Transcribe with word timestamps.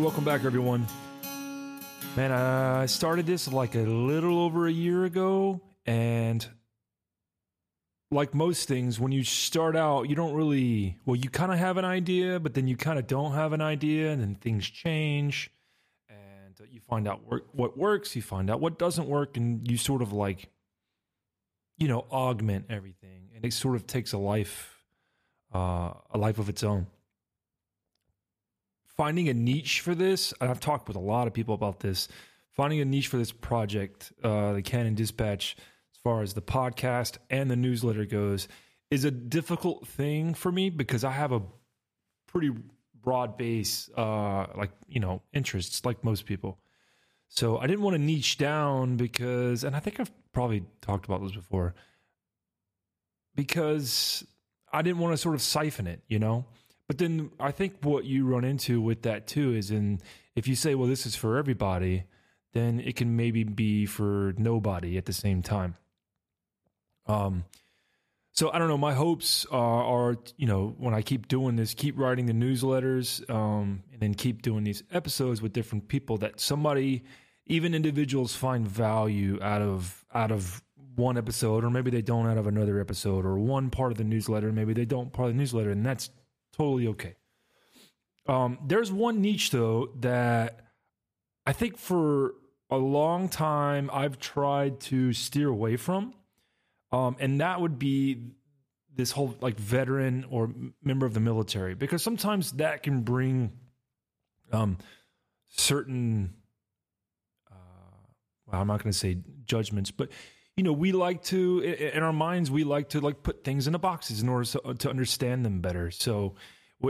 Welcome 0.00 0.24
back, 0.24 0.46
everyone. 0.46 0.86
Man, 2.16 2.32
I 2.32 2.86
started 2.86 3.26
this 3.26 3.46
like 3.52 3.74
a 3.74 3.80
little 3.80 4.40
over 4.40 4.66
a 4.66 4.72
year 4.72 5.04
ago, 5.04 5.60
and 5.84 6.48
like 8.10 8.34
most 8.34 8.66
things, 8.66 8.98
when 8.98 9.12
you 9.12 9.24
start 9.24 9.76
out, 9.76 10.08
you 10.08 10.14
don't 10.14 10.32
really, 10.32 10.96
well, 11.04 11.16
you 11.16 11.28
kind 11.28 11.52
of 11.52 11.58
have 11.58 11.76
an 11.76 11.84
idea, 11.84 12.40
but 12.40 12.54
then 12.54 12.66
you 12.66 12.78
kind 12.78 12.98
of 12.98 13.06
don't 13.06 13.32
have 13.32 13.52
an 13.52 13.60
idea, 13.60 14.10
and 14.10 14.22
then 14.22 14.36
things 14.36 14.68
change, 14.70 15.50
and 16.08 16.58
you 16.70 16.80
find 16.80 17.06
out 17.06 17.20
what 17.52 17.76
works, 17.76 18.16
you 18.16 18.22
find 18.22 18.48
out 18.48 18.58
what 18.58 18.78
doesn't 18.78 19.06
work, 19.06 19.36
and 19.36 19.70
you 19.70 19.76
sort 19.76 20.00
of 20.00 20.14
like, 20.14 20.48
you 21.76 21.88
know, 21.88 22.06
augment 22.10 22.64
everything, 22.70 23.28
and 23.36 23.44
it 23.44 23.52
sort 23.52 23.76
of 23.76 23.86
takes 23.86 24.14
a 24.14 24.18
life, 24.18 24.82
uh, 25.54 25.92
a 26.10 26.16
life 26.16 26.38
of 26.38 26.48
its 26.48 26.64
own 26.64 26.86
finding 29.00 29.30
a 29.30 29.32
niche 29.32 29.80
for 29.80 29.94
this, 29.94 30.34
and 30.42 30.50
I've 30.50 30.60
talked 30.60 30.86
with 30.86 30.94
a 30.94 31.00
lot 31.00 31.26
of 31.26 31.32
people 31.32 31.54
about 31.54 31.80
this, 31.80 32.06
finding 32.50 32.82
a 32.82 32.84
niche 32.84 33.08
for 33.08 33.16
this 33.16 33.32
project, 33.32 34.12
uh, 34.22 34.52
the 34.52 34.60
Cannon 34.60 34.94
Dispatch, 34.94 35.56
as 35.58 35.98
far 36.04 36.20
as 36.20 36.34
the 36.34 36.42
podcast 36.42 37.16
and 37.30 37.50
the 37.50 37.56
newsletter 37.56 38.04
goes, 38.04 38.46
is 38.90 39.06
a 39.06 39.10
difficult 39.10 39.88
thing 39.88 40.34
for 40.34 40.52
me 40.52 40.68
because 40.68 41.02
I 41.02 41.12
have 41.12 41.32
a 41.32 41.40
pretty 42.26 42.50
broad 42.94 43.38
base, 43.38 43.88
uh, 43.96 44.48
like, 44.54 44.72
you 44.86 45.00
know, 45.00 45.22
interests, 45.32 45.82
like 45.86 46.04
most 46.04 46.26
people. 46.26 46.58
So 47.28 47.56
I 47.56 47.66
didn't 47.66 47.80
want 47.80 47.94
to 47.94 48.02
niche 48.02 48.36
down 48.36 48.98
because, 48.98 49.64
and 49.64 49.74
I 49.74 49.80
think 49.80 49.98
I've 49.98 50.12
probably 50.32 50.64
talked 50.82 51.06
about 51.06 51.22
this 51.22 51.32
before, 51.32 51.74
because 53.34 54.26
I 54.70 54.82
didn't 54.82 54.98
want 54.98 55.14
to 55.14 55.16
sort 55.16 55.36
of 55.36 55.40
siphon 55.40 55.86
it, 55.86 56.02
you 56.06 56.18
know? 56.18 56.44
But 56.90 56.98
then 56.98 57.30
I 57.38 57.52
think 57.52 57.76
what 57.82 58.04
you 58.04 58.26
run 58.26 58.42
into 58.42 58.80
with 58.80 59.02
that 59.02 59.28
too 59.28 59.54
is 59.54 59.70
in 59.70 60.00
if 60.34 60.48
you 60.48 60.56
say, 60.56 60.74
well, 60.74 60.88
this 60.88 61.06
is 61.06 61.14
for 61.14 61.38
everybody, 61.38 62.02
then 62.52 62.80
it 62.80 62.96
can 62.96 63.14
maybe 63.14 63.44
be 63.44 63.86
for 63.86 64.34
nobody 64.36 64.98
at 64.98 65.04
the 65.04 65.12
same 65.12 65.40
time. 65.40 65.76
Um, 67.06 67.44
so 68.32 68.50
I 68.50 68.58
don't 68.58 68.66
know. 68.66 68.76
My 68.76 68.94
hopes 68.94 69.46
are, 69.52 69.84
are, 69.84 70.16
you 70.36 70.48
know, 70.48 70.74
when 70.78 70.92
I 70.92 71.02
keep 71.02 71.28
doing 71.28 71.54
this, 71.54 71.74
keep 71.74 71.96
writing 71.96 72.26
the 72.26 72.32
newsletters, 72.32 73.22
um, 73.30 73.84
and 73.92 74.00
then 74.00 74.14
keep 74.14 74.42
doing 74.42 74.64
these 74.64 74.82
episodes 74.90 75.40
with 75.40 75.52
different 75.52 75.86
people, 75.86 76.16
that 76.16 76.40
somebody, 76.40 77.04
even 77.46 77.72
individuals, 77.72 78.34
find 78.34 78.66
value 78.66 79.38
out 79.40 79.62
of 79.62 80.04
out 80.12 80.32
of 80.32 80.60
one 80.96 81.16
episode, 81.16 81.62
or 81.62 81.70
maybe 81.70 81.92
they 81.92 82.02
don't 82.02 82.26
out 82.26 82.36
of 82.36 82.48
another 82.48 82.80
episode, 82.80 83.24
or 83.24 83.38
one 83.38 83.70
part 83.70 83.92
of 83.92 83.98
the 83.98 84.02
newsletter, 84.02 84.50
maybe 84.50 84.72
they 84.72 84.84
don't 84.84 85.12
part 85.12 85.28
of 85.28 85.36
the 85.36 85.38
newsletter, 85.38 85.70
and 85.70 85.86
that's 85.86 86.10
totally 86.56 86.88
okay. 86.88 87.16
Um, 88.26 88.58
there's 88.64 88.92
one 88.92 89.20
niche 89.20 89.50
though 89.50 89.90
that 90.00 90.60
I 91.46 91.52
think 91.52 91.76
for 91.76 92.34
a 92.70 92.76
long 92.76 93.28
time 93.28 93.90
I've 93.92 94.18
tried 94.18 94.80
to 94.80 95.12
steer 95.12 95.48
away 95.48 95.76
from, 95.76 96.14
um, 96.92 97.16
and 97.18 97.40
that 97.40 97.60
would 97.60 97.78
be 97.78 98.32
this 98.94 99.12
whole 99.12 99.34
like 99.40 99.58
veteran 99.58 100.26
or 100.30 100.50
member 100.82 101.06
of 101.06 101.14
the 101.14 101.20
military 101.20 101.74
because 101.74 102.02
sometimes 102.02 102.52
that 102.52 102.82
can 102.82 103.00
bring 103.02 103.52
um, 104.52 104.78
certain. 105.48 106.34
Uh, 107.50 107.54
well, 108.46 108.60
I'm 108.60 108.66
not 108.66 108.82
going 108.82 108.92
to 108.92 108.98
say 108.98 109.18
judgments, 109.44 109.90
but 109.90 110.10
you 110.60 110.64
know, 110.64 110.74
we 110.74 110.92
like 110.92 111.22
to 111.22 111.60
in 111.60 112.02
our 112.02 112.12
minds 112.12 112.50
we 112.50 112.64
like 112.64 112.90
to 112.90 113.00
like 113.00 113.22
put 113.22 113.44
things 113.44 113.66
into 113.66 113.78
boxes 113.78 114.20
in 114.20 114.28
order 114.28 114.44
to, 114.44 114.60
uh, 114.60 114.74
to 114.74 114.90
understand 114.90 115.42
them 115.42 115.62
better. 115.62 115.90
So 115.90 116.34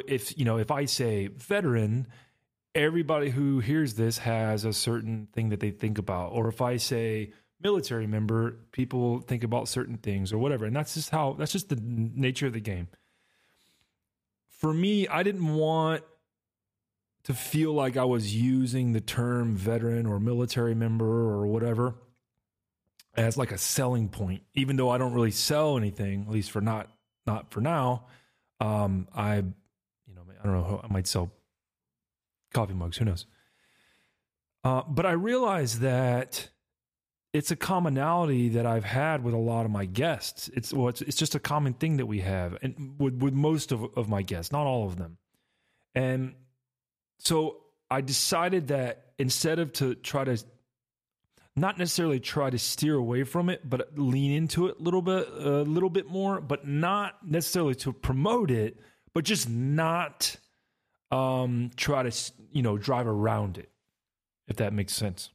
if 0.09 0.37
you 0.37 0.45
know, 0.45 0.59
if 0.59 0.73
I 0.73 0.87
say 0.87 1.29
veteran, 1.29 2.09
everybody 2.75 3.31
who 3.31 3.61
hears 3.61 3.95
this 3.95 4.19
has 4.19 4.65
a 4.65 4.73
certain 4.73 5.29
thing 5.33 5.51
that 5.51 5.61
they 5.61 5.71
think 5.71 5.99
about. 5.99 6.33
Or 6.33 6.49
if 6.49 6.61
I 6.61 6.79
say 6.79 7.33
military 7.63 8.09
member, 8.09 8.57
people 8.73 9.21
think 9.21 9.45
about 9.45 9.69
certain 9.69 9.99
things 9.99 10.33
or 10.33 10.39
whatever. 10.39 10.65
And 10.65 10.75
that's 10.75 10.95
just 10.95 11.11
how 11.11 11.37
that's 11.39 11.53
just 11.53 11.69
the 11.69 11.79
nature 11.81 12.49
of 12.49 12.55
the 12.55 12.61
game. 12.61 12.89
For 14.49 14.75
me, 14.75 15.07
I 15.07 15.23
didn't 15.23 15.55
want 15.55 16.03
to 17.23 17.35
feel 17.35 17.73
like 17.73 17.97
I 17.97 18.05
was 18.05 18.35
using 18.35 18.95
the 18.95 19.01
term 19.01 19.55
veteran 19.55 20.07
or 20.07 20.19
military 20.19 20.75
member 20.75 21.07
or 21.07 21.47
whatever 21.47 21.95
as 23.17 23.37
like 23.37 23.53
a 23.53 23.59
selling 23.59 24.09
point, 24.09 24.43
even 24.55 24.77
though 24.77 24.91
I 24.91 24.99
don't 24.99 25.13
really 25.13 25.31
sell 25.31 25.77
anything, 25.77 26.23
at 26.23 26.31
least 26.31 26.51
for 26.51 26.61
not 26.61 26.89
not 27.27 27.51
for 27.51 27.61
now. 27.61 28.07
Um, 28.61 29.09
I, 29.15 29.37
you 29.37 30.15
know, 30.15 30.23
I 30.43 30.45
don't 30.45 30.53
know, 30.53 30.81
I 30.83 30.93
might 30.93 31.07
sell 31.07 31.33
coffee 32.53 32.75
mugs. 32.75 32.97
Who 32.99 33.07
knows? 33.07 33.27
Uh, 34.63 34.83
but 34.87 35.07
I 35.07 35.13
realize 35.13 35.81
that 35.81 36.49
it's 37.33 37.51
a 37.51 37.57
commonality 37.57 38.51
that 38.51 38.67
I've 38.67 38.85
had 38.85 39.23
with 39.23 39.35
a 39.35 39.39
lot 39.39 39.65
of 39.65 39.71
my 39.71 39.85
guests. 39.85 40.51
It's 40.53 40.73
well, 40.73 40.89
it's, 40.89 41.01
it's 41.03 41.17
just 41.17 41.35
a 41.35 41.41
common 41.41 41.75
thing 41.75 41.97
that 41.99 42.07
we 42.07 42.21
have, 42.21 42.59
and 42.63 42.97
with 42.99 43.15
with 43.15 43.35
most 43.35 43.73
of 43.73 43.83
of 43.97 44.09
my 44.09 44.23
guests, 44.23 44.53
not 44.53 44.67
all 44.67 44.87
of 44.87 44.97
them. 44.97 45.19
And 45.95 46.35
so 47.19 47.59
I 47.91 48.01
decided 48.01 48.69
that 48.69 49.13
instead 49.19 49.59
of 49.59 49.73
to 49.75 49.95
try 49.95 50.25
to 50.25 50.39
not 51.61 51.79
necessarily 51.79 52.19
try 52.19 52.51
to 52.51 52.59
steer 52.59 52.95
away 52.95 53.25
from 53.25 53.51
it, 53.51 53.69
but 53.69 53.91
lean 53.97 54.33
into 54.33 54.67
it 54.67 54.77
a 54.81 54.83
little 54.83 55.03
bit, 55.03 55.29
a 55.29 55.63
little 55.63 55.91
bit 55.91 56.09
more, 56.09 56.41
but 56.41 56.67
not 56.67 57.17
necessarily 57.25 57.75
to 57.77 57.93
promote 57.93 58.51
it, 58.51 58.79
but 59.15 59.25
just 59.25 59.49
not 59.49 60.37
um, 61.11 61.71
try 61.77 62.03
to, 62.03 62.33
you 62.53 62.63
know, 62.63 62.79
drive 62.79 63.07
around 63.07 63.59
it, 63.59 63.71
if 64.49 64.57
that 64.57 64.73
makes 64.73 64.95
sense. 64.95 65.31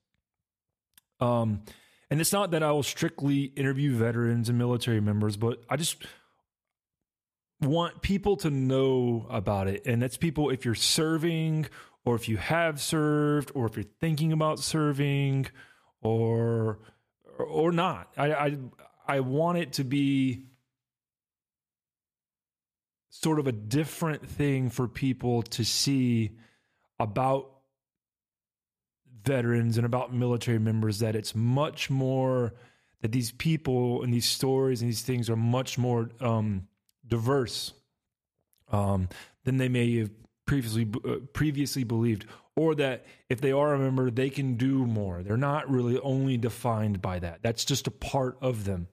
Um, 1.19 1.61
and 2.09 2.19
it's 2.19 2.33
not 2.33 2.51
that 2.51 2.63
I 2.63 2.71
will 2.71 2.83
strictly 2.83 3.43
interview 3.43 3.95
veterans 3.95 4.49
and 4.49 4.57
military 4.57 5.01
members, 5.01 5.37
but 5.37 5.63
I 5.69 5.75
just 5.75 6.03
want 7.61 8.01
people 8.01 8.37
to 8.37 8.49
know 8.49 9.27
about 9.29 9.67
it. 9.67 9.85
And 9.85 10.01
that's 10.01 10.17
people 10.17 10.49
if 10.49 10.65
you're 10.65 10.75
serving, 10.75 11.67
or 12.03 12.15
if 12.15 12.29
you 12.29 12.37
have 12.37 12.81
served, 12.81 13.51
or 13.55 13.65
if 13.65 13.75
you're 13.75 13.85
thinking 13.99 14.31
about 14.31 14.59
serving 14.59 15.47
or 16.05 16.79
or 17.37 17.71
not. 17.71 18.11
I 18.17 18.33
I, 18.33 18.57
I 19.07 19.19
want 19.21 19.57
it 19.57 19.73
to 19.73 19.83
be 19.83 20.45
sort 23.09 23.39
of 23.39 23.47
a 23.47 23.51
different 23.51 24.27
thing 24.27 24.69
for 24.69 24.87
people 24.87 25.41
to 25.41 25.63
see 25.63 26.31
about 26.99 27.49
veterans 29.23 29.77
and 29.77 29.85
about 29.85 30.13
military 30.13 30.59
members 30.59 30.99
that 30.99 31.15
it's 31.15 31.33
much 31.33 31.89
more 31.89 32.53
that 33.01 33.11
these 33.11 33.31
people 33.31 34.03
and 34.03 34.13
these 34.13 34.25
stories 34.25 34.81
and 34.81 34.89
these 34.89 35.01
things 35.01 35.29
are 35.29 35.35
much 35.35 35.77
more 35.77 36.09
um, 36.21 36.67
diverse 37.07 37.73
um, 38.71 39.07
than 39.43 39.57
they 39.57 39.69
may 39.69 39.99
have 39.99 40.09
previously 40.45 40.87
uh, 41.07 41.15
previously 41.33 41.83
believed 41.83 42.25
or 42.55 42.75
that 42.75 43.05
if 43.29 43.41
they 43.41 43.51
are 43.51 43.73
a 43.73 43.79
member 43.79 44.09
they 44.09 44.29
can 44.29 44.55
do 44.55 44.85
more. 44.85 45.23
They're 45.23 45.37
not 45.37 45.69
really 45.69 45.99
only 45.99 46.37
defined 46.37 47.01
by 47.01 47.19
that. 47.19 47.39
That's 47.41 47.65
just 47.65 47.87
a 47.87 47.91
part 47.91 48.37
of 48.41 48.65
them. 48.65 48.87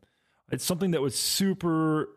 It's 0.50 0.64
something 0.64 0.90
that 0.92 1.00
was 1.00 1.18
super 1.18 2.08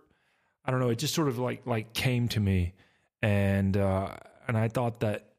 i 0.67 0.71
don't 0.71 0.79
know 0.79 0.89
it 0.89 0.97
just 0.97 1.13
sort 1.13 1.27
of 1.27 1.37
like 1.37 1.65
like 1.65 1.93
came 1.93 2.27
to 2.29 2.39
me. 2.39 2.73
And 3.21 3.77
uh 3.77 4.15
and 4.47 4.57
i 4.57 4.67
thought 4.67 4.99
that 5.01 5.29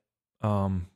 um 0.43 0.87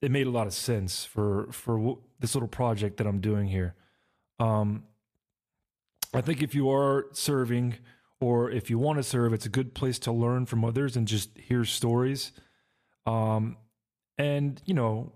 it 0.00 0.10
made 0.10 0.26
a 0.26 0.30
lot 0.30 0.46
of 0.46 0.52
sense 0.52 1.04
for 1.04 1.48
for 1.50 1.76
w- 1.76 2.02
this 2.20 2.34
little 2.34 2.48
project 2.48 2.98
that 2.98 3.06
i'm 3.06 3.20
doing 3.20 3.48
here. 3.48 3.74
Um 4.38 4.84
i 6.12 6.20
think 6.20 6.42
if 6.42 6.54
you 6.54 6.70
are 6.70 7.06
serving 7.12 7.74
or 8.20 8.50
if 8.50 8.70
you 8.70 8.78
want 8.78 8.98
to 8.98 9.02
serve, 9.02 9.34
it's 9.34 9.44
a 9.44 9.50
good 9.50 9.74
place 9.74 9.98
to 10.00 10.12
learn 10.12 10.46
from 10.46 10.64
others 10.64 10.96
and 10.96 11.06
just 11.06 11.36
hear 11.36 11.64
stories. 11.64 12.32
Um, 13.06 13.58
and 14.18 14.60
you 14.64 14.74
know, 14.74 15.12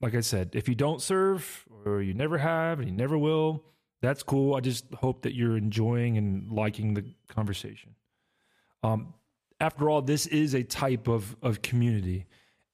like 0.00 0.14
I 0.14 0.20
said, 0.20 0.50
if 0.52 0.68
you 0.68 0.74
don't 0.74 1.02
serve 1.02 1.66
or 1.84 2.02
you 2.02 2.14
never 2.14 2.38
have 2.38 2.78
and 2.80 2.88
you 2.88 2.94
never 2.94 3.18
will, 3.18 3.64
that's 4.00 4.22
cool. 4.22 4.54
I 4.54 4.60
just 4.60 4.92
hope 4.94 5.22
that 5.22 5.34
you're 5.34 5.56
enjoying 5.56 6.16
and 6.16 6.50
liking 6.50 6.94
the 6.94 7.04
conversation. 7.28 7.94
Um, 8.82 9.14
after 9.60 9.90
all, 9.90 10.02
this 10.02 10.26
is 10.26 10.54
a 10.54 10.62
type 10.62 11.08
of 11.08 11.36
of 11.42 11.62
community, 11.62 12.26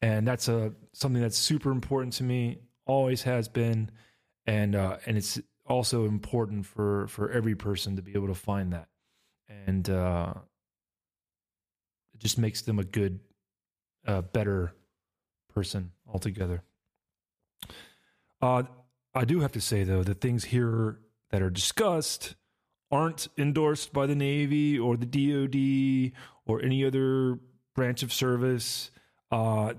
and 0.02 0.26
that's 0.26 0.48
a 0.48 0.72
something 0.92 1.22
that's 1.22 1.38
super 1.38 1.70
important 1.70 2.14
to 2.14 2.24
me. 2.24 2.58
Always 2.86 3.22
has 3.22 3.48
been, 3.48 3.90
and 4.46 4.76
uh, 4.76 4.98
and 5.06 5.16
it's 5.16 5.40
also 5.66 6.04
important 6.04 6.66
for 6.66 7.06
for 7.08 7.30
every 7.30 7.54
person 7.54 7.96
to 7.96 8.02
be 8.02 8.12
able 8.12 8.28
to 8.28 8.34
find 8.34 8.72
that 8.74 8.88
and 9.48 9.88
uh, 9.90 10.34
it 12.14 12.20
just 12.20 12.38
makes 12.38 12.62
them 12.62 12.78
a 12.78 12.84
good, 12.84 13.20
uh, 14.06 14.22
better 14.22 14.74
person 15.54 15.92
altogether. 16.06 16.62
Uh, 18.42 18.64
I 19.14 19.24
do 19.24 19.40
have 19.40 19.52
to 19.52 19.60
say 19.60 19.84
though, 19.84 20.02
the 20.02 20.14
things 20.14 20.44
here 20.44 20.98
that 21.30 21.42
are 21.42 21.50
discussed 21.50 22.34
aren't 22.90 23.28
endorsed 23.38 23.92
by 23.92 24.06
the 24.06 24.14
Navy 24.14 24.78
or 24.78 24.96
the 24.96 25.06
DoD 25.06 26.12
or 26.46 26.62
any 26.62 26.84
other 26.84 27.38
branch 27.74 28.02
of 28.02 28.12
service. 28.12 28.90
Uh, 29.30 29.74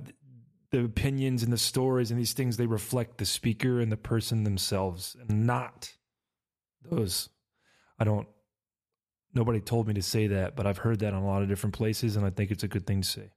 the 0.71 0.83
opinions 0.83 1.41
and 1.41 1.53
the 1.53 1.57
stories 1.57 2.11
and 2.11 2.19
these 2.19 2.33
things 2.33 2.57
they 2.57 2.65
reflect 2.65 3.17
the 3.17 3.25
speaker 3.25 3.79
and 3.79 3.91
the 3.91 3.97
person 3.97 4.43
themselves 4.43 5.15
and 5.19 5.45
not 5.47 5.93
those 6.83 7.29
i 7.97 8.03
don't 8.03 8.27
nobody 9.33 9.61
told 9.61 9.87
me 9.87 9.93
to 9.93 10.01
say 10.01 10.27
that 10.27 10.55
but 10.55 10.67
i've 10.67 10.79
heard 10.79 10.99
that 10.99 11.13
in 11.13 11.15
a 11.15 11.25
lot 11.25 11.41
of 11.41 11.47
different 11.47 11.73
places 11.73 12.17
and 12.17 12.25
i 12.25 12.29
think 12.29 12.51
it's 12.51 12.63
a 12.63 12.67
good 12.67 12.85
thing 12.85 13.01
to 13.01 13.07
say 13.07 13.31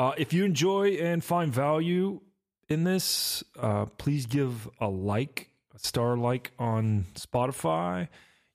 uh, 0.00 0.12
if 0.16 0.32
you 0.32 0.44
enjoy 0.44 0.92
and 0.92 1.22
find 1.22 1.52
value 1.52 2.20
in 2.68 2.84
this 2.84 3.44
uh, 3.58 3.84
please 3.98 4.26
give 4.26 4.68
a 4.80 4.88
like 4.88 5.50
a 5.74 5.78
star 5.78 6.16
like 6.16 6.52
on 6.58 7.06
spotify 7.14 8.08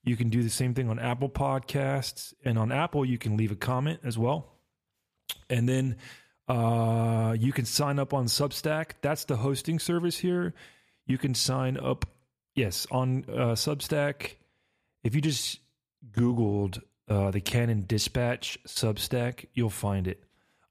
you 0.04 0.16
can 0.16 0.30
do 0.30 0.44
the 0.44 0.50
same 0.50 0.74
thing 0.74 0.90
on 0.90 1.00
apple 1.00 1.30
podcasts 1.30 2.34
and 2.44 2.58
on 2.58 2.72
apple 2.72 3.06
you 3.06 3.18
can 3.18 3.38
leave 3.38 3.52
a 3.52 3.56
comment 3.56 4.00
as 4.04 4.18
well 4.18 4.56
and 5.50 5.68
then 5.68 5.96
uh, 6.48 7.36
you 7.38 7.52
can 7.52 7.66
sign 7.66 8.00
up 8.00 8.14
on 8.14 8.26
Substack. 8.26 8.92
That's 9.02 9.26
the 9.26 9.38
hosting 9.38 9.80
service 9.80 10.18
here. 10.18 10.54
You 11.08 11.18
can 11.18 11.34
sign 11.34 11.78
up, 11.78 12.06
yes, 12.54 12.86
on 12.92 13.26
uh, 13.28 13.54
Substack. 13.54 14.36
If 15.04 15.16
you 15.16 15.22
just 15.22 15.60
Googled 16.12 16.82
uh, 17.08 17.32
the 17.32 17.42
Cannon 17.42 17.86
Dispatch 17.88 18.60
Substack, 18.68 19.46
you'll 19.54 19.70
find 19.70 20.08
it. 20.08 20.24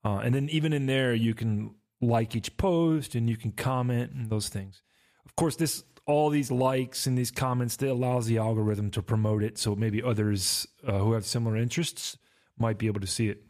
Uh, 0.05 0.19
and 0.19 0.35
then 0.35 0.49
even 0.51 0.73
in 0.73 0.87
there, 0.87 1.15
you 1.15 1.35
can 1.35 1.75
like 2.01 2.37
each 2.37 2.57
post 2.57 3.15
and 3.15 3.29
you 3.31 3.37
can 3.37 3.53
comment 3.53 4.13
and 4.13 4.29
those 4.29 4.49
things. 4.49 4.83
Of 5.25 5.35
course, 5.37 5.57
this 5.57 5.85
all 6.07 6.29
these 6.29 6.51
likes 6.51 7.07
and 7.07 7.17
these 7.17 7.31
comments 7.31 7.77
that 7.77 7.91
allows 7.91 8.27
the 8.27 8.39
algorithm 8.39 8.91
to 8.91 9.03
promote 9.03 9.43
it, 9.43 9.57
so 9.57 9.75
maybe 9.75 10.03
others 10.03 10.67
uh, 10.87 10.99
who 10.99 11.13
have 11.13 11.25
similar 11.25 11.57
interests 11.57 12.19
might 12.59 12.77
be 12.77 12.87
able 12.87 13.01
to 13.01 13.07
see 13.07 13.29
it. 13.29 13.43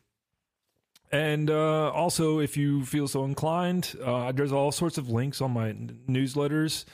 And 1.10 1.50
uh, 1.50 1.90
also, 1.90 2.38
if 2.38 2.56
you 2.56 2.84
feel 2.84 3.08
so 3.08 3.24
inclined, 3.24 3.94
uh, 4.02 4.32
there's 4.32 4.52
all 4.52 4.72
sorts 4.72 4.98
of 4.98 5.10
links 5.10 5.40
on 5.40 5.50
my 5.52 5.72
newsletters. 5.72 6.84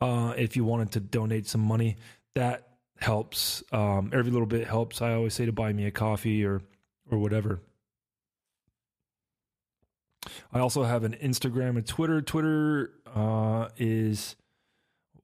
Uh, 0.00 0.34
if 0.36 0.56
you 0.56 0.64
wanted 0.64 0.92
to 0.92 1.00
donate 1.00 1.46
some 1.46 1.60
money, 1.60 1.96
that 2.34 2.68
helps. 2.98 3.62
Um, 3.72 4.10
every 4.12 4.30
little 4.30 4.46
bit 4.46 4.66
helps. 4.66 5.02
I 5.02 5.14
always 5.14 5.34
say 5.34 5.46
to 5.46 5.52
buy 5.52 5.72
me 5.72 5.86
a 5.86 5.90
coffee 5.90 6.44
or 6.44 6.62
or 7.10 7.18
whatever. 7.18 7.60
I 10.52 10.60
also 10.60 10.84
have 10.84 11.04
an 11.04 11.16
Instagram 11.22 11.76
and 11.76 11.86
Twitter. 11.86 12.20
Twitter 12.20 12.92
uh, 13.14 13.68
is 13.76 14.36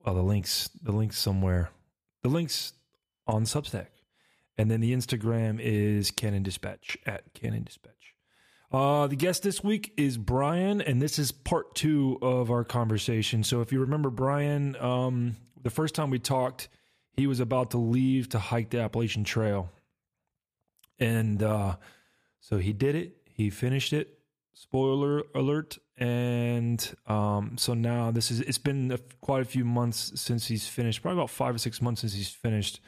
well, 0.05 0.15
the 0.15 0.23
links 0.23 0.69
the 0.83 0.93
links 0.93 1.19
somewhere. 1.19 1.71
The 2.23 2.29
links 2.29 2.73
on 3.27 3.45
Substack, 3.45 3.89
and 4.57 4.71
then 4.71 4.81
the 4.81 4.93
Instagram 4.93 5.61
is 5.61 6.11
Cannon 6.11 6.43
Dispatch 6.43 6.97
at 7.07 7.33
Cannon 7.35 7.63
Dispatch. 7.63 7.95
Uh, 8.71 9.07
the 9.07 9.17
guest 9.17 9.43
this 9.43 9.63
week 9.65 9.95
is 9.97 10.19
Brian, 10.19 10.81
and 10.81 11.01
this 11.01 11.19
is 11.19 11.33
part 11.33 11.75
two 11.75 12.19
of 12.21 12.51
our 12.51 12.65
conversation. 12.65 13.45
So, 13.45 13.61
if 13.61 13.73
you 13.73 13.81
remember 13.81 14.11
Brian, 14.11 14.77
um, 14.77 15.37
the 15.63 15.71
first 15.71 15.95
time 15.95 16.11
we 16.11 16.19
talked, 16.19 16.69
he 17.19 17.27
was 17.27 17.41
about 17.41 17.73
to 17.73 17.79
leave 17.79 18.29
to 18.31 18.39
hike 18.39 18.71
the 18.71 18.81
Appalachian 18.81 19.25
Trail. 19.25 19.71
And 20.99 21.43
uh, 21.43 21.77
so 22.41 22.59
he 22.59 22.73
did 22.73 22.95
it, 22.95 23.17
he 23.25 23.51
finished 23.51 23.93
it. 23.93 24.18
Spoiler 24.61 25.23
alert. 25.35 25.79
And 25.97 26.85
um, 27.07 27.57
so 27.57 27.75
now 27.75 28.11
this 28.11 28.31
is, 28.31 28.41
it's 28.41 28.59
been 28.59 28.91
a, 28.91 28.99
quite 29.21 29.43
a 29.43 29.45
few 29.45 29.65
months 29.65 30.13
since 30.21 30.49
he's 30.49 30.67
finished, 30.67 31.01
probably 31.01 31.21
about 31.21 31.31
five 31.31 31.55
or 31.55 31.59
six 31.59 31.81
months 31.81 32.01
since 32.01 32.13
he's 32.13 32.29
finished. 32.29 32.81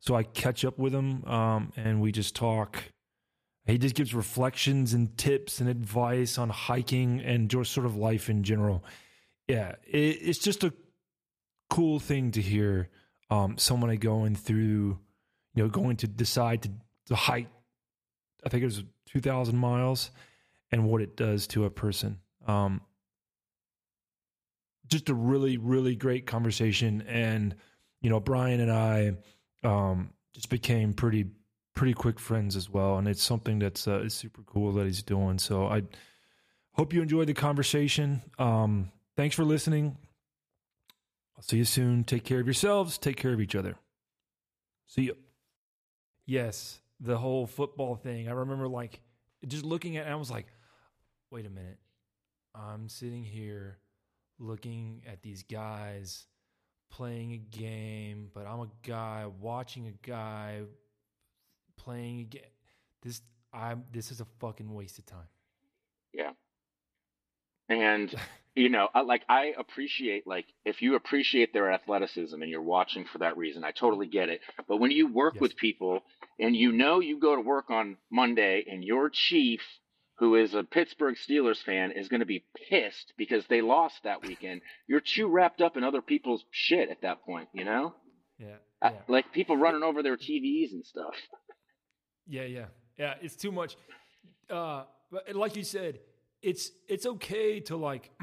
So 0.00 0.16
I 0.16 0.24
catch 0.24 0.64
up 0.64 0.78
with 0.78 0.92
him 0.92 1.24
um, 1.24 1.72
and 1.76 2.00
we 2.00 2.10
just 2.10 2.34
talk 2.34 2.82
he 3.66 3.78
just 3.78 3.94
gives 3.94 4.12
reflections 4.12 4.92
and 4.92 5.16
tips 5.16 5.60
and 5.60 5.68
advice 5.68 6.36
on 6.36 6.48
hiking 6.48 7.20
and 7.20 7.48
just 7.48 7.70
sort 7.70 7.86
of 7.86 7.94
life 7.96 8.28
in 8.28 8.42
general. 8.42 8.84
Yeah, 9.46 9.76
it, 9.86 10.18
it's 10.20 10.40
just 10.40 10.64
a 10.64 10.74
cool 11.70 12.00
thing 12.00 12.32
to 12.32 12.42
hear 12.42 12.88
um, 13.30 13.56
someone 13.58 13.94
going 13.96 14.34
through, 14.34 14.98
you 15.54 15.62
know, 15.62 15.68
going 15.68 15.96
to 15.98 16.08
decide 16.08 16.62
to, 16.62 16.70
to 17.06 17.14
hike, 17.14 17.46
I 18.44 18.48
think 18.48 18.62
it 18.62 18.66
was 18.66 18.82
2,000 19.06 19.56
miles 19.56 20.10
and 20.72 20.84
what 20.84 21.02
it 21.02 21.16
does 21.16 21.46
to 21.48 21.66
a 21.66 21.70
person. 21.70 22.18
Um, 22.46 22.80
just 24.88 25.10
a 25.10 25.14
really, 25.14 25.58
really 25.58 25.94
great 25.94 26.26
conversation. 26.26 27.02
And, 27.02 27.54
you 28.00 28.10
know, 28.10 28.18
Brian 28.18 28.60
and 28.60 28.72
I 28.72 29.12
um, 29.62 30.10
just 30.34 30.48
became 30.48 30.94
pretty 30.94 31.26
pretty 31.74 31.94
quick 31.94 32.18
friends 32.20 32.54
as 32.54 32.68
well, 32.68 32.98
and 32.98 33.08
it's 33.08 33.22
something 33.22 33.58
that's 33.58 33.88
uh, 33.88 34.06
super 34.08 34.42
cool 34.42 34.72
that 34.72 34.84
he's 34.84 35.02
doing. 35.02 35.38
So 35.38 35.66
I 35.66 35.82
hope 36.72 36.92
you 36.92 37.00
enjoyed 37.00 37.28
the 37.28 37.34
conversation. 37.34 38.20
Um, 38.38 38.92
thanks 39.16 39.34
for 39.34 39.44
listening. 39.44 39.96
I'll 41.34 41.42
see 41.42 41.56
you 41.56 41.64
soon. 41.64 42.04
Take 42.04 42.24
care 42.24 42.40
of 42.40 42.46
yourselves. 42.46 42.98
Take 42.98 43.16
care 43.16 43.32
of 43.32 43.40
each 43.40 43.54
other. 43.54 43.76
See 44.86 45.02
you. 45.02 45.16
Yes, 46.26 46.78
the 47.00 47.16
whole 47.16 47.46
football 47.46 47.96
thing. 47.96 48.28
I 48.28 48.32
remember 48.32 48.68
like 48.68 49.00
just 49.46 49.64
looking 49.64 49.96
at 49.96 50.06
it, 50.06 50.10
I 50.10 50.16
was 50.16 50.30
like, 50.30 50.46
wait 51.32 51.46
a 51.46 51.50
minute. 51.50 51.78
I'm 52.54 52.90
sitting 52.90 53.24
here 53.24 53.78
looking 54.38 55.02
at 55.10 55.22
these 55.22 55.42
guys 55.42 56.26
playing 56.90 57.32
a 57.32 57.38
game, 57.38 58.28
but 58.34 58.46
I'm 58.46 58.60
a 58.60 58.68
guy 58.86 59.24
watching 59.40 59.86
a 59.86 60.06
guy 60.06 60.60
playing 61.78 62.20
a 62.20 62.24
game. 62.24 62.42
This 63.02 63.22
I'm 63.50 63.84
this 63.92 64.10
is 64.10 64.20
a 64.20 64.26
fucking 64.40 64.72
waste 64.72 64.98
of 64.98 65.06
time. 65.06 65.28
Yeah. 66.12 66.32
And 67.70 68.14
you 68.54 68.68
know, 68.68 68.88
like 69.06 69.22
I 69.26 69.54
appreciate 69.58 70.26
like 70.26 70.44
if 70.66 70.82
you 70.82 70.96
appreciate 70.96 71.54
their 71.54 71.72
athleticism 71.72 72.42
and 72.42 72.50
you're 72.50 72.60
watching 72.60 73.06
for 73.10 73.18
that 73.18 73.38
reason, 73.38 73.64
I 73.64 73.70
totally 73.70 74.06
get 74.06 74.28
it. 74.28 74.42
But 74.68 74.80
when 74.80 74.90
you 74.90 75.10
work 75.10 75.36
yes. 75.36 75.40
with 75.40 75.56
people 75.56 76.02
and 76.38 76.54
you 76.54 76.72
know 76.72 77.00
you 77.00 77.18
go 77.18 77.34
to 77.34 77.40
work 77.40 77.70
on 77.70 77.96
Monday 78.10 78.66
and 78.70 78.84
your 78.84 79.08
chief 79.08 79.62
who 80.16 80.36
is 80.36 80.54
a 80.54 80.62
Pittsburgh 80.62 81.16
Steelers 81.16 81.62
fan 81.62 81.92
is 81.92 82.08
going 82.08 82.20
to 82.20 82.26
be 82.26 82.44
pissed 82.68 83.12
because 83.16 83.44
they 83.48 83.60
lost 83.60 83.96
that 84.04 84.22
weekend. 84.22 84.60
You're 84.86 85.00
too 85.00 85.26
wrapped 85.28 85.60
up 85.60 85.76
in 85.76 85.84
other 85.84 86.02
people's 86.02 86.44
shit 86.50 86.90
at 86.90 87.02
that 87.02 87.24
point, 87.24 87.48
you 87.52 87.64
know? 87.64 87.94
Yeah. 88.38 88.46
yeah. 88.82 88.88
I, 88.88 88.92
like 89.08 89.32
people 89.32 89.56
running 89.56 89.82
over 89.82 90.02
their 90.02 90.16
TVs 90.16 90.72
and 90.72 90.84
stuff. 90.84 91.14
Yeah, 92.26 92.44
yeah, 92.44 92.66
yeah. 92.98 93.14
It's 93.20 93.36
too 93.36 93.52
much. 93.52 93.76
Uh, 94.48 94.84
but 95.10 95.34
like 95.34 95.56
you 95.56 95.64
said, 95.64 95.98
it's 96.40 96.70
it's 96.88 97.06
okay 97.06 97.60
to 97.60 97.76
like. 97.76 98.10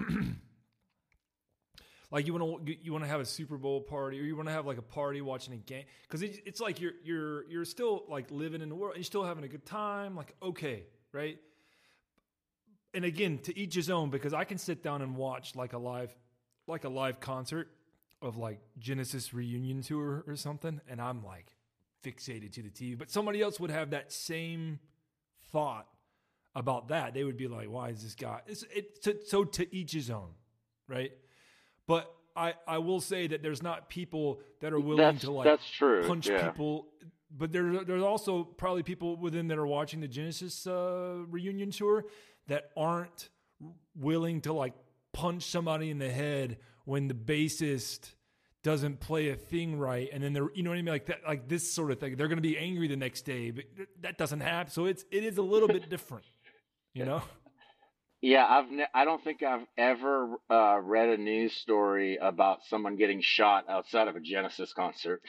like 2.12 2.26
you 2.26 2.34
want 2.34 2.66
to 2.66 2.76
you 2.84 2.92
want 2.92 3.04
to 3.04 3.10
have 3.10 3.20
a 3.20 3.26
Super 3.26 3.58
Bowl 3.58 3.82
party 3.82 4.20
or 4.20 4.24
you 4.24 4.36
want 4.36 4.48
to 4.48 4.54
have 4.54 4.66
like 4.66 4.78
a 4.78 4.84
party 4.84 5.22
watching 5.22 5.54
a 5.54 5.58
game 5.58 5.84
because 6.04 6.24
it, 6.24 6.40
it's 6.46 6.60
like 6.60 6.82
you're 6.82 6.94
you're 7.04 7.50
you're 7.50 7.66
still 7.66 8.04
like 8.10 8.32
living 8.32 8.62
in 8.62 8.70
the 8.70 8.76
world 8.76 8.96
and 8.96 9.00
you're 9.00 9.06
still 9.06 9.24
having 9.24 9.44
a 9.44 9.48
good 9.48 9.66
time 9.66 10.16
like 10.16 10.34
okay 10.42 10.84
right 11.14 11.38
and 12.94 13.06
again 13.06 13.40
to 13.40 13.58
each 13.58 13.76
his 13.76 13.90
own 13.90 14.10
because 14.10 14.34
I 14.34 14.44
can 14.44 14.58
sit 14.58 14.84
down 14.84 15.02
and 15.02 15.16
watch 15.16 15.56
like 15.56 15.74
a 15.74 15.78
live 15.78 16.16
like 16.68 16.84
a 16.84 16.90
live 16.90 17.20
concert 17.20 17.70
of 18.22 18.38
like 18.38 18.60
Genesis 18.78 19.34
reunion 19.34 19.82
tour 19.82 20.24
or 20.28 20.36
something 20.36 20.82
and 20.88 21.02
I'm 21.02 21.24
like 21.24 21.56
fixated 22.04 22.54
to 22.54 22.64
the 22.64 22.70
TV. 22.70 22.98
But 22.98 23.12
somebody 23.12 23.42
else 23.42 23.60
would 23.60 23.72
have 23.72 23.92
that 23.92 24.12
same 24.12 24.80
thought 25.52 25.88
about 26.56 26.90
that. 26.90 27.14
They 27.14 27.24
would 27.24 27.38
be 27.38 27.48
like, 27.48 27.70
"Why 27.70 27.90
is 27.90 28.04
this 28.04 28.16
guy?" 28.16 28.42
It's 28.48 28.64
it, 28.74 29.02
to, 29.04 29.18
so 29.26 29.44
to 29.44 29.76
each 29.76 29.92
his 29.94 30.10
own, 30.10 30.30
right? 30.88 31.12
But 31.88 32.14
I 32.36 32.54
I 32.68 32.80
will 32.80 33.02
say 33.02 33.28
that 33.28 33.44
there's 33.44 33.62
not 33.62 33.90
people 33.90 34.42
that 34.62 34.74
are 34.74 34.80
willing 34.80 34.98
that's, 34.98 35.22
to 35.22 35.32
like 35.32 35.46
that's 35.46 35.70
true. 35.70 36.08
punch 36.08 36.28
yeah. 36.30 36.48
people. 36.48 36.88
But 37.32 37.52
there, 37.52 37.84
there's 37.84 38.02
also 38.02 38.44
probably 38.44 38.82
people 38.82 39.16
within 39.16 39.50
that 39.50 39.60
are 39.60 39.68
watching 39.68 40.00
the 40.00 40.08
Genesis 40.08 40.66
uh, 40.66 41.18
reunion 41.30 41.70
tour 41.70 42.06
that 42.50 42.72
aren't 42.76 43.30
willing 43.96 44.42
to 44.42 44.54
like 44.54 44.74
punch 45.14 45.44
somebody 45.44 45.90
in 45.90 45.98
the 45.98 46.10
head 46.10 46.58
when 46.86 47.08
the 47.08 47.14
bassist 47.14 48.14
doesn't 48.62 49.00
play 49.00 49.30
a 49.30 49.36
thing 49.36 49.80
right 49.80 50.10
and 50.12 50.22
then 50.22 50.34
they're 50.34 50.50
you 50.54 50.64
know 50.64 50.70
what 50.70 50.78
I 50.78 50.82
mean? 50.82 50.94
Like 50.94 51.06
that 51.06 51.22
like 51.26 51.48
this 51.48 51.72
sort 51.72 51.92
of 51.92 52.00
thing. 52.00 52.18
They're 52.18 52.28
going 52.28 52.38
to 52.38 52.42
be 52.42 52.58
angry 52.58 52.88
the 52.88 52.98
next 52.98 53.22
day 53.22 53.52
but 53.52 53.66
that 54.02 54.18
doesn't 54.18 54.42
happen 54.42 54.72
so 54.72 54.86
it's 54.86 55.06
it 55.12 55.24
is 55.24 55.38
a 55.38 55.42
little 55.42 55.68
bit 55.68 55.90
different 55.90 56.26
you 56.94 57.06
know? 57.06 57.22
Yeah 58.22 58.46
I've 58.46 58.70
ne- 58.70 58.88
I 58.94 59.06
don't 59.06 59.24
think 59.24 59.44
I've 59.44 59.66
ever 59.78 60.36
uh, 60.50 60.80
read 60.82 61.10
a 61.10 61.18
news 61.18 61.54
story 61.54 62.18
about 62.22 62.66
someone 62.66 62.98
getting 62.98 63.22
shot 63.22 63.66
outside 63.70 64.10
of 64.10 64.16
a 64.18 64.20
Genesis 64.20 64.74
concert. 64.74 65.22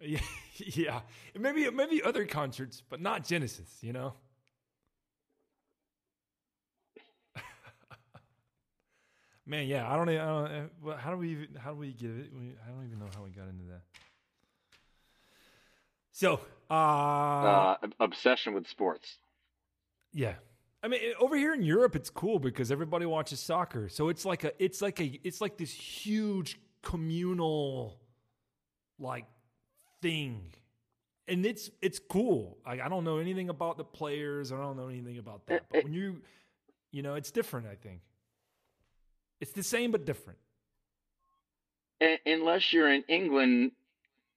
Yeah 0.00 0.20
yeah 0.56 1.00
maybe 1.38 1.70
maybe 1.70 2.02
other 2.02 2.24
concerts 2.24 2.82
but 2.88 3.00
not 3.00 3.24
Genesis 3.24 3.78
you 3.80 3.92
know 3.92 4.14
Man, 9.52 9.68
yeah, 9.68 9.86
I 9.86 9.96
don't, 9.98 10.08
I 10.08 10.14
don't. 10.14 10.70
Uh, 10.88 10.96
how 10.96 11.10
do 11.10 11.18
we? 11.18 11.32
Even, 11.32 11.48
how 11.62 11.72
do 11.72 11.76
we 11.76 11.92
get 11.92 12.08
it? 12.08 12.30
I 12.66 12.70
don't 12.70 12.86
even 12.86 12.98
know 12.98 13.08
how 13.14 13.22
we 13.22 13.28
got 13.32 13.48
into 13.50 13.64
that. 13.64 13.82
So, 16.12 16.40
uh, 16.70 16.74
uh 16.74 17.76
obsession 18.00 18.54
with 18.54 18.66
sports. 18.66 19.18
Yeah, 20.14 20.36
I 20.82 20.88
mean, 20.88 21.00
over 21.20 21.36
here 21.36 21.52
in 21.52 21.62
Europe, 21.62 21.94
it's 21.94 22.08
cool 22.08 22.38
because 22.38 22.72
everybody 22.72 23.04
watches 23.04 23.40
soccer. 23.40 23.90
So 23.90 24.08
it's 24.08 24.24
like 24.24 24.44
a, 24.44 24.52
it's 24.58 24.80
like 24.80 24.98
a, 25.00 25.20
it's 25.22 25.42
like 25.42 25.58
this 25.58 25.70
huge 25.70 26.58
communal, 26.80 28.00
like 28.98 29.26
thing, 30.00 30.46
and 31.28 31.44
it's 31.44 31.70
it's 31.82 31.98
cool. 31.98 32.56
I, 32.64 32.80
I 32.80 32.88
don't 32.88 33.04
know 33.04 33.18
anything 33.18 33.50
about 33.50 33.76
the 33.76 33.84
players. 33.84 34.50
I 34.50 34.56
don't 34.56 34.78
know 34.78 34.88
anything 34.88 35.18
about 35.18 35.44
that. 35.48 35.64
But 35.70 35.84
when 35.84 35.92
you, 35.92 36.22
you 36.90 37.02
know, 37.02 37.16
it's 37.16 37.30
different. 37.30 37.66
I 37.66 37.74
think 37.74 38.00
it's 39.42 39.52
the 39.52 39.62
same 39.62 39.90
but 39.90 40.06
different. 40.06 40.38
Unless 42.24 42.72
you're 42.72 42.92
in 42.92 43.02
England, 43.08 43.72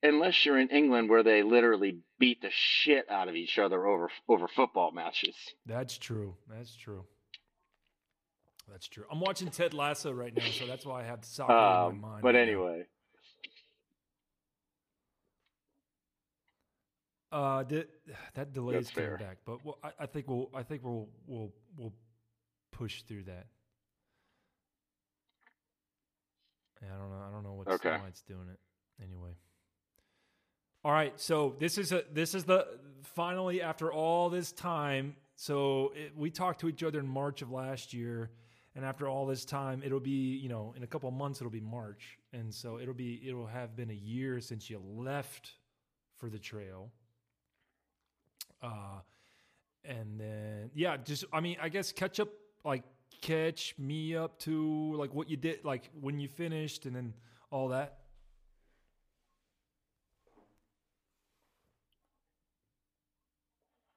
unless 0.02 0.46
you're 0.46 0.60
in 0.60 0.70
England 0.70 1.10
where 1.10 1.24
they 1.24 1.44
literally 1.44 2.00
beat 2.20 2.42
the 2.42 2.50
shit 2.52 3.10
out 3.10 3.30
of 3.30 3.36
each 3.36 3.58
other 3.60 3.86
over 3.86 4.10
over 4.28 4.48
football 4.48 4.92
matches. 4.92 5.36
That's 5.66 5.98
true. 5.98 6.36
That's 6.50 6.76
true. 6.76 7.06
That's 8.70 8.88
true. 8.88 9.04
I'm 9.12 9.20
watching 9.20 9.50
Ted 9.50 9.76
Lasso 9.76 10.12
right 10.12 10.36
now, 10.36 10.50
so 10.52 10.66
that's 10.66 10.86
why 10.86 11.02
I 11.02 11.04
have 11.04 11.24
soccer 11.24 11.54
um, 11.54 11.96
in 11.96 12.02
my 12.02 12.08
um, 12.08 12.12
mind. 12.12 12.22
But 12.24 12.34
right 12.34 12.48
anyway. 12.48 12.86
Uh, 17.32 17.64
did, 17.64 17.88
that 18.34 18.54
delay 18.54 18.78
is 18.78 18.90
coming 18.90 19.18
back, 19.18 19.38
but 19.46 19.64
well, 19.66 19.78
I, 19.84 19.92
I, 20.00 20.06
think 20.06 20.28
we'll, 20.30 20.50
I 20.56 20.64
think 20.64 20.84
we'll, 20.86 21.10
we'll, 21.28 21.52
we'll 21.78 21.94
push 22.72 23.02
through 23.02 23.24
that. 23.24 23.48
Yeah, 26.82 26.90
I 26.94 26.98
don't 26.98 27.10
know. 27.10 27.26
I 27.28 27.32
don't 27.32 27.44
know 27.44 27.54
what's, 27.54 27.72
okay. 27.74 27.98
why 27.98 28.08
it's 28.08 28.22
doing 28.22 28.48
it 28.52 28.60
anyway. 29.04 29.32
All 30.84 30.92
right, 30.92 31.20
so 31.20 31.56
this 31.60 31.78
is 31.78 31.92
a 31.92 32.04
this 32.14 32.36
is 32.36 32.44
the 32.44 32.68
finally 33.02 33.62
after 33.62 33.92
all 33.92 34.30
this 34.30 34.52
time. 34.52 35.16
So 35.36 35.94
it, 35.96 36.16
we 36.16 36.30
talked 36.30 36.62
to 36.62 36.70
each 36.70 36.84
other 36.84 37.00
in 37.00 37.08
March 37.08 37.42
of 37.42 37.52
last 37.52 37.94
year, 37.94 38.30
and 38.76 38.86
after 38.86 39.08
all 39.08 39.26
this 39.26 39.46
time, 39.46 39.82
it'll 39.84 40.00
be 40.00 40.38
you 40.38 40.48
know 40.48 40.74
in 40.78 40.84
a 40.84 40.88
couple 40.88 41.10
months 41.10 41.42
it'll 41.42 41.50
be 41.50 41.60
March, 41.60 42.20
and 42.34 42.54
so 42.54 42.80
it'll 42.80 42.94
be 42.94 43.20
it'll 43.28 43.48
have 43.48 43.76
been 43.76 43.90
a 43.90 43.96
year 43.96 44.40
since 44.40 44.70
you 44.70 44.80
left 44.80 45.54
for 46.18 46.30
the 46.30 46.40
trail. 46.40 46.92
Uh, 48.62 49.00
and 49.84 50.20
then 50.20 50.70
yeah, 50.76 50.98
just 50.98 51.26
I 51.34 51.40
mean 51.40 51.58
I 51.62 51.70
guess 51.70 51.92
catch 51.92 52.20
up 52.20 52.30
like 52.64 52.84
catch 53.26 53.74
me 53.80 54.16
up 54.16 54.38
to 54.38 54.94
like 54.96 55.12
what 55.12 55.28
you 55.32 55.36
did 55.36 55.66
like 55.66 55.90
when 56.00 56.20
you 56.20 56.28
finished 56.28 56.86
and 56.86 56.96
then 56.96 57.14
all 57.50 57.70
that. 57.70 57.98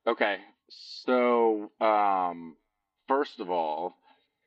Okay. 0.06 0.38
So, 0.70 1.70
um, 1.78 2.56
first 3.06 3.40
of 3.40 3.50
all, 3.50 3.98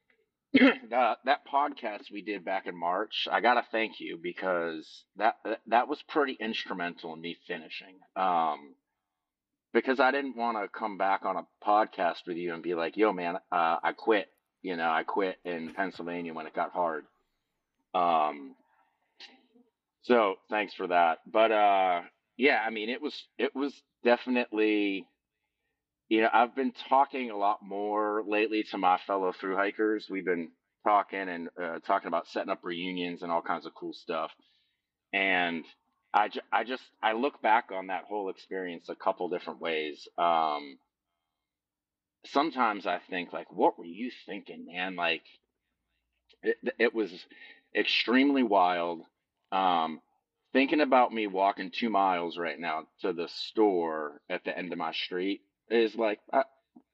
that 0.53 1.19
that 1.25 1.47
podcast 1.47 2.11
we 2.11 2.23
did 2.23 2.43
back 2.43 2.65
in 2.65 2.75
March, 2.75 3.27
I 3.31 3.39
gotta 3.39 3.63
thank 3.71 3.99
you 3.99 4.19
because 4.21 5.03
that 5.17 5.35
that 5.67 5.87
was 5.87 6.01
pretty 6.07 6.33
instrumental 6.33 7.13
in 7.13 7.21
me 7.21 7.37
finishing. 7.47 7.99
Um, 8.15 8.73
because 9.73 9.99
I 9.99 10.09
didn't 10.09 10.35
want 10.35 10.57
to 10.57 10.67
come 10.67 10.97
back 10.97 11.23
on 11.23 11.37
a 11.37 11.45
podcast 11.63 12.25
with 12.25 12.37
you 12.37 12.55
and 12.55 12.63
be 12.63 12.73
like, 12.73 12.97
"Yo, 12.97 13.13
man, 13.13 13.35
uh, 13.51 13.77
I 13.83 13.93
quit." 13.95 14.27
You 14.61 14.77
know, 14.77 14.89
I 14.89 15.03
quit 15.03 15.37
in 15.45 15.73
Pennsylvania 15.73 16.33
when 16.33 16.47
it 16.47 16.53
got 16.53 16.71
hard. 16.71 17.05
Um, 17.93 18.55
so 20.03 20.35
thanks 20.49 20.73
for 20.73 20.87
that. 20.87 21.19
But 21.31 21.51
uh, 21.51 22.01
yeah, 22.37 22.61
I 22.65 22.69
mean, 22.69 22.89
it 22.89 23.01
was 23.01 23.15
it 23.37 23.55
was 23.55 23.73
definitely 24.03 25.07
you 26.09 26.21
know, 26.21 26.29
I've 26.33 26.55
been 26.55 26.73
talking 26.89 27.31
a 27.31 27.37
lot 27.37 27.59
more 27.63 28.21
lately 28.27 28.63
to 28.71 28.77
my 28.77 28.99
fellow 29.07 29.31
through 29.31 29.55
hikers. 29.55 30.07
We've 30.09 30.25
been 30.25 30.49
talking 30.83 31.29
and 31.29 31.49
uh, 31.61 31.79
talking 31.79 32.09
about 32.09 32.27
setting 32.27 32.49
up 32.49 32.59
reunions 32.63 33.23
and 33.23 33.31
all 33.31 33.41
kinds 33.41 33.65
of 33.65 33.73
cool 33.73 33.93
stuff. 33.93 34.29
And 35.13 35.63
I, 36.13 36.27
ju- 36.27 36.41
I 36.51 36.65
just 36.65 36.83
I 37.01 37.13
look 37.13 37.41
back 37.41 37.69
on 37.73 37.87
that 37.87 38.03
whole 38.09 38.29
experience 38.29 38.89
a 38.89 38.95
couple 38.95 39.29
different 39.29 39.61
ways. 39.61 40.07
Um, 40.17 40.77
sometimes 42.25 42.85
I 42.85 42.99
think 43.09 43.33
like, 43.33 43.51
what 43.51 43.77
were 43.77 43.85
you 43.85 44.11
thinking, 44.25 44.65
man? 44.67 44.95
Like, 44.95 45.23
it, 46.43 46.57
it 46.79 46.93
was 46.93 47.11
extremely 47.75 48.43
wild. 48.43 49.01
Um, 49.51 50.01
thinking 50.53 50.81
about 50.81 51.13
me 51.13 51.27
walking 51.27 51.71
two 51.71 51.89
miles 51.89 52.37
right 52.37 52.59
now 52.59 52.87
to 53.01 53.13
the 53.13 53.27
store 53.27 54.21
at 54.29 54.43
the 54.43 54.57
end 54.57 54.71
of 54.71 54.77
my 54.77 54.91
street 54.93 55.41
is 55.69 55.95
like, 55.95 56.19
I, 56.31 56.43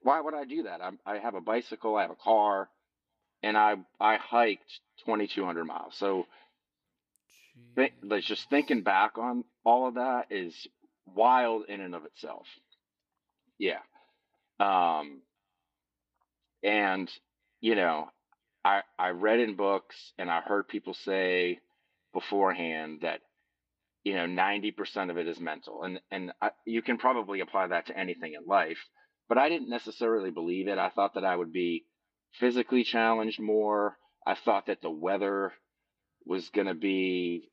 why 0.02 0.20
would 0.20 0.34
I 0.34 0.44
do 0.44 0.64
that? 0.64 0.80
I'm, 0.82 0.98
I 1.06 1.18
have 1.18 1.34
a 1.34 1.40
bicycle, 1.40 1.96
I 1.96 2.02
have 2.02 2.10
a 2.10 2.16
car, 2.16 2.68
and 3.42 3.56
I 3.56 3.76
I 4.00 4.16
hiked 4.16 4.80
2,200 5.04 5.64
miles. 5.64 5.94
So, 5.96 6.26
th- 7.76 7.92
like 8.02 8.24
just 8.24 8.48
thinking 8.50 8.82
back 8.82 9.18
on 9.18 9.44
all 9.64 9.88
of 9.88 9.94
that 9.94 10.26
is 10.30 10.66
wild 11.06 11.64
in 11.68 11.80
and 11.80 11.94
of 11.94 12.04
itself. 12.04 12.46
Yeah. 13.58 13.78
Um, 14.60 15.22
and 16.62 17.10
you 17.60 17.74
know, 17.74 18.08
I 18.64 18.82
I 18.98 19.10
read 19.10 19.40
in 19.40 19.56
books 19.56 19.96
and 20.18 20.30
I 20.30 20.40
heard 20.40 20.68
people 20.68 20.94
say 20.94 21.60
beforehand 22.14 23.00
that 23.02 23.20
you 24.04 24.14
know 24.14 24.26
90% 24.26 25.10
of 25.10 25.18
it 25.18 25.28
is 25.28 25.40
mental 25.40 25.84
and 25.84 26.00
and 26.10 26.32
I, 26.42 26.50
you 26.66 26.82
can 26.82 26.98
probably 26.98 27.40
apply 27.40 27.68
that 27.68 27.86
to 27.86 27.98
anything 27.98 28.34
in 28.34 28.46
life 28.46 28.78
but 29.28 29.38
i 29.38 29.48
didn't 29.50 29.68
necessarily 29.70 30.30
believe 30.30 30.68
it. 30.68 30.78
I 30.78 30.90
thought 30.90 31.14
that 31.14 31.24
i 31.24 31.36
would 31.36 31.52
be 31.52 31.84
physically 32.40 32.84
challenged 32.84 33.40
more. 33.40 33.98
I 34.26 34.34
thought 34.34 34.66
that 34.66 34.82
the 34.82 34.90
weather 34.90 35.52
was 36.26 36.48
going 36.50 36.66
to 36.68 36.74
be 36.74 37.50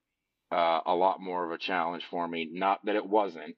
uh, 0.51 0.81
a 0.85 0.95
lot 0.95 1.21
more 1.21 1.45
of 1.45 1.51
a 1.51 1.57
challenge 1.57 2.03
for 2.09 2.27
me. 2.27 2.49
Not 2.51 2.85
that 2.85 2.95
it 2.95 3.05
wasn't 3.07 3.55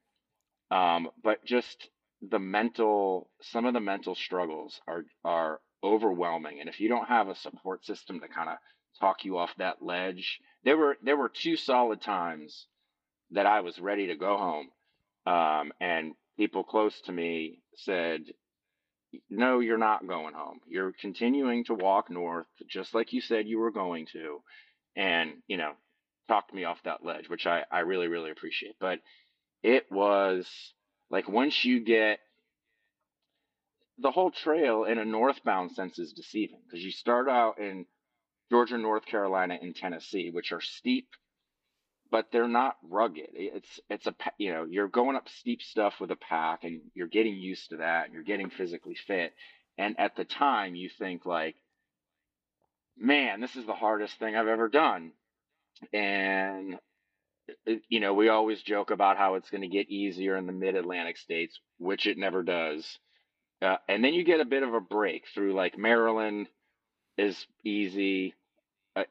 um, 0.71 1.09
but 1.23 1.43
just 1.45 1.89
the 2.21 2.39
mental 2.39 3.29
some 3.41 3.65
of 3.65 3.73
the 3.73 3.79
mental 3.79 4.15
struggles 4.15 4.81
are 4.87 5.05
are 5.23 5.59
overwhelming 5.83 6.59
and 6.59 6.69
if 6.69 6.79
you 6.79 6.89
don't 6.89 7.07
have 7.07 7.27
a 7.27 7.35
support 7.35 7.85
system 7.85 8.19
to 8.19 8.27
kind 8.27 8.49
of 8.49 8.57
talk 8.99 9.23
you 9.23 9.37
off 9.37 9.51
that 9.57 9.81
ledge 9.81 10.39
there 10.63 10.77
were 10.77 10.97
there 11.03 11.17
were 11.17 11.29
two 11.29 11.55
solid 11.55 12.01
times 12.01 12.67
that 13.31 13.45
I 13.45 13.61
was 13.61 13.79
ready 13.79 14.07
to 14.07 14.15
go 14.15 14.37
home. 14.37 14.69
Um, 15.25 15.71
and 15.81 16.13
people 16.37 16.63
close 16.63 16.99
to 17.01 17.11
me 17.11 17.61
said, 17.75 18.21
No, 19.29 19.59
you're 19.59 19.77
not 19.77 20.07
going 20.07 20.33
home. 20.33 20.59
You're 20.67 20.93
continuing 20.99 21.65
to 21.65 21.73
walk 21.73 22.09
north, 22.09 22.47
just 22.69 22.93
like 22.93 23.13
you 23.13 23.21
said 23.21 23.47
you 23.47 23.59
were 23.59 23.71
going 23.71 24.07
to. 24.13 24.41
And, 24.95 25.31
you 25.47 25.57
know, 25.57 25.73
talked 26.27 26.53
me 26.53 26.63
off 26.63 26.81
that 26.83 27.05
ledge, 27.05 27.29
which 27.29 27.45
I, 27.45 27.63
I 27.71 27.79
really, 27.79 28.07
really 28.07 28.31
appreciate. 28.31 28.75
But 28.79 28.99
it 29.63 29.85
was 29.91 30.47
like 31.09 31.27
once 31.27 31.63
you 31.65 31.79
get 31.79 32.19
the 33.99 34.11
whole 34.11 34.31
trail 34.31 34.83
in 34.83 34.97
a 34.97 35.05
northbound 35.05 35.71
sense 35.71 35.97
is 35.97 36.13
deceiving 36.13 36.59
because 36.65 36.83
you 36.83 36.91
start 36.91 37.27
out 37.27 37.59
in 37.59 37.85
Georgia, 38.49 38.77
North 38.77 39.05
Carolina, 39.05 39.57
and 39.61 39.75
Tennessee, 39.75 40.29
which 40.31 40.51
are 40.51 40.61
steep 40.61 41.07
but 42.11 42.27
they're 42.31 42.47
not 42.47 42.77
rugged. 42.83 43.29
It's 43.33 43.79
it's 43.89 44.07
a 44.07 44.15
you 44.37 44.53
know 44.53 44.65
you're 44.69 44.87
going 44.87 45.15
up 45.15 45.27
steep 45.29 45.61
stuff 45.61 45.95
with 45.99 46.11
a 46.11 46.15
pack 46.15 46.63
and 46.63 46.81
you're 46.93 47.07
getting 47.07 47.35
used 47.35 47.69
to 47.69 47.77
that 47.77 48.05
and 48.05 48.13
you're 48.13 48.23
getting 48.23 48.49
physically 48.49 48.95
fit. 48.95 49.33
And 49.77 49.99
at 49.99 50.15
the 50.15 50.25
time 50.25 50.75
you 50.75 50.89
think 50.89 51.25
like, 51.25 51.55
man, 52.97 53.41
this 53.41 53.55
is 53.55 53.65
the 53.65 53.73
hardest 53.73 54.17
thing 54.19 54.35
I've 54.35 54.47
ever 54.47 54.69
done. 54.69 55.11
And 55.93 56.79
you 57.89 57.99
know 57.99 58.13
we 58.13 58.29
always 58.29 58.61
joke 58.61 58.91
about 58.91 59.17
how 59.17 59.35
it's 59.35 59.49
going 59.49 59.61
to 59.61 59.67
get 59.67 59.89
easier 59.89 60.35
in 60.35 60.47
the 60.47 60.53
mid 60.53 60.75
Atlantic 60.75 61.17
states, 61.17 61.59
which 61.77 62.05
it 62.05 62.17
never 62.17 62.43
does. 62.43 62.99
Uh, 63.61 63.77
and 63.87 64.03
then 64.03 64.13
you 64.13 64.23
get 64.23 64.39
a 64.39 64.45
bit 64.45 64.63
of 64.63 64.73
a 64.73 64.81
break 64.81 65.25
through 65.33 65.53
like 65.53 65.77
Maryland 65.77 66.47
is 67.17 67.45
easy, 67.63 68.35
uh, 68.95 69.03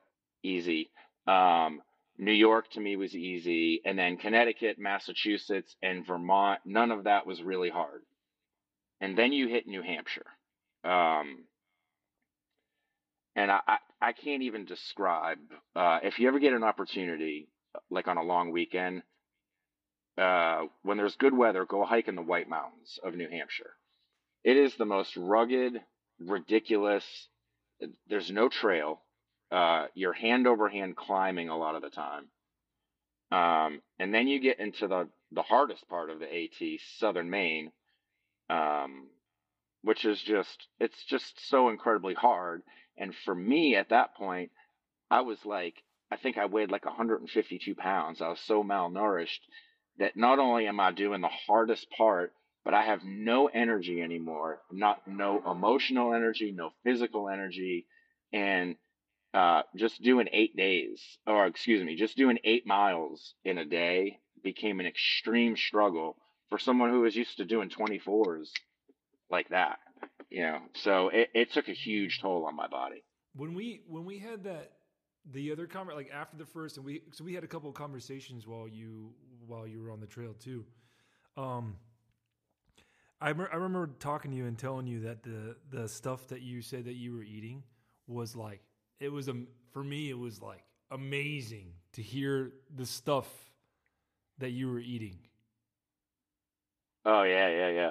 easy. 0.42 0.90
Um, 1.26 1.82
New 2.18 2.32
York 2.32 2.70
to 2.72 2.80
me 2.80 2.96
was 2.96 3.14
easy. 3.14 3.80
And 3.84 3.98
then 3.98 4.16
Connecticut, 4.16 4.78
Massachusetts, 4.78 5.74
and 5.82 6.06
Vermont, 6.06 6.60
none 6.64 6.90
of 6.90 7.04
that 7.04 7.26
was 7.26 7.42
really 7.42 7.70
hard. 7.70 8.02
And 9.00 9.18
then 9.18 9.32
you 9.32 9.48
hit 9.48 9.66
New 9.66 9.82
Hampshire. 9.82 10.26
Um, 10.84 11.44
and 13.34 13.50
I, 13.50 13.60
I, 13.66 13.76
I, 14.00 14.12
can't 14.12 14.42
even 14.42 14.64
describe, 14.64 15.38
uh, 15.74 15.98
if 16.04 16.18
you 16.18 16.28
ever 16.28 16.38
get 16.38 16.52
an 16.52 16.62
opportunity, 16.62 17.48
like 17.90 18.08
on 18.08 18.16
a 18.16 18.22
long 18.22 18.50
weekend, 18.50 19.02
uh, 20.18 20.62
when 20.82 20.96
there's 20.96 21.16
good 21.16 21.36
weather, 21.36 21.64
go 21.64 21.84
hike 21.84 22.08
in 22.08 22.16
the 22.16 22.22
White 22.22 22.48
Mountains 22.48 22.98
of 23.02 23.14
New 23.14 23.28
Hampshire. 23.28 23.74
It 24.44 24.56
is 24.56 24.74
the 24.76 24.86
most 24.86 25.16
rugged, 25.16 25.80
ridiculous, 26.18 27.28
there's 28.08 28.30
no 28.30 28.48
trail 28.48 29.02
uh, 29.50 29.86
you're 29.94 30.12
hand 30.12 30.46
over 30.46 30.68
hand 30.68 30.96
climbing 30.96 31.48
a 31.48 31.56
lot 31.56 31.76
of 31.76 31.82
the 31.82 31.90
time. 31.90 32.28
Um, 33.30 33.82
and 33.98 34.12
then 34.14 34.28
you 34.28 34.40
get 34.40 34.60
into 34.60 34.88
the, 34.88 35.08
the 35.32 35.42
hardest 35.42 35.88
part 35.88 36.10
of 36.10 36.18
the 36.18 36.26
AT, 36.26 36.80
southern 36.98 37.30
Maine, 37.30 37.72
um, 38.48 39.08
which 39.82 40.04
is 40.04 40.20
just 40.20 40.68
it's 40.80 41.04
just 41.04 41.48
so 41.48 41.68
incredibly 41.68 42.14
hard. 42.14 42.62
And 42.96 43.14
for 43.24 43.34
me 43.34 43.76
at 43.76 43.90
that 43.90 44.14
point, 44.14 44.50
I 45.10 45.20
was 45.20 45.44
like, 45.44 45.82
I 46.10 46.16
think 46.16 46.38
I 46.38 46.46
weighed 46.46 46.70
like 46.70 46.84
152 46.84 47.74
pounds. 47.74 48.22
I 48.22 48.28
was 48.28 48.40
so 48.40 48.62
malnourished 48.62 49.40
that 49.98 50.16
not 50.16 50.38
only 50.38 50.66
am 50.66 50.78
I 50.78 50.92
doing 50.92 51.20
the 51.20 51.28
hardest 51.28 51.86
part, 51.90 52.32
but 52.64 52.74
I 52.74 52.82
have 52.84 53.00
no 53.04 53.46
energy 53.46 54.02
anymore. 54.02 54.60
Not 54.70 55.06
no 55.06 55.42
emotional 55.50 56.14
energy, 56.14 56.52
no 56.52 56.70
physical 56.84 57.28
energy, 57.28 57.86
and 58.32 58.76
uh, 59.34 59.62
just 59.76 60.02
doing 60.02 60.28
eight 60.32 60.56
days, 60.56 61.00
or 61.26 61.46
excuse 61.46 61.84
me, 61.84 61.96
just 61.96 62.16
doing 62.16 62.38
eight 62.44 62.66
miles 62.66 63.34
in 63.44 63.58
a 63.58 63.64
day 63.64 64.18
became 64.42 64.80
an 64.80 64.86
extreme 64.86 65.56
struggle 65.56 66.16
for 66.48 66.58
someone 66.58 66.90
who 66.90 67.00
was 67.00 67.16
used 67.16 67.36
to 67.36 67.44
doing 67.44 67.68
24s 67.68 68.48
like 69.30 69.48
that. 69.50 69.78
You 70.30 70.42
know, 70.42 70.58
so 70.74 71.08
it, 71.08 71.30
it 71.34 71.52
took 71.52 71.68
a 71.68 71.72
huge 71.72 72.20
toll 72.20 72.46
on 72.46 72.56
my 72.56 72.68
body. 72.68 73.04
When 73.34 73.54
we 73.54 73.82
when 73.86 74.04
we 74.04 74.18
had 74.18 74.44
that 74.44 74.72
the 75.32 75.50
other 75.50 75.66
conver 75.66 75.94
like 75.94 76.10
after 76.12 76.36
the 76.36 76.44
first 76.44 76.76
and 76.76 76.86
we 76.86 77.02
so 77.10 77.24
we 77.24 77.34
had 77.34 77.44
a 77.44 77.48
couple 77.48 77.68
of 77.68 77.74
conversations 77.74 78.46
while 78.46 78.68
you 78.68 79.10
while 79.46 79.66
you 79.66 79.80
were 79.82 79.90
on 79.90 80.00
the 80.00 80.06
trail 80.06 80.34
too. 80.34 80.64
Um, 81.36 81.76
I, 83.20 83.28
I 83.28 83.30
remember 83.30 83.90
talking 83.98 84.30
to 84.30 84.36
you 84.36 84.46
and 84.46 84.58
telling 84.58 84.86
you 84.86 85.00
that 85.00 85.22
the 85.22 85.56
the 85.70 85.88
stuff 85.88 86.28
that 86.28 86.42
you 86.42 86.62
said 86.62 86.84
that 86.84 86.94
you 86.94 87.14
were 87.14 87.22
eating 87.22 87.62
was 88.06 88.36
like 88.36 88.60
it 89.00 89.10
was 89.10 89.28
a 89.28 89.34
for 89.72 89.82
me 89.82 90.10
it 90.10 90.18
was 90.18 90.40
like 90.40 90.62
amazing 90.90 91.72
to 91.92 92.02
hear 92.02 92.52
the 92.74 92.86
stuff 92.86 93.26
that 94.38 94.50
you 94.50 94.70
were 94.70 94.80
eating. 94.80 95.18
Oh 97.04 97.22
yeah, 97.22 97.48
yeah, 97.48 97.68
yeah. 97.68 97.90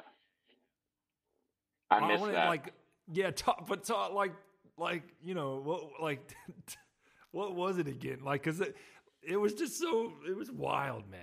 I, 1.90 1.98
I 1.98 2.08
miss 2.08 2.22
wanna, 2.22 2.34
that. 2.34 2.48
Like 2.48 2.74
yeah, 3.12 3.32
talk, 3.32 3.68
but 3.68 3.84
talk 3.84 4.14
like 4.14 4.34
like 4.78 5.04
you 5.24 5.34
know 5.34 5.62
what 5.64 6.02
like 6.02 6.36
what 7.36 7.54
was 7.54 7.78
it 7.78 7.88
again? 7.88 8.20
Like 8.24 8.44
because 8.44 8.62
it 8.62 8.76
it 9.22 9.36
was 9.36 9.54
just 9.54 9.78
so 9.78 10.14
it 10.28 10.36
was 10.36 10.50
wild, 10.50 11.10
man. 11.10 11.20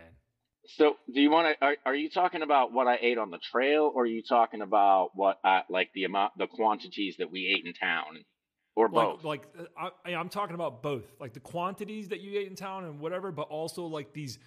So, 0.77 0.97
do 1.13 1.21
you 1.21 1.31
want 1.31 1.57
to? 1.59 1.65
Are, 1.65 1.77
are 1.87 1.95
you 1.95 2.11
talking 2.11 2.43
about 2.43 2.73
what 2.73 2.87
I 2.87 2.99
ate 3.01 3.19
on 3.19 3.31
the 3.31 3.39
trail, 3.39 3.91
or 3.93 4.03
are 4.03 4.07
you 4.07 4.23
talking 4.23 4.61
about 4.61 5.11
what 5.15 5.39
I 5.43 5.63
like 5.71 5.89
the 5.95 6.05
amount, 6.05 6.35
the 6.37 6.47
quantities 6.47 7.17
that 7.19 7.33
we 7.33 7.47
ate 7.47 7.67
in 7.67 7.73
town, 7.73 8.25
or 8.77 8.89
both? 8.89 9.25
Like, 9.25 9.47
like 9.57 9.69
uh, 9.77 9.91
I, 10.05 10.15
I'm 10.15 10.29
talking 10.29 10.55
about 10.55 10.83
both, 10.83 11.05
like 11.19 11.33
the 11.33 11.41
quantities 11.41 12.09
that 12.11 12.21
you 12.21 12.39
ate 12.39 12.47
in 12.47 12.57
town 12.57 12.85
and 12.85 13.01
whatever, 13.01 13.33
but 13.33 13.49
also 13.49 13.87
like 13.87 14.13
these 14.13 14.39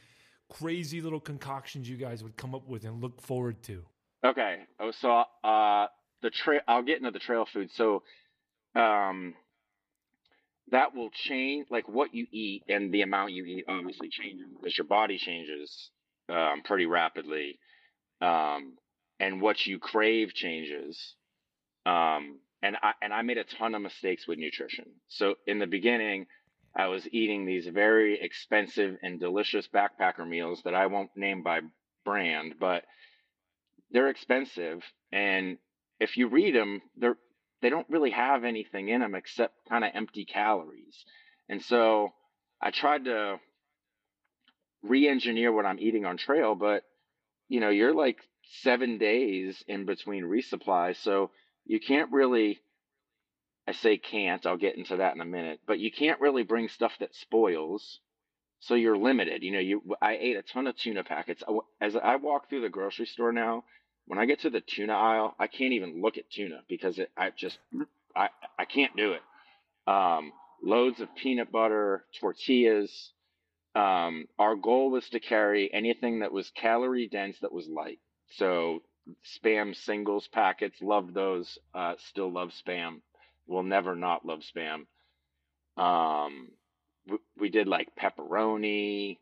crazy 0.49 1.01
little 1.01 1.19
concoctions 1.19 1.89
you 1.89 1.97
guys 1.97 2.23
would 2.23 2.37
come 2.37 2.53
up 2.53 2.67
with 2.67 2.85
and 2.85 3.01
look 3.01 3.21
forward 3.21 3.61
to. 3.63 3.83
Okay. 4.23 4.59
Oh, 4.79 4.91
so 4.91 5.23
uh, 5.43 5.87
the 6.21 6.29
trail. 6.29 6.61
I'll 6.67 6.83
get 6.83 6.99
into 6.99 7.11
the 7.11 7.19
trail 7.19 7.45
food. 7.51 7.71
So, 7.73 8.03
um, 8.75 9.33
that 10.71 10.95
will 10.95 11.09
change 11.11 11.67
like 11.69 11.87
what 11.87 12.13
you 12.13 12.25
eat 12.31 12.63
and 12.67 12.93
the 12.93 13.01
amount 13.01 13.31
you 13.31 13.45
eat 13.45 13.65
obviously 13.67 14.09
changes 14.09 14.47
because 14.55 14.77
your 14.77 14.87
body 14.87 15.17
changes 15.17 15.91
um, 16.29 16.63
pretty 16.63 16.85
rapidly, 16.85 17.59
um, 18.21 18.73
and 19.19 19.41
what 19.41 19.65
you 19.65 19.79
crave 19.79 20.33
changes. 20.33 21.15
Um, 21.85 22.39
and 22.63 22.77
I 22.81 22.93
and 23.01 23.13
I 23.13 23.21
made 23.21 23.37
a 23.37 23.43
ton 23.43 23.75
of 23.75 23.81
mistakes 23.81 24.27
with 24.27 24.39
nutrition. 24.39 24.85
So 25.07 25.35
in 25.45 25.59
the 25.59 25.67
beginning, 25.67 26.25
I 26.75 26.87
was 26.87 27.07
eating 27.11 27.45
these 27.45 27.67
very 27.67 28.19
expensive 28.19 28.97
and 29.03 29.19
delicious 29.19 29.67
backpacker 29.67 30.27
meals 30.27 30.61
that 30.65 30.73
I 30.73 30.87
won't 30.87 31.15
name 31.15 31.43
by 31.43 31.61
brand, 32.03 32.55
but 32.59 32.83
they're 33.91 34.09
expensive. 34.09 34.81
And 35.11 35.57
if 35.99 36.17
you 36.17 36.27
read 36.27 36.55
them, 36.55 36.81
they're 36.97 37.17
they 37.65 37.71
don't 37.71 37.89
really 37.89 38.11
have 38.11 38.43
anything 38.43 38.89
in 38.89 39.01
them 39.01 39.15
except 39.15 39.67
kind 39.67 39.83
of 39.83 39.89
empty 39.95 40.23
calories. 40.23 41.03
And 41.49 41.63
so 41.63 42.13
I 42.61 42.69
tried 42.69 43.05
to 43.05 43.39
re-engineer 44.83 45.51
what 45.51 45.65
I'm 45.65 45.79
eating 45.79 46.05
on 46.05 46.17
trail, 46.17 46.53
but 46.53 46.83
you 47.49 47.59
know, 47.59 47.69
you're 47.69 47.95
like 47.95 48.19
seven 48.61 48.99
days 48.99 49.63
in 49.67 49.85
between 49.87 50.25
resupplies, 50.25 50.97
so 50.97 51.31
you 51.65 51.79
can't 51.79 52.11
really. 52.11 52.59
I 53.67 53.71
say 53.71 53.97
can't. 53.97 54.45
I'll 54.45 54.57
get 54.57 54.77
into 54.77 54.97
that 54.97 55.15
in 55.15 55.21
a 55.21 55.25
minute, 55.25 55.59
but 55.65 55.79
you 55.79 55.91
can't 55.91 56.21
really 56.21 56.43
bring 56.43 56.67
stuff 56.69 56.91
that 56.99 57.15
spoils, 57.15 57.99
so 58.59 58.75
you're 58.75 58.95
limited. 58.95 59.41
You 59.41 59.53
know, 59.53 59.59
you. 59.59 59.81
I 59.99 60.17
ate 60.17 60.37
a 60.37 60.43
ton 60.43 60.67
of 60.67 60.77
tuna 60.77 61.03
packets. 61.03 61.41
As 61.81 61.95
I 61.95 62.17
walk 62.17 62.47
through 62.47 62.61
the 62.61 62.69
grocery 62.69 63.07
store 63.07 63.31
now, 63.31 63.63
when 64.07 64.19
I 64.19 64.25
get 64.25 64.41
to 64.41 64.49
the 64.49 64.61
tuna 64.61 64.93
aisle, 64.93 65.35
I 65.39 65.47
can't 65.47 65.73
even 65.73 66.01
look 66.01 66.17
at 66.17 66.29
tuna 66.29 66.61
because 66.67 66.99
it, 66.99 67.11
I 67.17 67.31
just 67.35 67.57
I 68.15 68.29
I 68.57 68.65
can't 68.65 68.95
do 68.95 69.13
it. 69.13 69.21
Um, 69.87 70.31
loads 70.63 70.99
of 70.99 71.09
peanut 71.15 71.51
butter, 71.51 72.05
tortillas, 72.19 73.11
um, 73.75 74.27
our 74.39 74.55
goal 74.55 74.89
was 74.89 75.07
to 75.09 75.19
carry 75.19 75.71
anything 75.73 76.19
that 76.19 76.31
was 76.31 76.49
calorie 76.51 77.09
dense 77.09 77.37
that 77.41 77.51
was 77.51 77.67
light. 77.67 77.99
So 78.37 78.83
spam 79.37 79.75
singles 79.75 80.27
packets, 80.31 80.81
love 80.81 81.13
those. 81.13 81.57
Uh, 81.73 81.95
still 82.09 82.31
love 82.31 82.51
spam. 82.65 83.01
Will 83.47 83.63
never 83.63 83.95
not 83.95 84.25
love 84.25 84.41
spam. 84.41 84.85
Um, 85.81 86.51
we, 87.07 87.17
we 87.37 87.49
did 87.49 87.67
like 87.67 87.89
pepperoni, 87.95 89.17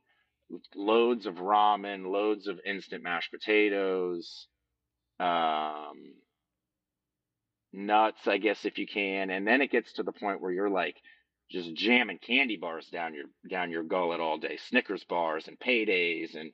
loads 0.76 1.26
of 1.26 1.36
ramen, 1.36 2.12
loads 2.12 2.48
of 2.48 2.60
instant 2.66 3.04
mashed 3.04 3.32
potatoes, 3.32 4.48
um, 5.20 6.14
nuts, 7.72 8.28
I 8.28 8.38
guess 8.38 8.66
if 8.66 8.78
you 8.78 8.88
can, 8.88 9.30
and 9.30 9.48
then 9.48 9.62
it 9.62 9.72
gets 9.72 9.94
to 9.94 10.04
the 10.04 10.12
point 10.12 10.42
where 10.42 10.52
you're 10.52 10.70
like 10.70 10.96
just 11.52 11.74
jamming 11.76 12.20
candy 12.20 12.58
bars 12.58 12.88
down 12.92 13.14
your 13.14 13.26
down 13.50 13.72
your 13.72 13.84
gullet 13.84 14.20
all 14.20 14.38
day, 14.38 14.58
Snickers 14.70 15.04
bars 15.04 15.48
and 15.48 15.60
paydays, 15.60 16.36
and 16.36 16.52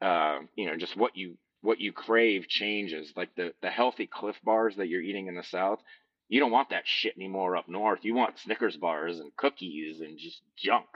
uh, 0.00 0.38
you 0.56 0.66
know 0.66 0.76
just 0.76 0.96
what 0.96 1.16
you 1.16 1.36
what 1.60 1.80
you 1.80 1.92
crave 1.92 2.48
changes. 2.48 3.12
Like 3.16 3.34
the 3.36 3.52
the 3.62 3.70
healthy 3.70 4.06
Clif 4.06 4.36
bars 4.44 4.76
that 4.76 4.88
you're 4.88 5.02
eating 5.02 5.26
in 5.26 5.36
the 5.36 5.42
South, 5.42 5.80
you 6.28 6.40
don't 6.40 6.52
want 6.52 6.70
that 6.70 6.86
shit 6.86 7.16
anymore 7.16 7.56
up 7.56 7.68
north. 7.68 8.00
You 8.02 8.14
want 8.14 8.38
Snickers 8.38 8.76
bars 8.76 9.18
and 9.18 9.34
cookies 9.36 10.00
and 10.00 10.18
just 10.18 10.40
junk. 10.56 10.86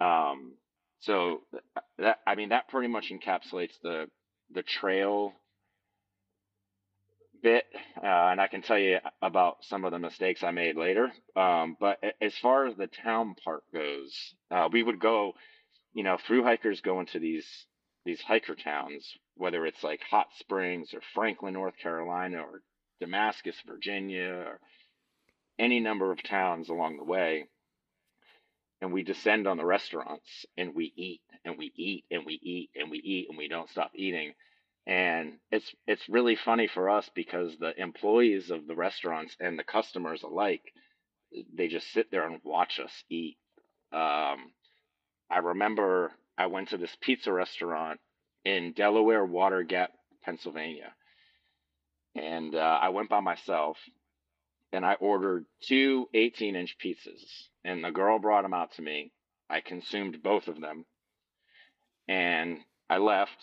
Um, 0.00 0.54
so 1.00 1.40
that 1.98 2.18
I 2.26 2.34
mean 2.34 2.50
that 2.50 2.68
pretty 2.68 2.88
much 2.88 3.10
encapsulates 3.10 3.74
the 3.82 4.06
the 4.52 4.62
trail 4.62 5.32
bit, 7.42 7.64
uh, 8.02 8.06
and 8.06 8.40
I 8.40 8.48
can 8.48 8.62
tell 8.62 8.78
you 8.78 8.98
about 9.22 9.64
some 9.64 9.84
of 9.84 9.92
the 9.92 9.98
mistakes 9.98 10.42
I 10.42 10.50
made 10.50 10.76
later. 10.76 11.12
Um, 11.36 11.76
but 11.78 11.98
as 12.20 12.36
far 12.38 12.66
as 12.66 12.76
the 12.76 12.86
town 12.86 13.34
part 13.44 13.62
goes, 13.72 14.34
uh, 14.50 14.68
we 14.72 14.82
would 14.82 15.00
go, 15.00 15.34
you 15.92 16.04
know, 16.04 16.18
through 16.26 16.44
hikers 16.44 16.80
go 16.80 17.00
into 17.00 17.18
these 17.18 17.46
these 18.04 18.20
hiker 18.22 18.54
towns, 18.54 19.06
whether 19.36 19.66
it's 19.66 19.82
like 19.84 20.00
Hot 20.10 20.28
Springs 20.38 20.94
or 20.94 21.00
Franklin, 21.14 21.54
North 21.54 21.76
Carolina, 21.76 22.38
or 22.38 22.62
Damascus, 22.98 23.56
Virginia, 23.66 24.32
or 24.46 24.60
any 25.58 25.80
number 25.80 26.10
of 26.10 26.22
towns 26.22 26.68
along 26.70 26.96
the 26.96 27.04
way. 27.04 27.44
And 28.80 28.92
we 28.92 29.02
descend 29.02 29.46
on 29.46 29.58
the 29.58 29.66
restaurants 29.66 30.46
and 30.56 30.74
we 30.74 30.92
eat 30.96 31.20
and 31.44 31.58
we 31.58 31.70
eat 31.76 32.04
and 32.10 32.24
we 32.24 32.40
eat 32.42 32.70
and 32.74 32.90
we 32.90 32.98
eat 32.98 33.26
and 33.28 33.36
we 33.36 33.48
don't 33.48 33.68
stop 33.68 33.90
eating 33.94 34.32
and 34.86 35.34
it's 35.50 35.72
it's 35.86 36.08
really 36.08 36.36
funny 36.36 36.66
for 36.66 36.88
us 36.88 37.08
because 37.14 37.56
the 37.58 37.78
employees 37.80 38.50
of 38.50 38.66
the 38.66 38.74
restaurants 38.74 39.36
and 39.40 39.58
the 39.58 39.64
customers 39.64 40.22
alike 40.22 40.62
they 41.56 41.68
just 41.68 41.92
sit 41.92 42.10
there 42.10 42.26
and 42.26 42.40
watch 42.42 42.80
us 42.80 42.92
eat. 43.08 43.36
Um, 43.92 44.52
i 45.30 45.38
remember 45.42 46.12
i 46.38 46.46
went 46.46 46.68
to 46.70 46.76
this 46.76 46.96
pizza 47.00 47.32
restaurant 47.32 48.00
in 48.44 48.72
delaware 48.72 49.24
water 49.24 49.62
gap 49.62 49.90
pennsylvania. 50.24 50.92
And 52.14 52.54
uh, 52.54 52.78
i 52.82 52.88
went 52.88 53.10
by 53.10 53.20
myself 53.20 53.76
and 54.72 54.84
i 54.84 54.94
ordered 54.94 55.44
two 55.62 56.08
18 56.14 56.56
inch 56.56 56.76
pizzas. 56.82 57.48
And 57.64 57.84
the 57.84 57.90
girl 57.90 58.18
brought 58.18 58.42
them 58.42 58.54
out 58.54 58.72
to 58.76 58.82
me. 58.82 59.12
I 59.50 59.60
consumed 59.60 60.22
both 60.22 60.48
of 60.48 60.60
them. 60.60 60.86
And 62.08 62.58
i 62.88 62.96
left 62.96 63.36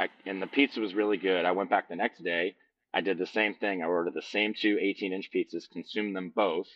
I, 0.00 0.08
and 0.24 0.40
the 0.40 0.46
pizza 0.46 0.80
was 0.80 0.94
really 0.94 1.18
good. 1.18 1.44
I 1.44 1.52
went 1.52 1.68
back 1.68 1.88
the 1.88 1.96
next 1.96 2.24
day. 2.24 2.56
I 2.94 3.02
did 3.02 3.18
the 3.18 3.26
same 3.26 3.54
thing. 3.54 3.82
I 3.82 3.86
ordered 3.86 4.14
the 4.14 4.22
same 4.22 4.54
two 4.54 4.78
18 4.80 5.12
inch 5.12 5.30
pizzas, 5.34 5.68
consumed 5.70 6.16
them 6.16 6.32
both. 6.34 6.66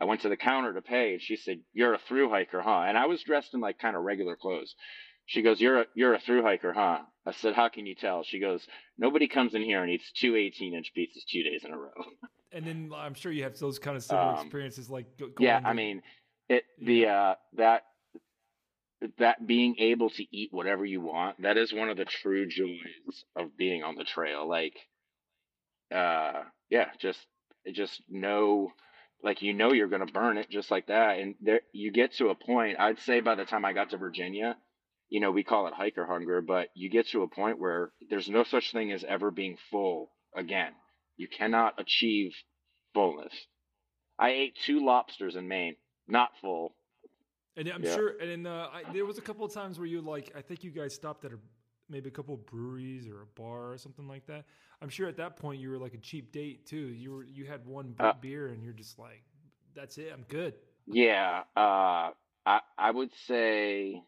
I 0.00 0.04
went 0.04 0.20
to 0.20 0.28
the 0.28 0.36
counter 0.36 0.74
to 0.74 0.82
pay, 0.82 1.14
and 1.14 1.22
she 1.22 1.36
said, 1.36 1.60
"You're 1.72 1.94
a 1.94 1.98
through 1.98 2.28
hiker, 2.28 2.60
huh?" 2.60 2.84
And 2.86 2.98
I 2.98 3.06
was 3.06 3.22
dressed 3.22 3.54
in 3.54 3.60
like 3.60 3.78
kind 3.78 3.96
of 3.96 4.02
regular 4.02 4.36
clothes. 4.36 4.74
She 5.24 5.40
goes, 5.40 5.60
"You're 5.60 5.80
a 5.80 5.86
you're 5.94 6.14
a 6.14 6.20
through 6.20 6.42
hiker, 6.42 6.74
huh?" 6.74 7.00
I 7.26 7.32
said, 7.32 7.54
"How 7.54 7.68
can 7.70 7.86
you 7.86 7.94
tell?" 7.94 8.22
She 8.22 8.38
goes, 8.38 8.66
"Nobody 8.98 9.28
comes 9.28 9.54
in 9.54 9.62
here 9.62 9.82
and 9.82 9.90
eats 9.90 10.12
two 10.12 10.36
18 10.36 10.74
inch 10.74 10.92
pizzas 10.96 11.24
two 11.26 11.42
days 11.42 11.64
in 11.64 11.72
a 11.72 11.78
row." 11.78 11.92
And 12.50 12.64
then 12.64 12.90
I'm 12.96 13.12
sure 13.12 13.30
you 13.30 13.42
have 13.42 13.58
those 13.58 13.78
kind 13.78 13.94
of 13.94 14.02
similar 14.10 14.32
um, 14.32 14.38
experiences, 14.38 14.88
like 14.88 15.04
yeah. 15.38 15.60
I 15.62 15.74
mean, 15.74 16.00
it 16.48 16.64
the 16.80 17.06
uh, 17.06 17.34
that 17.58 17.82
that 19.18 19.46
being 19.46 19.76
able 19.78 20.10
to 20.10 20.24
eat 20.36 20.48
whatever 20.52 20.84
you 20.84 21.00
want, 21.00 21.42
that 21.42 21.56
is 21.56 21.72
one 21.72 21.88
of 21.88 21.96
the 21.96 22.04
true 22.04 22.46
joys 22.48 23.24
of 23.36 23.56
being 23.56 23.82
on 23.82 23.96
the 23.96 24.04
trail. 24.04 24.48
Like 24.48 24.74
uh, 25.94 26.42
yeah, 26.70 26.88
just 27.00 27.18
just 27.72 28.02
know 28.08 28.72
like 29.22 29.42
you 29.42 29.52
know 29.52 29.72
you're 29.72 29.88
going 29.88 30.06
to 30.06 30.12
burn 30.12 30.38
it 30.38 30.50
just 30.50 30.70
like 30.70 30.86
that. 30.86 31.18
And 31.18 31.34
there 31.40 31.60
you 31.72 31.92
get 31.92 32.14
to 32.14 32.28
a 32.28 32.34
point 32.34 32.78
i'd 32.78 32.98
say 33.00 33.20
by 33.20 33.34
the 33.34 33.44
time 33.44 33.64
i 33.64 33.72
got 33.72 33.90
to 33.90 33.98
virginia 33.98 34.56
you 35.08 35.20
know 35.20 35.30
we 35.30 35.42
call 35.42 35.66
it 35.66 35.74
hiker 35.74 36.06
hunger 36.06 36.40
but 36.40 36.68
you 36.74 36.88
get 36.88 37.08
to 37.08 37.22
a 37.22 37.28
point 37.28 37.58
where 37.58 37.90
there's 38.08 38.28
no 38.28 38.44
such 38.44 38.72
thing 38.72 38.92
as 38.92 39.04
ever 39.04 39.30
being 39.30 39.56
full 39.70 40.10
again. 40.34 40.72
You 41.16 41.28
cannot 41.28 41.80
achieve 41.80 42.32
fullness. 42.94 43.32
I 44.18 44.30
ate 44.30 44.58
two 44.66 44.84
lobsters 44.84 45.36
in 45.36 45.48
maine 45.48 45.76
not 46.06 46.30
full 46.40 46.74
and 47.58 47.68
i'm 47.68 47.82
yeah. 47.82 47.94
sure 47.94 48.16
and 48.18 48.46
uh, 48.46 48.68
I, 48.72 48.90
there 48.92 49.04
was 49.04 49.18
a 49.18 49.22
couple 49.22 49.44
of 49.44 49.52
times 49.52 49.78
where 49.78 49.86
you 49.86 50.00
like 50.00 50.32
i 50.34 50.40
think 50.40 50.64
you 50.64 50.70
guys 50.70 50.94
stopped 50.94 51.24
at 51.26 51.32
a 51.32 51.38
maybe 51.88 52.08
a 52.08 52.12
couple 52.12 52.34
of 52.34 52.46
breweries 52.46 53.08
or 53.08 53.22
a 53.22 53.40
bar 53.40 53.72
or 53.72 53.78
something 53.78 54.06
like 54.06 54.26
that. 54.26 54.44
I'm 54.82 54.88
sure 54.88 55.08
at 55.08 55.16
that 55.16 55.36
point 55.36 55.60
you 55.60 55.70
were 55.70 55.78
like 55.78 55.94
a 55.94 55.98
cheap 55.98 56.32
date 56.32 56.66
too. 56.66 56.76
You 56.76 57.12
were 57.12 57.24
you 57.24 57.46
had 57.46 57.66
one 57.66 57.94
uh, 57.98 58.12
beer 58.20 58.48
and 58.48 58.62
you're 58.62 58.72
just 58.72 58.98
like, 58.98 59.22
that's 59.74 59.98
it, 59.98 60.10
I'm 60.12 60.24
good. 60.28 60.54
Yeah, 60.86 61.42
uh, 61.56 62.10
I 62.46 62.60
I 62.76 62.90
would 62.90 63.10
say, 63.26 64.02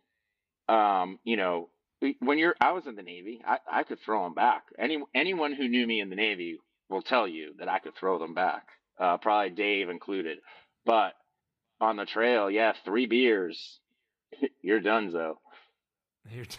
um, 0.69 1.19
you 1.25 1.37
know, 1.37 1.69
when 2.21 2.39
you're 2.39 2.55
I 2.61 2.73
was 2.73 2.87
in 2.87 2.97
the 2.97 3.03
Navy, 3.03 3.43
I 3.45 3.59
I 3.71 3.83
could 3.83 4.01
throw 4.01 4.25
them 4.25 4.35
back. 4.35 4.65
Any 4.79 5.03
anyone 5.15 5.53
who 5.53 5.69
knew 5.69 5.87
me 5.87 6.01
in 6.01 6.11
the 6.11 6.17
Navy 6.17 6.59
will 6.89 7.03
tell 7.03 7.27
you 7.27 7.55
that 7.59 7.69
I 7.69 7.79
could 7.79 7.97
throw 7.97 8.19
them 8.19 8.35
back. 8.35 8.69
Uh, 8.99 9.17
probably 9.17 9.51
Dave 9.51 9.89
included, 9.89 10.39
but 10.85 11.15
on 11.81 11.97
the 11.97 12.05
trail, 12.05 12.51
yeah, 12.51 12.73
three 12.85 13.07
beers, 13.07 13.81
you're 14.63 14.81
done, 14.81 15.13
though. 15.13 15.39
You're. 16.31 16.45
T- 16.45 16.59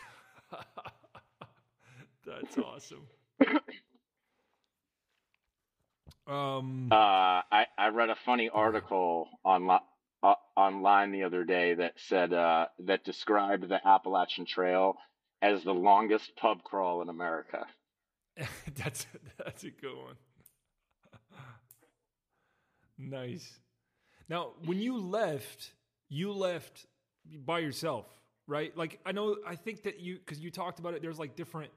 That's 2.25 2.57
awesome. 2.57 3.07
um, 6.27 6.89
uh, 6.91 6.95
I 6.95 7.65
I 7.77 7.88
read 7.89 8.10
a 8.10 8.15
funny 8.25 8.49
article 8.49 9.29
on 9.43 9.69
uh, 10.23 10.34
online 10.55 11.12
the 11.12 11.23
other 11.23 11.43
day 11.43 11.73
that 11.75 11.93
said 11.97 12.34
uh, 12.34 12.67
that 12.79 13.03
described 13.03 13.67
the 13.67 13.79
Appalachian 13.86 14.45
Trail 14.45 14.95
as 15.41 15.63
the 15.63 15.73
longest 15.73 16.36
pub 16.36 16.63
crawl 16.63 17.01
in 17.01 17.10
America. 17.10 17.65
that's 18.75 19.07
that's 19.43 19.63
a 19.63 19.71
good 19.71 19.95
one. 19.97 20.15
nice. 22.97 23.60
Now, 24.32 24.54
when 24.63 24.80
you 24.80 24.98
left, 24.98 25.74
you 26.08 26.32
left 26.32 26.86
by 27.46 27.60
yourself, 27.60 28.06
right? 28.48 28.76
Like 28.78 29.02
I 29.06 29.12
know, 29.12 29.36
I 29.46 29.56
think 29.56 29.84
that 29.84 30.00
you 30.00 30.20
because 30.20 30.39
you 30.39 30.50
talked 30.50 30.80
about 30.80 30.94
it. 30.94 31.02
There's 31.02 31.20
like 31.20 31.36
different 31.36 31.70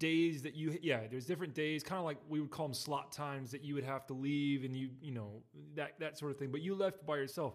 days 0.00 0.42
that 0.42 0.54
you 0.54 0.76
yeah 0.82 1.00
there's 1.10 1.26
different 1.26 1.54
days 1.54 1.82
kind 1.82 1.98
of 1.98 2.06
like 2.06 2.16
we 2.26 2.40
would 2.40 2.50
call 2.50 2.66
them 2.66 2.74
slot 2.74 3.12
times 3.12 3.50
that 3.50 3.62
you 3.62 3.74
would 3.74 3.84
have 3.84 4.06
to 4.06 4.14
leave 4.14 4.64
and 4.64 4.74
you 4.74 4.88
you 5.02 5.12
know 5.12 5.42
that 5.76 5.92
that 6.00 6.16
sort 6.16 6.32
of 6.32 6.38
thing 6.38 6.50
but 6.50 6.62
you 6.62 6.74
left 6.74 7.04
by 7.04 7.16
yourself 7.16 7.52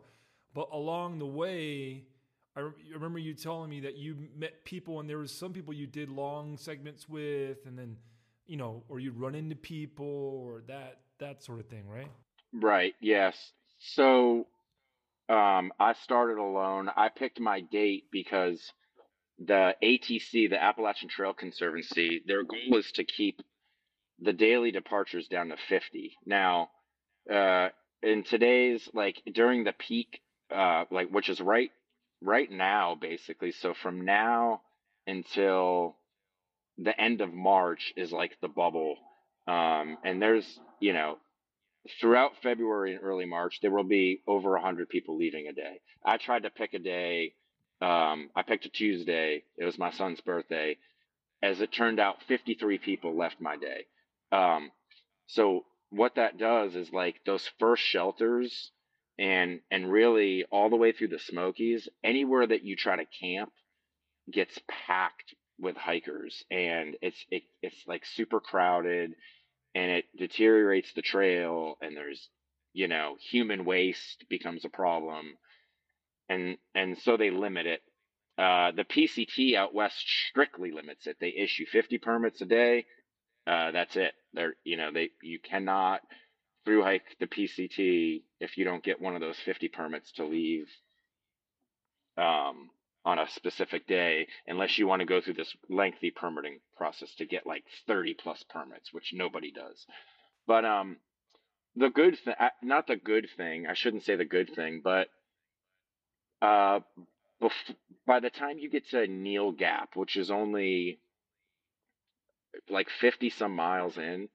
but 0.54 0.70
along 0.72 1.18
the 1.18 1.26
way 1.26 2.04
I, 2.56 2.60
re- 2.60 2.72
I 2.91 2.94
remember 2.94 3.18
you 3.18 3.34
telling 3.34 3.72
me 3.72 3.80
that 3.80 3.98
you 3.98 4.15
met 4.38 4.63
people 4.63 5.00
and 5.00 5.10
there 5.10 5.18
was 5.18 5.32
some 5.32 5.54
people 5.54 5.74
you 5.74 5.88
did 5.88 6.08
long 6.08 6.56
segments 6.56 7.10
with 7.10 7.65
and 7.65 7.76
then 7.76 7.98
you 8.46 8.58
know 8.58 8.84
or 8.89 9.00
you'd 9.00 9.20
run 9.20 9.34
into 9.34 9.56
people 9.56 10.06
or 10.46 10.62
that 10.68 11.00
that 11.18 11.44
sort 11.44 11.60
of 11.60 11.65
thing 11.65 11.89
right 11.89 12.12
right 12.54 12.94
yes 13.02 13.54
so 13.93 14.48
um 15.30 15.71
i 15.80 15.93
started 16.04 16.38
alone 16.38 16.89
i 16.95 17.10
picked 17.10 17.39
my 17.39 17.62
date 17.62 18.06
because 18.12 18.71
the 19.39 19.76
ATC, 19.84 20.50
the 20.50 20.62
Appalachian 20.62 21.10
Trail 21.10 21.34
Conservancy, 21.34 22.24
their 22.26 22.43
goal 22.43 22.78
is 22.78 22.91
to 22.93 23.04
keep 23.04 23.41
the 24.19 24.34
daily 24.34 24.71
departures 24.71 25.28
down 25.28 25.50
to 25.50 25.58
50. 25.67 26.17
Now, 26.26 26.69
uh, 27.32 27.69
in 28.02 28.24
today's 28.24 28.88
like 28.93 29.21
during 29.34 29.63
the 29.63 29.74
peak, 29.74 30.21
uh, 30.54 30.86
like 30.91 31.10
which 31.10 31.30
is 31.30 31.41
right 31.41 31.71
right 32.21 32.50
now 32.50 32.95
basically. 32.95 33.52
So 33.52 33.74
from 33.74 34.06
now 34.06 34.62
until 35.06 35.98
the 36.78 37.00
end 37.00 37.21
of 37.21 37.34
March 37.34 37.93
is 37.98 38.12
like 38.12 38.38
the 38.41 38.48
bubble. 38.48 38.95
Um, 39.48 39.98
and 40.04 40.21
there's 40.21 40.60
you 40.80 40.93
know 40.93 41.17
throughout 42.00 42.32
February 42.41 42.93
and 42.93 43.04
early 43.04 43.26
March 43.26 43.60
there 43.62 43.71
will 43.71 43.84
be 43.84 44.21
over 44.28 44.52
100 44.52 44.89
people 44.89 45.17
leaving 45.17 45.48
a 45.48 45.54
day. 45.54 45.82
I 46.06 46.17
tried 46.17 46.43
to 46.43 46.50
pick 46.50 46.74
a 46.74 46.80
day 46.80 47.34
um, 47.82 48.30
I 48.36 48.43
picked 48.43 48.65
a 48.65 48.69
Tuesday. 48.69 49.43
It 49.58 49.65
was 49.65 49.78
my 49.78 49.91
son's 49.91 50.21
birthday. 50.21 50.78
As 51.43 51.62
it 51.62 51.71
turned 51.71 52.00
out, 52.00 52.24
53 52.28 52.78
people 52.78 53.15
left 53.15 53.41
my 53.41 53.58
day. 53.58 53.86
Um, 54.32 54.71
so 55.28 55.65
what 55.89 56.15
that 56.15 56.38
does 56.38 56.76
is 56.76 56.91
like 56.91 57.15
those 57.26 57.50
first 57.60 57.84
shelters 57.84 58.71
and 59.17 59.62
and 59.71 59.91
really 59.91 60.45
all 60.52 60.69
the 60.69 60.76
way 60.76 60.91
through 60.91 61.10
the 61.10 61.19
Smokies, 61.19 61.88
anywhere 62.04 62.48
that 62.48 62.63
you 62.63 62.76
try 62.76 62.95
to 62.95 63.06
camp 63.06 63.52
gets 64.32 64.58
packed 64.88 65.36
with 65.60 65.78
hikers 65.78 66.43
and 66.52 66.98
it's 67.02 67.24
it, 67.30 67.43
it's 67.62 67.88
like 67.88 68.06
super 68.06 68.41
crowded 68.41 69.13
and 69.75 69.91
it 69.91 70.05
deteriorates 70.17 70.93
the 70.95 71.03
trail 71.03 71.77
and 71.81 71.97
there's 71.97 72.29
you 72.73 72.88
know 72.88 73.17
human 73.31 73.65
waste 73.65 74.25
becomes 74.29 74.65
a 74.65 74.69
problem 74.69 75.38
and 76.29 76.57
and 76.73 76.97
so 76.99 77.17
they 77.17 77.29
limit 77.31 77.65
it. 77.67 77.81
Uh, 78.38 78.71
the 78.71 78.83
PCT 78.83 79.55
out 79.55 79.73
west 79.73 79.97
strictly 80.29 80.71
limits 80.71 81.07
it. 81.07 81.17
They 81.21 81.33
issue 81.38 81.65
50 81.65 81.99
permits 81.99 82.41
a 82.41 82.45
day. 82.45 82.85
Uh, 83.47 83.71
that's 83.71 83.95
it. 83.95 84.13
They're 84.33 84.55
you 84.63 84.77
know 84.77 84.91
they 84.93 85.11
you 85.21 85.39
cannot 85.39 86.01
through 86.65 86.83
hike 86.83 87.05
the 87.19 87.27
PCT 87.27 88.23
if 88.39 88.57
you 88.57 88.65
don't 88.65 88.83
get 88.83 89.01
one 89.01 89.15
of 89.15 89.21
those 89.21 89.38
50 89.45 89.67
permits 89.69 90.11
to 90.13 90.25
leave 90.25 90.67
um, 92.17 92.69
on 93.06 93.20
a 93.20 93.30
specific 93.30 93.88
day, 93.88 94.28
unless 94.48 94.78
you 94.78 94.88
want 94.88 95.02
to 95.02 95.06
go 95.06 95.22
through 95.22 95.36
this 95.36 95.56
lengthy 95.70 96.10
permitting 96.10 96.60
process 96.76 97.13
to 97.15 97.26
get 97.26 97.46
like 97.46 97.63
30 97.88 98.15
plus 98.15 98.44
permits, 98.50 98.91
which 98.91 99.13
nobody 99.13 99.52
does. 99.52 99.86
But 100.48 100.65
um, 100.65 100.98
the 101.76 101.89
good 101.89 102.18
thing, 102.18 102.34
not 102.63 102.88
the 102.88 102.96
good 102.96 103.28
thing, 103.38 103.68
I 103.68 103.76
shouldn't 103.76 104.04
say 104.04 104.15
the 104.15 104.26
good 104.26 104.56
thing, 104.56 104.82
but 104.84 105.08
uh, 106.41 106.80
bef- 107.41 107.76
by 108.08 108.20
the 108.20 108.32
time 108.32 108.58
you 108.58 108.70
get 108.70 108.89
to 108.89 109.08
Neel 109.08 109.52
Gap, 109.52 109.96
which 109.96 110.15
is 110.15 110.32
only 110.32 111.00
like 112.70 112.89
50 112.89 113.30
some 113.30 113.56
miles 113.56 113.98
in, 113.98 114.30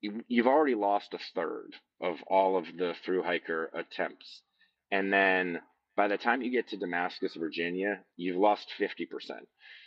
you, 0.00 0.24
you've 0.26 0.46
already 0.46 0.74
lost 0.74 1.14
a 1.14 1.18
third 1.34 1.74
of 2.00 2.16
all 2.26 2.56
of 2.58 2.64
the 2.76 2.94
through 3.04 3.22
hiker 3.22 3.70
attempts. 3.72 4.42
And 4.90 5.12
then 5.12 5.60
by 5.96 6.08
the 6.08 6.18
time 6.18 6.42
you 6.42 6.50
get 6.50 6.68
to 6.68 6.76
Damascus, 6.76 7.34
Virginia, 7.34 8.00
you've 8.16 8.36
lost 8.36 8.68
50%. 8.78 9.06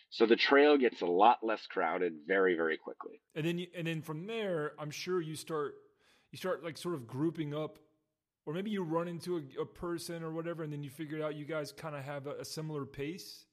So 0.10 0.26
the 0.26 0.36
trail 0.36 0.78
gets 0.78 1.02
a 1.02 1.06
lot 1.06 1.38
less 1.44 1.68
crowded 1.68 2.14
very, 2.28 2.56
very 2.56 2.78
quickly. 2.78 3.22
And 3.36 3.46
then, 3.46 3.60
you, 3.60 3.68
and 3.76 3.86
then 3.86 4.02
from 4.02 4.26
there, 4.26 4.74
I'm 4.80 4.90
sure 4.90 5.22
you 5.22 5.36
start, 5.36 5.76
you 6.32 6.38
start 6.38 6.64
like 6.64 6.78
sort 6.78 6.96
of 6.96 7.06
grouping 7.06 7.54
up 7.54 7.78
or 8.50 8.54
maybe 8.54 8.72
you 8.72 8.82
run 8.82 9.08
into 9.08 9.38
a, 9.38 9.62
a, 9.62 9.66
person 9.66 10.24
or 10.24 10.32
whatever, 10.32 10.64
and 10.64 10.74
then 10.74 10.82
you 10.82 10.90
figure 10.90 11.24
out 11.24 11.36
you 11.36 11.46
guys 11.46 11.72
kind 11.72 11.96
of 11.96 12.04
have 12.04 12.26
a, 12.26 12.38
a, 12.38 12.46
similar 12.46 12.84
pace. 12.84 13.46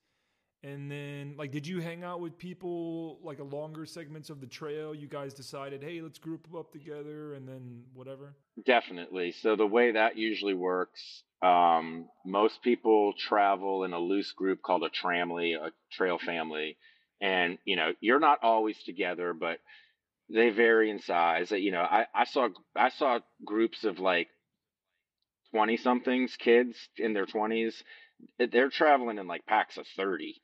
And 0.62 0.90
then, 0.90 1.34
like, 1.36 1.52
did 1.52 1.66
you 1.66 1.82
hang 1.82 2.02
out 2.02 2.20
with 2.20 2.38
people 2.38 3.18
like 3.22 3.38
a 3.38 3.44
longer 3.44 3.84
segments 3.84 4.30
of 4.30 4.40
the 4.40 4.46
trail? 4.46 4.94
You 4.94 5.06
guys 5.06 5.34
decided, 5.34 5.82
hey, 5.82 6.00
let's 6.00 6.18
group 6.18 6.48
up 6.56 6.72
together, 6.72 7.34
and 7.34 7.46
then 7.46 7.82
whatever. 7.92 8.36
Definitely. 8.64 9.32
So 9.32 9.54
the 9.54 9.66
way 9.66 9.92
that 9.92 10.16
usually 10.16 10.54
works, 10.54 11.24
um, 11.42 12.08
most 12.24 12.62
people 12.62 13.12
travel 13.18 13.84
in 13.84 13.92
a 13.92 13.98
loose 13.98 14.32
group 14.32 14.62
called 14.62 14.84
a 14.84 14.90
tramily, 14.90 15.54
a 15.54 15.72
trail 15.92 16.18
family, 16.18 16.76
and 17.20 17.58
you 17.64 17.76
know 17.76 17.92
you're 18.00 18.20
not 18.20 18.38
always 18.42 18.82
together, 18.84 19.32
but 19.32 19.58
they 20.28 20.50
vary 20.50 20.90
in 20.90 21.00
size. 21.00 21.50
You 21.50 21.72
know, 21.72 21.82
I, 21.82 22.06
I 22.14 22.24
saw 22.24 22.48
I 22.74 22.90
saw 22.90 23.20
groups 23.44 23.84
of 23.84 23.98
like 23.98 24.28
20 25.52 25.76
somethings, 25.76 26.36
kids 26.36 26.76
in 26.98 27.12
their 27.14 27.26
20s, 27.26 27.74
they're 28.38 28.70
traveling 28.70 29.18
in 29.18 29.26
like 29.26 29.46
packs 29.46 29.76
of 29.76 29.86
30, 29.96 30.40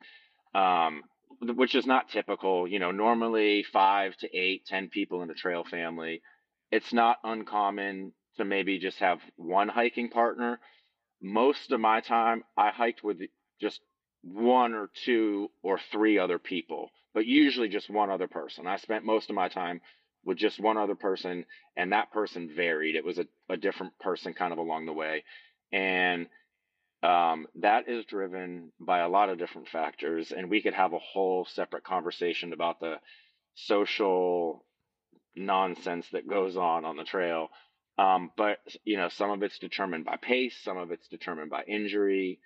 um, 0.54 1.02
which 1.40 1.74
is 1.74 1.86
not 1.86 2.10
typical. 2.10 2.68
You 2.68 2.78
know, 2.78 2.90
normally 2.90 3.64
five 3.72 4.16
to 4.18 4.36
eight, 4.36 4.66
ten 4.66 4.88
people 4.88 5.22
in 5.22 5.30
a 5.30 5.34
trail 5.34 5.64
family. 5.64 6.22
It's 6.70 6.92
not 6.92 7.18
uncommon 7.24 8.12
to 8.36 8.44
maybe 8.44 8.78
just 8.78 8.98
have 8.98 9.18
one 9.36 9.68
hiking 9.68 10.08
partner. 10.08 10.60
Most 11.22 11.70
of 11.70 11.80
my 11.80 12.00
time, 12.00 12.44
I 12.56 12.70
hiked 12.70 13.04
with 13.04 13.20
just 13.60 13.80
one 14.22 14.74
or 14.74 14.90
two 15.04 15.50
or 15.62 15.78
three 15.90 16.18
other 16.18 16.38
people, 16.38 16.90
but 17.14 17.26
usually 17.26 17.68
just 17.68 17.88
one 17.88 18.10
other 18.10 18.28
person. 18.28 18.66
I 18.66 18.76
spent 18.76 19.04
most 19.04 19.30
of 19.30 19.36
my 19.36 19.48
time 19.48 19.80
with 20.24 20.38
just 20.38 20.60
one 20.60 20.76
other 20.76 20.94
person, 20.94 21.44
and 21.76 21.92
that 21.92 22.12
person 22.12 22.50
varied. 22.54 22.96
It 22.96 23.04
was 23.04 23.18
a, 23.18 23.26
a 23.48 23.56
different 23.56 23.98
person 23.98 24.34
kind 24.34 24.52
of 24.52 24.58
along 24.58 24.86
the 24.86 24.92
way. 24.92 25.24
And 25.72 26.26
um, 27.02 27.46
that 27.56 27.88
is 27.88 28.04
driven 28.04 28.72
by 28.78 29.00
a 29.00 29.08
lot 29.08 29.28
of 29.28 29.38
different 29.38 29.68
factors. 29.68 30.32
And 30.32 30.50
we 30.50 30.62
could 30.62 30.74
have 30.74 30.92
a 30.92 30.98
whole 30.98 31.44
separate 31.44 31.84
conversation 31.84 32.52
about 32.52 32.78
the 32.78 32.96
social 33.54 34.64
nonsense 35.34 36.06
that 36.12 36.28
goes 36.28 36.56
on 36.56 36.84
on 36.84 36.96
the 36.96 37.04
trail. 37.04 37.48
Um, 37.98 38.30
but 38.36 38.58
you 38.84 38.96
know, 38.96 39.08
some 39.08 39.30
of 39.30 39.42
it's 39.42 39.58
determined 39.58 40.04
by 40.04 40.16
pace, 40.16 40.56
some 40.62 40.78
of 40.78 40.90
it's 40.90 41.08
determined 41.08 41.50
by 41.50 41.62
injury. 41.68 42.40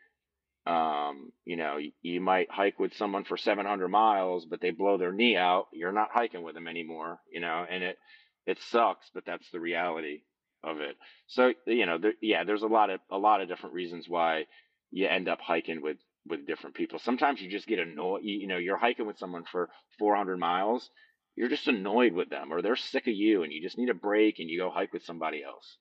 Um, 0.66 1.30
you 1.44 1.56
know, 1.56 1.76
you, 1.76 1.92
you 2.02 2.20
might 2.20 2.50
hike 2.50 2.80
with 2.80 2.94
someone 2.94 3.22
for 3.24 3.36
700 3.36 3.88
miles, 3.88 4.46
but 4.46 4.60
they 4.60 4.70
blow 4.70 4.98
their 4.98 5.12
knee 5.12 5.36
out. 5.36 5.66
You're 5.72 5.92
not 5.92 6.08
hiking 6.12 6.42
with 6.42 6.56
them 6.56 6.66
anymore, 6.66 7.20
you 7.32 7.40
know, 7.40 7.64
and 7.70 7.84
it, 7.84 7.98
it 8.46 8.58
sucks, 8.70 9.08
but 9.14 9.24
that's 9.24 9.48
the 9.52 9.60
reality 9.60 10.22
of 10.64 10.80
it. 10.80 10.96
So, 11.28 11.52
you 11.66 11.86
know, 11.86 11.98
there, 11.98 12.14
yeah, 12.20 12.42
there's 12.42 12.62
a 12.62 12.68
lot 12.68 12.90
of, 12.90 12.98
a 13.12 13.18
lot 13.18 13.40
of 13.40 13.48
different 13.48 13.76
reasons 13.76 14.08
why 14.08 14.46
you 14.90 15.06
end 15.06 15.28
up 15.28 15.40
hiking 15.40 15.82
with, 15.82 15.98
with 16.26 16.48
different 16.48 16.74
people. 16.74 16.98
Sometimes 16.98 17.40
you 17.40 17.48
just 17.48 17.68
get 17.68 17.78
annoyed, 17.78 18.22
you, 18.24 18.40
you 18.40 18.46
know, 18.48 18.58
you're 18.58 18.76
hiking 18.76 19.06
with 19.06 19.18
someone 19.18 19.44
for 19.52 19.68
400 20.00 20.36
miles. 20.36 20.90
You're 21.36 21.50
just 21.50 21.68
annoyed 21.68 22.14
with 22.14 22.30
them 22.30 22.52
or 22.52 22.62
they're 22.62 22.76
sick 22.76 23.06
of 23.06 23.14
you 23.14 23.42
and 23.42 23.52
you 23.52 23.62
just 23.62 23.78
need 23.78 23.90
a 23.90 23.94
break 23.94 24.38
and 24.38 24.48
you 24.48 24.58
go 24.58 24.70
hike 24.70 24.92
with 24.92 25.04
somebody 25.04 25.44
else. 25.44 25.76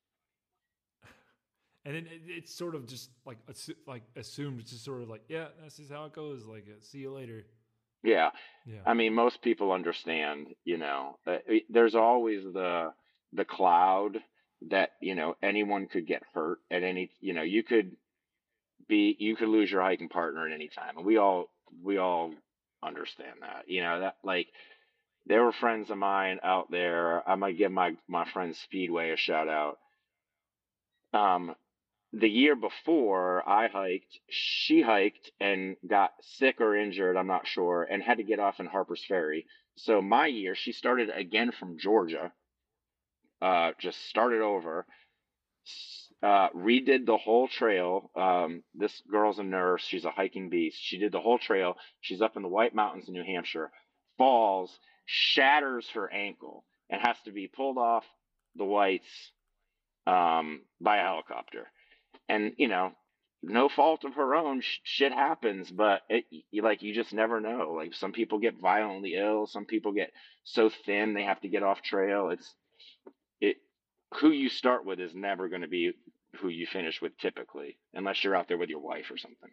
And 1.85 1.95
then 1.95 2.07
it, 2.07 2.21
it's 2.27 2.53
sort 2.53 2.75
of 2.75 2.87
just 2.87 3.09
like 3.25 3.37
like 3.87 4.03
assumed 4.15 4.59
it's 4.59 4.71
just 4.71 4.83
sort 4.83 5.01
of 5.01 5.09
like 5.09 5.21
yeah 5.29 5.47
this 5.63 5.79
is 5.79 5.89
how 5.89 6.05
it 6.05 6.13
goes 6.13 6.45
like 6.45 6.65
uh, 6.67 6.81
see 6.81 6.99
you 6.99 7.11
later. 7.11 7.45
Yeah. 8.03 8.31
Yeah. 8.65 8.79
I 8.85 8.93
mean 8.93 9.13
most 9.13 9.41
people 9.41 9.71
understand 9.71 10.47
you 10.65 10.77
know 10.77 11.17
uh, 11.25 11.37
there's 11.69 11.95
always 11.95 12.43
the 12.43 12.91
the 13.33 13.45
cloud 13.45 14.17
that 14.69 14.91
you 15.01 15.15
know 15.15 15.35
anyone 15.41 15.87
could 15.87 16.07
get 16.07 16.23
hurt 16.33 16.59
at 16.71 16.83
any 16.83 17.11
you 17.21 17.33
know 17.33 17.43
you 17.43 17.63
could 17.63 17.91
be 18.87 19.15
you 19.19 19.35
could 19.35 19.49
lose 19.49 19.71
your 19.71 19.81
hiking 19.81 20.09
partner 20.09 20.47
at 20.47 20.53
any 20.53 20.69
time 20.69 20.97
and 20.97 21.05
we 21.05 21.17
all 21.17 21.45
we 21.83 21.97
all 21.97 22.31
understand 22.83 23.37
that 23.41 23.63
you 23.67 23.81
know 23.81 23.99
that 23.99 24.15
like 24.23 24.47
there 25.25 25.43
were 25.43 25.51
friends 25.51 25.89
of 25.89 25.97
mine 25.97 26.39
out 26.43 26.69
there 26.71 27.27
i 27.27 27.35
might 27.35 27.57
give 27.57 27.71
my 27.71 27.95
my 28.07 28.25
friend 28.31 28.55
speedway 28.55 29.11
a 29.11 29.17
shout 29.17 29.47
out 29.47 29.77
um 31.13 31.55
the 32.17 32.29
year 32.29 32.55
before 32.55 33.47
I 33.47 33.67
hiked, 33.67 34.19
she 34.29 34.81
hiked 34.81 35.31
and 35.39 35.75
got 35.85 36.11
sick 36.21 36.61
or 36.61 36.75
injured, 36.75 37.17
I'm 37.17 37.27
not 37.27 37.45
sure, 37.45 37.83
and 37.83 38.01
had 38.01 38.17
to 38.17 38.23
get 38.23 38.39
off 38.39 38.61
in 38.61 38.67
Harper's 38.67 39.03
Ferry. 39.05 39.45
So 39.75 40.01
my 40.01 40.27
year, 40.27 40.55
she 40.55 40.71
started 40.71 41.09
again 41.09 41.51
from 41.51 41.77
Georgia, 41.77 42.31
uh, 43.41 43.71
just 43.79 44.01
started 44.07 44.41
over, 44.41 44.85
uh, 46.23 46.49
redid 46.51 47.05
the 47.05 47.17
whole 47.17 47.49
trail. 47.49 48.09
Um, 48.15 48.63
this 48.73 49.01
girl's 49.11 49.39
a 49.39 49.43
nurse. 49.43 49.83
She's 49.85 50.05
a 50.05 50.11
hiking 50.11 50.49
beast. 50.49 50.77
She 50.79 50.97
did 50.97 51.11
the 51.11 51.19
whole 51.19 51.37
trail. 51.37 51.75
She's 51.99 52.21
up 52.21 52.37
in 52.37 52.43
the 52.43 52.47
White 52.47 52.73
Mountains 52.73 53.09
in 53.09 53.13
New 53.13 53.25
Hampshire, 53.25 53.71
falls, 54.17 54.79
shatters 55.05 55.87
her 55.93 56.11
ankle, 56.11 56.65
and 56.89 57.01
has 57.01 57.17
to 57.25 57.31
be 57.31 57.47
pulled 57.47 57.77
off 57.77 58.05
the 58.55 58.65
Whites 58.65 59.31
um, 60.07 60.61
by 60.81 60.97
a 60.97 61.03
helicopter. 61.03 61.67
And 62.29 62.53
you 62.57 62.67
know 62.67 62.91
no 63.43 63.69
fault 63.69 64.03
of 64.03 64.15
her 64.15 64.33
own 64.33 64.61
sh- 64.61 64.79
shit 64.83 65.11
happens 65.11 65.69
but 65.69 66.01
it 66.09 66.25
you, 66.49 66.63
like 66.63 66.81
you 66.81 66.93
just 66.93 67.13
never 67.13 67.39
know. 67.39 67.73
Like 67.77 67.93
some 67.93 68.11
people 68.11 68.39
get 68.39 68.59
violently 68.59 69.15
ill 69.15 69.45
some 69.45 69.65
people 69.65 69.91
get 69.91 70.11
so 70.43 70.69
thin 70.85 71.13
they 71.13 71.23
have 71.23 71.41
to 71.41 71.47
get 71.47 71.63
off 71.63 71.81
trail. 71.81 72.29
It's 72.29 72.53
it 73.39 73.57
who 74.15 74.31
you 74.31 74.49
start 74.49 74.85
with 74.85 74.99
is 74.99 75.13
never 75.13 75.49
going 75.49 75.61
to 75.61 75.67
be 75.67 75.91
who 76.37 76.49
you 76.49 76.65
finish 76.65 77.01
with 77.01 77.17
typically 77.17 77.77
unless 77.93 78.23
you're 78.23 78.35
out 78.35 78.47
there 78.47 78.57
with 78.57 78.69
your 78.69 78.79
wife 78.79 79.11
or 79.11 79.17
something 79.17 79.51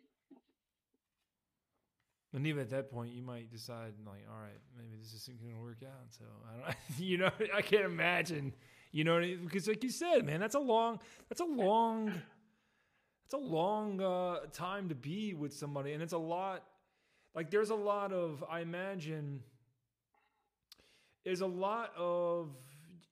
and 2.34 2.46
even 2.46 2.62
at 2.62 2.70
that 2.70 2.90
point, 2.90 3.12
you 3.12 3.22
might 3.22 3.50
decide, 3.50 3.92
like, 4.06 4.24
all 4.30 4.40
right, 4.40 4.58
maybe 4.76 4.96
this 4.98 5.12
isn't 5.12 5.40
going 5.40 5.54
to 5.54 5.60
work 5.60 5.82
out. 5.84 6.06
So 6.10 6.24
I 6.48 6.64
don't, 6.64 6.76
you 6.98 7.18
know, 7.18 7.30
I 7.54 7.62
can't 7.62 7.84
imagine, 7.84 8.54
you 8.90 9.04
know, 9.04 9.20
because 9.20 9.68
like 9.68 9.84
you 9.84 9.90
said, 9.90 10.24
man, 10.24 10.40
that's 10.40 10.54
a 10.54 10.60
long, 10.60 11.00
that's 11.28 11.40
a 11.40 11.44
long 11.44 12.12
that's 13.32 13.42
a 13.42 13.46
long 13.46 14.00
uh, 14.02 14.40
time 14.52 14.90
to 14.90 14.94
be 14.94 15.32
with 15.32 15.54
somebody, 15.54 15.92
and 15.92 16.02
it's 16.02 16.12
a 16.12 16.18
lot. 16.18 16.64
Like 17.34 17.50
there's 17.50 17.70
a 17.70 17.74
lot 17.74 18.12
of 18.12 18.44
I 18.48 18.60
imagine. 18.60 19.40
There's 21.24 21.40
a 21.40 21.46
lot 21.46 21.92
of 21.96 22.50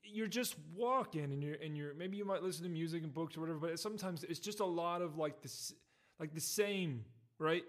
you're 0.02 0.26
just 0.26 0.56
walking 0.76 1.24
and 1.24 1.42
you're 1.42 1.54
and 1.54 1.76
you're 1.76 1.94
maybe 1.94 2.18
you 2.18 2.26
might 2.26 2.42
listen 2.42 2.64
to 2.64 2.68
music 2.68 3.02
and 3.02 3.14
books 3.14 3.36
or 3.36 3.40
whatever, 3.40 3.58
but 3.58 3.78
sometimes 3.78 4.24
it's 4.24 4.40
just 4.40 4.60
a 4.60 4.64
lot 4.64 5.00
of 5.00 5.16
like 5.16 5.40
this 5.40 5.72
like 6.18 6.34
the 6.34 6.40
same, 6.40 7.04
right? 7.38 7.64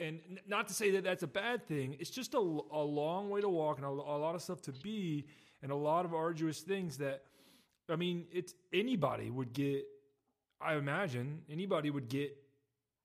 And 0.00 0.20
not 0.46 0.68
to 0.68 0.74
say 0.74 0.90
that 0.92 1.04
that's 1.04 1.22
a 1.22 1.28
bad 1.28 1.66
thing. 1.66 1.96
It's 1.98 2.10
just 2.10 2.34
a, 2.34 2.38
a 2.38 2.82
long 2.82 3.30
way 3.30 3.40
to 3.40 3.48
walk 3.48 3.78
and 3.78 3.86
a, 3.86 3.88
a 3.88 4.18
lot 4.18 4.34
of 4.34 4.42
stuff 4.42 4.60
to 4.62 4.72
be 4.72 5.26
and 5.62 5.72
a 5.72 5.76
lot 5.76 6.04
of 6.04 6.14
arduous 6.14 6.60
things 6.60 6.98
that 6.98 7.22
I 7.88 7.96
mean, 7.96 8.26
it's 8.32 8.54
anybody 8.72 9.30
would 9.30 9.52
get 9.52 9.84
I 10.60 10.74
imagine 10.74 11.42
anybody 11.50 11.90
would 11.90 12.08
get 12.08 12.36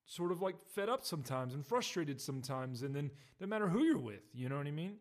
sort 0.06 0.32
of 0.32 0.42
like 0.42 0.56
fed 0.74 0.88
up 0.88 1.04
sometimes 1.04 1.54
and 1.54 1.64
frustrated 1.64 2.20
sometimes. 2.20 2.82
And 2.82 2.94
then 2.94 3.10
no 3.40 3.46
matter 3.46 3.68
who 3.68 3.84
you're 3.84 3.98
with, 3.98 4.22
you 4.34 4.48
know 4.48 4.56
what 4.56 4.66
I 4.66 4.72
mean? 4.72 4.96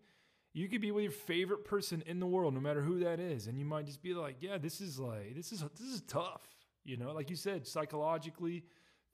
You 0.54 0.68
could 0.68 0.82
be 0.82 0.92
with 0.92 1.04
your 1.04 1.12
favorite 1.12 1.64
person 1.64 2.04
in 2.06 2.20
the 2.20 2.28
world, 2.28 2.54
no 2.54 2.60
matter 2.60 2.82
who 2.82 3.00
that 3.00 3.20
is. 3.20 3.48
And 3.48 3.58
you 3.58 3.66
might 3.66 3.86
just 3.86 4.02
be 4.02 4.14
like, 4.14 4.38
yeah, 4.42 4.58
this 4.58 4.82
is 4.82 5.00
like, 5.00 5.36
this 5.36 5.52
is, 5.52 5.64
this 5.80 5.88
is 5.88 6.02
tough. 6.02 6.42
You 6.84 6.98
know, 6.98 7.12
like 7.12 7.30
you 7.30 7.36
said, 7.36 7.68
psychologically, 7.68 8.64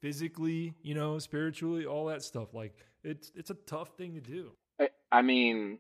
physically, 0.05 0.75
you 0.83 0.93
know, 0.93 1.17
spiritually, 1.17 1.83
all 1.83 2.05
that 2.05 2.21
stuff. 2.21 2.53
Like 2.53 2.75
it's, 3.03 3.31
it's 3.33 3.49
a 3.49 3.55
tough 3.55 3.89
thing 3.97 4.13
to 4.13 4.21
do. 4.21 4.51
I 5.11 5.23
mean, 5.23 5.79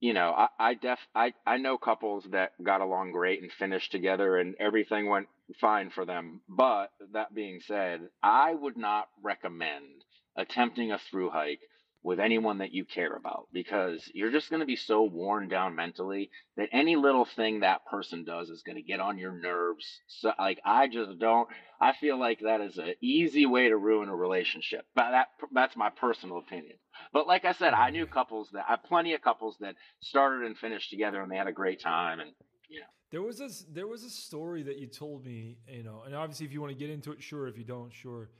you 0.00 0.12
know, 0.12 0.34
I, 0.36 0.48
I 0.58 0.74
def 0.74 0.98
I, 1.14 1.32
I 1.46 1.56
know 1.56 1.78
couples 1.78 2.26
that 2.32 2.62
got 2.62 2.82
along 2.82 3.12
great 3.12 3.40
and 3.40 3.50
finished 3.50 3.90
together 3.90 4.36
and 4.36 4.54
everything 4.60 5.08
went 5.08 5.28
fine 5.62 5.88
for 5.88 6.04
them. 6.04 6.42
But 6.46 6.90
that 7.14 7.34
being 7.34 7.60
said, 7.66 8.00
I 8.22 8.52
would 8.52 8.76
not 8.76 9.08
recommend 9.22 10.04
attempting 10.36 10.92
a 10.92 10.98
through 10.98 11.30
hike 11.30 11.60
with 12.02 12.18
anyone 12.18 12.58
that 12.58 12.72
you 12.72 12.84
care 12.84 13.14
about 13.14 13.46
because 13.52 14.10
you're 14.14 14.30
just 14.30 14.48
going 14.48 14.60
to 14.60 14.66
be 14.66 14.76
so 14.76 15.02
worn 15.02 15.48
down 15.48 15.74
mentally 15.74 16.30
that 16.56 16.70
any 16.72 16.96
little 16.96 17.26
thing 17.26 17.60
that 17.60 17.84
person 17.86 18.24
does 18.24 18.48
is 18.48 18.62
going 18.62 18.76
to 18.76 18.82
get 18.82 19.00
on 19.00 19.18
your 19.18 19.32
nerves. 19.32 20.00
So 20.06 20.32
like 20.38 20.60
I 20.64 20.88
just 20.88 21.18
don't 21.18 21.48
I 21.80 21.92
feel 21.92 22.18
like 22.18 22.40
that 22.40 22.60
is 22.60 22.78
an 22.78 22.94
easy 23.02 23.44
way 23.44 23.68
to 23.68 23.76
ruin 23.76 24.08
a 24.08 24.16
relationship. 24.16 24.86
But 24.94 25.10
that 25.10 25.28
that's 25.52 25.76
my 25.76 25.90
personal 25.90 26.38
opinion. 26.38 26.76
But 27.12 27.26
like 27.26 27.44
I 27.44 27.52
said, 27.52 27.74
I 27.74 27.90
knew 27.90 28.04
mm-hmm. 28.04 28.14
couples 28.14 28.48
that 28.52 28.64
I 28.68 28.76
plenty 28.76 29.12
of 29.12 29.20
couples 29.20 29.56
that 29.60 29.74
started 30.00 30.46
and 30.46 30.56
finished 30.56 30.90
together 30.90 31.20
and 31.20 31.30
they 31.30 31.36
had 31.36 31.48
a 31.48 31.52
great 31.52 31.80
time 31.80 32.20
and 32.20 32.30
you 32.68 32.80
know. 32.80 32.86
There 33.10 33.22
was 33.22 33.40
a 33.40 33.48
there 33.70 33.88
was 33.88 34.04
a 34.04 34.10
story 34.10 34.62
that 34.62 34.78
you 34.78 34.86
told 34.86 35.24
me, 35.26 35.58
you 35.68 35.82
know, 35.82 36.04
and 36.06 36.14
obviously 36.14 36.46
if 36.46 36.52
you 36.52 36.62
want 36.62 36.72
to 36.72 36.78
get 36.78 36.88
into 36.88 37.12
it, 37.12 37.22
sure. 37.22 37.46
If 37.46 37.58
you 37.58 37.64
don't, 37.64 37.92
sure. 37.92 38.30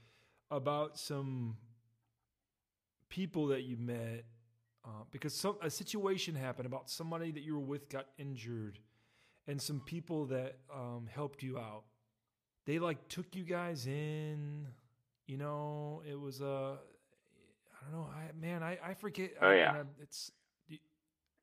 About 0.51 0.99
some 0.99 1.57
people 3.11 3.49
that 3.49 3.65
you 3.65 3.77
met 3.77 4.25
uh, 4.85 5.05
because 5.11 5.35
some 5.35 5.57
a 5.61 5.69
situation 5.69 6.35
happened 6.35 6.67
about 6.67 6.89
somebody 6.89 7.31
that 7.31 7.43
you 7.43 7.55
were 7.55 7.65
with 7.65 7.91
got 7.91 8.07
injured, 8.17 8.79
and 9.47 9.61
some 9.61 9.81
people 9.81 10.27
that 10.27 10.57
um, 10.75 11.07
helped 11.13 11.43
you 11.43 11.59
out. 11.59 11.83
They 12.67 12.79
like 12.79 13.09
took 13.09 13.35
you 13.37 13.45
guys 13.45 13.87
in. 13.87 14.67
You 15.27 15.37
know, 15.37 16.03
it 16.09 16.19
was 16.19 16.41
a. 16.41 16.47
Uh, 16.47 16.77
I 17.73 17.91
don't 17.91 18.01
know. 18.01 18.07
I 18.07 18.31
man, 18.41 18.63
I 18.63 18.79
I 18.83 18.95
forget. 18.95 19.33
Oh 19.43 19.51
yeah. 19.51 19.73
I, 19.77 19.83
it's. 20.01 20.31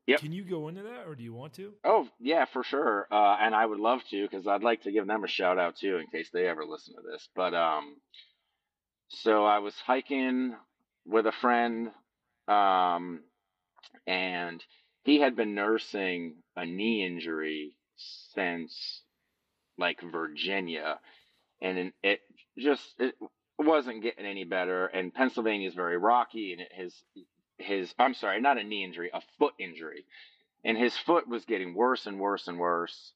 Yep. 0.08 0.22
Can 0.22 0.32
you 0.32 0.46
go 0.46 0.70
into 0.70 0.84
that, 0.84 1.06
or 1.06 1.16
do 1.16 1.24
you 1.24 1.34
want 1.34 1.54
to? 1.56 1.74
Oh 1.84 2.08
yeah, 2.20 2.46
for 2.46 2.64
sure. 2.64 3.08
Uh, 3.12 3.38
and 3.42 3.54
I 3.54 3.66
would 3.66 3.80
love 3.80 4.00
to 4.10 4.24
because 4.24 4.48
I'd 4.48 4.64
like 4.64 4.84
to 4.84 4.92
give 4.92 5.06
them 5.06 5.26
a 5.26 5.28
shout 5.28 5.60
out 5.60 5.76
too 5.76 5.98
in 5.98 6.08
case 6.08 6.30
they 6.32 6.48
ever 6.48 6.66
listen 6.66 6.96
to 6.96 7.02
this. 7.12 7.28
But 7.36 7.54
um, 7.54 7.98
so 9.10 9.46
I 9.46 9.60
was 9.60 9.76
hiking 9.86 10.56
with 11.08 11.26
a 11.26 11.32
friend, 11.32 11.92
um, 12.48 13.22
and 14.06 14.64
he 15.04 15.20
had 15.20 15.36
been 15.36 15.56
nursing 15.56 16.36
a 16.56 16.66
knee 16.66 17.06
injury 17.06 17.78
since 18.34 19.02
like 19.78 20.02
Virginia, 20.02 21.00
and 21.62 21.94
it 22.04 22.20
just 22.58 22.84
it 23.00 23.16
wasn't 23.58 24.04
getting 24.04 24.26
any 24.26 24.44
better. 24.44 24.88
And 24.88 25.14
Pennsylvania 25.14 25.68
is 25.68 25.76
very 25.76 25.98
rocky, 25.98 26.54
and 26.54 26.62
his 26.72 26.94
his 27.58 27.94
I'm 27.98 28.14
sorry, 28.14 28.42
not 28.42 28.58
a 28.58 28.64
knee 28.64 28.84
injury, 28.84 29.10
a 29.14 29.22
foot 29.40 29.54
injury, 29.60 30.06
and 30.64 30.78
his 30.78 30.96
foot 30.98 31.28
was 31.28 31.46
getting 31.46 31.74
worse 31.74 32.06
and 32.06 32.20
worse 32.20 32.48
and 32.48 32.60
worse, 32.60 33.14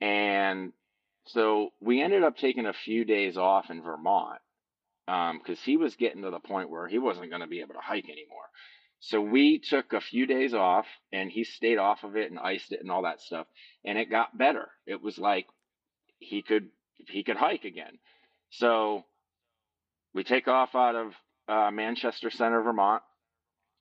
and 0.00 0.72
so 1.26 1.70
we 1.80 2.00
ended 2.00 2.22
up 2.22 2.36
taking 2.36 2.66
a 2.66 2.72
few 2.72 3.04
days 3.04 3.36
off 3.36 3.68
in 3.68 3.82
Vermont 3.82 4.40
because 5.06 5.58
um, 5.58 5.64
he 5.64 5.76
was 5.76 5.94
getting 5.94 6.22
to 6.22 6.30
the 6.30 6.40
point 6.40 6.70
where 6.70 6.88
he 6.88 6.98
wasn't 6.98 7.30
going 7.30 7.42
to 7.42 7.46
be 7.46 7.60
able 7.60 7.74
to 7.74 7.80
hike 7.80 8.08
anymore. 8.08 8.48
So 9.00 9.20
we 9.20 9.58
took 9.60 9.92
a 9.92 10.00
few 10.00 10.26
days 10.26 10.54
off 10.54 10.86
and 11.12 11.30
he 11.30 11.44
stayed 11.44 11.78
off 11.78 12.02
of 12.02 12.16
it 12.16 12.30
and 12.30 12.40
iced 12.40 12.72
it 12.72 12.80
and 12.80 12.90
all 12.90 13.02
that 13.02 13.20
stuff. 13.20 13.46
And 13.84 13.98
it 13.98 14.10
got 14.10 14.36
better. 14.36 14.68
It 14.86 15.02
was 15.02 15.18
like 15.18 15.46
he 16.18 16.42
could, 16.42 16.68
he 17.08 17.22
could 17.22 17.36
hike 17.36 17.64
again. 17.64 17.98
So 18.50 19.04
we 20.14 20.24
take 20.24 20.48
off 20.48 20.74
out 20.74 20.96
of 20.96 21.12
uh, 21.46 21.70
Manchester 21.70 22.30
Center, 22.30 22.62
Vermont, 22.62 23.02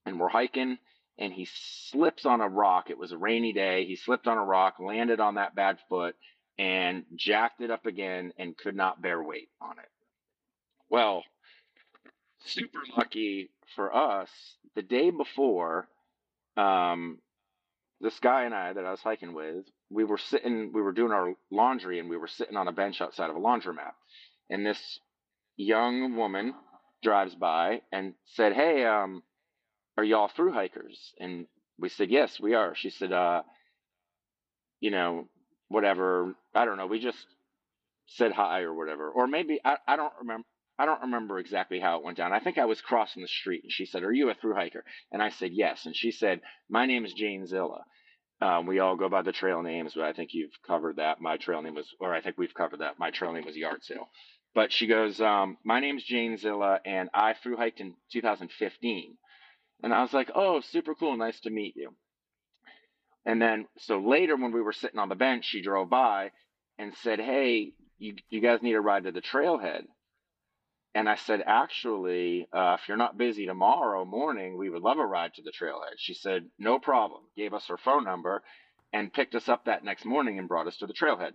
and 0.06 0.20
we're 0.20 0.30
hiking 0.30 0.78
and 1.18 1.32
he 1.34 1.48
slips 1.90 2.26
on 2.26 2.42
a 2.42 2.48
rock. 2.48 2.90
It 2.90 2.98
was 2.98 3.12
a 3.12 3.18
rainy 3.18 3.54
day. 3.54 3.86
He 3.86 3.96
slipped 3.96 4.28
on 4.28 4.38
a 4.38 4.44
rock, 4.44 4.76
landed 4.80 5.20
on 5.20 5.36
that 5.36 5.56
bad 5.56 5.78
foot, 5.90 6.16
and 6.58 7.06
jacked 7.16 7.62
it 7.62 7.72
up 7.72 7.86
again 7.86 8.34
and 8.38 8.58
could 8.58 8.76
not 8.76 9.02
bear 9.02 9.24
weight 9.24 9.50
on 9.62 9.80
it. 9.80 9.90
Well, 10.96 11.26
super 12.46 12.80
lucky 12.96 13.50
for 13.76 13.94
us, 13.94 14.30
the 14.76 14.82
day 14.82 15.10
before, 15.10 15.90
um, 16.56 17.18
this 18.00 18.18
guy 18.22 18.46
and 18.46 18.56
I 18.56 18.72
that 18.72 18.86
I 18.86 18.92
was 18.92 19.02
hiking 19.02 19.34
with, 19.34 19.66
we 19.90 20.06
were 20.06 20.18
sitting, 20.18 20.72
we 20.74 20.82
were 20.82 20.94
doing 20.94 21.12
our 21.12 21.34
laundry 21.52 22.00
and 22.00 22.10
we 22.10 22.16
were 22.16 22.30
sitting 22.30 22.56
on 22.56 22.70
a 22.70 22.72
bench 22.72 23.02
outside 23.02 23.30
of 23.30 23.36
a 23.36 23.42
laundromat. 23.42 23.92
And 24.50 24.66
this 24.66 24.80
young 25.58 26.16
woman 26.16 26.54
drives 27.04 27.36
by 27.36 27.82
and 27.92 28.14
said, 28.28 28.54
Hey, 28.54 28.86
um, 28.86 29.22
are 29.98 30.04
y'all 30.06 30.30
through 30.34 30.54
hikers? 30.54 31.14
And 31.20 31.46
we 31.78 31.90
said, 31.90 32.10
Yes, 32.10 32.40
we 32.40 32.54
are. 32.54 32.74
She 32.74 32.90
said, 32.90 33.12
uh, 33.12 33.42
you 34.80 34.92
know, 34.92 35.28
whatever. 35.68 36.36
I 36.56 36.64
don't 36.64 36.78
know. 36.78 36.88
We 36.88 37.02
just 37.02 37.20
said 38.08 38.32
hi 38.32 38.62
or 38.62 38.74
whatever. 38.74 39.10
Or 39.10 39.28
maybe 39.28 39.60
I, 39.66 39.76
I 39.86 39.98
don't 39.98 40.14
remember. 40.22 40.46
I 40.78 40.86
don't 40.86 41.02
remember 41.04 41.40
exactly 41.40 41.80
how 41.80 41.98
it 41.98 42.04
went 42.04 42.18
down. 42.18 42.34
I 42.34 42.40
think 42.40 42.58
I 42.58 42.66
was 42.66 42.82
crossing 42.82 43.22
the 43.22 43.28
street 43.28 43.64
and 43.64 43.72
she 43.72 43.86
said, 43.86 44.04
Are 44.04 44.12
you 44.12 44.30
a 44.30 44.34
through 44.34 44.56
hiker? 44.56 44.84
And 45.12 45.22
I 45.22 45.30
said, 45.30 45.52
Yes. 45.54 45.86
And 45.86 45.96
she 45.96 46.12
said, 46.12 46.42
My 46.70 46.86
name 46.86 47.06
is 47.06 47.14
Jane 47.14 47.46
Zilla. 47.48 47.84
Um, 48.42 48.66
we 48.66 48.80
all 48.80 48.98
go 48.98 49.08
by 49.08 49.22
the 49.22 49.32
trail 49.32 49.62
names, 49.62 49.94
but 49.96 50.04
I 50.04 50.12
think 50.12 50.32
you've 50.34 50.52
covered 50.68 50.98
that. 50.98 51.22
My 51.22 51.38
trail 51.38 51.62
name 51.62 51.76
was, 51.76 51.88
or 52.02 52.14
I 52.14 52.22
think 52.22 52.38
we've 52.38 52.54
covered 52.54 52.82
that. 52.82 53.00
My 53.00 53.10
trail 53.10 53.32
name 53.32 53.46
was 53.46 53.56
Yard 53.56 53.84
Sale. 53.84 54.10
But 54.54 54.74
she 54.74 54.88
goes, 54.88 55.22
um, 55.22 55.58
My 55.64 55.80
name's 55.80 56.04
Jane 56.04 56.38
Zilla, 56.38 56.82
and 56.86 57.10
I 57.14 57.34
through 57.34 57.58
hiked 57.58 57.80
in 57.80 57.96
2015. 58.12 59.18
And 59.84 59.94
I 59.94 60.02
was 60.02 60.14
like, 60.14 60.30
Oh, 60.36 60.60
super 60.60 60.94
cool. 60.94 61.16
Nice 61.16 61.40
to 61.42 61.50
meet 61.50 61.76
you. 61.78 61.96
And 63.26 63.42
then, 63.42 63.68
so 63.78 64.00
later 64.00 64.36
when 64.36 64.52
we 64.52 64.62
were 64.62 64.74
sitting 64.74 65.00
on 65.00 65.10
the 65.10 65.16
bench, 65.16 65.46
she 65.46 65.62
drove 65.62 65.90
by 65.90 66.32
and 66.78 66.94
said, 67.02 67.20
Hey, 67.20 67.72
you, 67.98 68.16
you 68.30 68.42
guys 68.42 68.62
need 68.62 68.76
a 68.76 68.82
ride 68.82 69.06
to 69.06 69.12
the 69.14 69.22
trailhead. 69.22 69.86
And 70.96 71.10
I 71.10 71.16
said, 71.16 71.44
actually, 71.46 72.48
uh, 72.54 72.78
if 72.80 72.88
you're 72.88 72.96
not 72.96 73.18
busy 73.18 73.46
tomorrow 73.46 74.06
morning, 74.06 74.58
we 74.58 74.70
would 74.70 74.82
love 74.82 74.98
a 74.98 75.06
ride 75.06 75.34
to 75.34 75.42
the 75.42 75.52
trailhead. 75.52 75.96
She 75.98 76.14
said, 76.14 76.46
no 76.58 76.80
problem. 76.80 77.24
Gave 77.36 77.54
us 77.54 77.68
her 77.68 77.78
phone 77.78 78.06
number 78.06 78.42
and 78.94 79.12
picked 79.12 79.36
us 79.36 79.50
up 79.50 79.66
that 79.66 79.84
next 79.84 80.06
morning 80.06 80.40
and 80.40 80.48
brought 80.48 80.68
us 80.68 80.78
to 80.78 80.88
the 80.88 80.94
trailhead. 80.94 81.34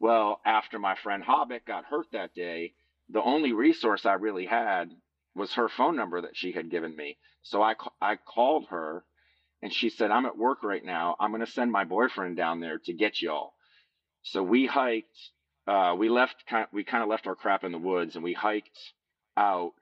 Well, 0.00 0.40
after 0.46 0.78
my 0.78 0.94
friend 0.94 1.22
Hobbit 1.22 1.66
got 1.66 1.84
hurt 1.84 2.06
that 2.12 2.34
day, 2.34 2.72
the 3.10 3.22
only 3.22 3.52
resource 3.52 4.06
I 4.06 4.14
really 4.14 4.46
had 4.46 4.90
was 5.34 5.52
her 5.52 5.68
phone 5.68 5.96
number 5.96 6.22
that 6.22 6.36
she 6.36 6.52
had 6.52 6.70
given 6.70 6.96
me. 6.96 7.18
So 7.42 7.60
I, 7.60 7.74
I 8.00 8.16
called 8.16 8.68
her 8.70 9.04
and 9.60 9.70
she 9.70 9.90
said, 9.90 10.10
I'm 10.12 10.24
at 10.24 10.38
work 10.38 10.62
right 10.62 10.84
now. 10.84 11.14
I'm 11.20 11.30
going 11.30 11.44
to 11.44 11.52
send 11.52 11.70
my 11.70 11.84
boyfriend 11.84 12.38
down 12.38 12.60
there 12.60 12.78
to 12.86 12.92
get 12.94 13.20
y'all. 13.20 13.52
So 14.22 14.42
we 14.42 14.64
hiked 14.66 15.18
uh, 15.66 15.94
we 15.98 16.08
left 16.08 16.36
we 16.72 16.84
kind 16.84 17.02
of 17.02 17.08
left 17.08 17.26
our 17.26 17.34
crap 17.34 17.64
in 17.64 17.72
the 17.72 17.78
woods 17.78 18.14
and 18.14 18.24
we 18.24 18.32
hiked 18.32 18.78
out. 19.36 19.72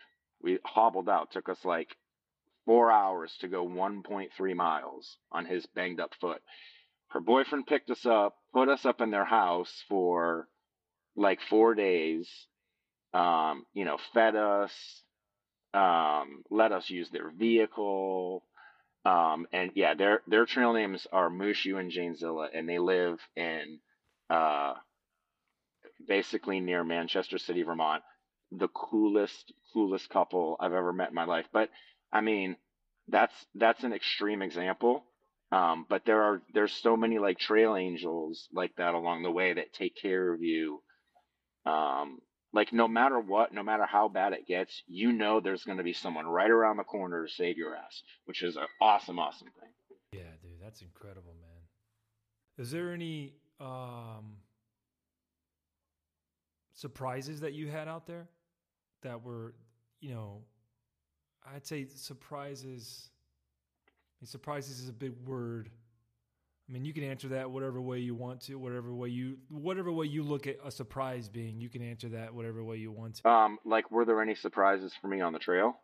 We 0.42 0.58
hobbled 0.64 1.08
out. 1.08 1.32
Took 1.32 1.48
us 1.48 1.64
like 1.64 1.88
four 2.66 2.90
hours 2.90 3.36
to 3.40 3.48
go 3.48 3.66
1.3 3.66 4.56
miles 4.56 5.16
on 5.30 5.44
his 5.46 5.66
banged 5.66 6.00
up 6.00 6.12
foot. 6.20 6.40
Her 7.08 7.20
boyfriend 7.20 7.66
picked 7.66 7.90
us 7.90 8.06
up 8.06 8.36
put 8.52 8.68
us 8.68 8.84
up 8.84 9.00
in 9.00 9.10
their 9.10 9.24
house 9.24 9.84
for 9.88 10.48
like 11.16 11.40
four 11.48 11.74
days 11.74 12.28
um, 13.14 13.66
you 13.74 13.84
know 13.84 13.98
fed 14.14 14.36
us 14.36 14.72
um, 15.74 16.42
let 16.50 16.72
us 16.72 16.90
use 16.90 17.08
their 17.10 17.30
vehicle 17.30 18.44
um, 19.04 19.46
and 19.52 19.70
yeah 19.74 19.94
their 19.94 20.22
their 20.26 20.46
trail 20.46 20.72
names 20.72 21.06
are 21.12 21.30
mushu 21.30 21.78
and 21.78 21.90
janezilla 21.90 22.48
and 22.54 22.68
they 22.68 22.78
live 22.78 23.18
in 23.36 23.78
uh, 24.30 24.74
basically 26.06 26.60
near 26.60 26.84
Manchester 26.84 27.38
Center, 27.38 27.64
Vermont. 27.64 28.02
The 28.50 28.68
coolest, 28.68 29.52
coolest 29.72 30.10
couple 30.10 30.56
I've 30.60 30.74
ever 30.74 30.92
met 30.92 31.08
in 31.08 31.14
my 31.14 31.24
life. 31.24 31.46
But 31.52 31.70
I 32.12 32.20
mean, 32.20 32.56
that's 33.08 33.34
that's 33.54 33.82
an 33.84 33.92
extreme 33.92 34.42
example. 34.42 35.04
Um, 35.50 35.86
but 35.88 36.04
there 36.06 36.22
are 36.22 36.42
there's 36.54 36.72
so 36.72 36.96
many 36.96 37.18
like 37.18 37.38
trail 37.38 37.76
angels 37.76 38.48
like 38.52 38.74
that 38.76 38.94
along 38.94 39.22
the 39.22 39.30
way 39.30 39.52
that 39.52 39.72
take 39.74 39.96
care 40.00 40.32
of 40.32 40.42
you. 40.42 40.82
Um, 41.66 42.20
like 42.54 42.72
no 42.72 42.88
matter 42.88 43.18
what, 43.18 43.52
no 43.52 43.62
matter 43.62 43.86
how 43.86 44.08
bad 44.08 44.32
it 44.32 44.46
gets, 44.46 44.82
you 44.86 45.12
know 45.12 45.40
there's 45.40 45.64
going 45.64 45.78
to 45.78 45.84
be 45.84 45.92
someone 45.92 46.26
right 46.26 46.50
around 46.50 46.76
the 46.76 46.84
corner 46.84 47.26
to 47.26 47.32
save 47.32 47.56
your 47.56 47.74
ass, 47.74 48.02
which 48.26 48.42
is 48.42 48.56
an 48.56 48.66
awesome, 48.80 49.18
awesome 49.18 49.48
thing. 49.60 49.70
Yeah, 50.12 50.30
dude, 50.42 50.60
that's 50.62 50.82
incredible, 50.82 51.34
man. 51.40 51.62
Is 52.58 52.70
there 52.70 52.92
any 52.92 53.34
um 53.60 54.36
surprises 56.82 57.40
that 57.40 57.52
you 57.54 57.68
had 57.68 57.86
out 57.86 58.06
there 58.06 58.26
that 59.02 59.22
were, 59.22 59.54
you 60.00 60.12
know, 60.12 60.42
I'd 61.54 61.64
say 61.64 61.86
surprises. 61.86 63.08
I 63.86 63.90
mean, 64.20 64.26
surprises 64.26 64.80
is 64.80 64.88
a 64.88 64.92
big 64.92 65.12
word. 65.24 65.70
I 66.68 66.72
mean, 66.72 66.84
you 66.84 66.92
can 66.92 67.04
answer 67.04 67.28
that 67.28 67.50
whatever 67.50 67.80
way 67.80 67.98
you 67.98 68.14
want 68.14 68.40
to, 68.42 68.56
whatever 68.56 68.92
way 68.92 69.08
you, 69.08 69.38
whatever 69.48 69.92
way 69.92 70.06
you 70.06 70.24
look 70.24 70.46
at 70.46 70.56
a 70.64 70.70
surprise 70.70 71.28
being. 71.28 71.60
You 71.60 71.68
can 71.68 71.82
answer 71.82 72.08
that 72.10 72.34
whatever 72.34 72.64
way 72.64 72.76
you 72.76 72.90
want 72.90 73.16
to. 73.16 73.28
Um, 73.28 73.58
like, 73.64 73.90
were 73.90 74.04
there 74.04 74.20
any 74.20 74.34
surprises 74.34 74.92
for 75.00 75.06
me 75.06 75.20
on 75.20 75.32
the 75.32 75.38
trail? 75.38 75.76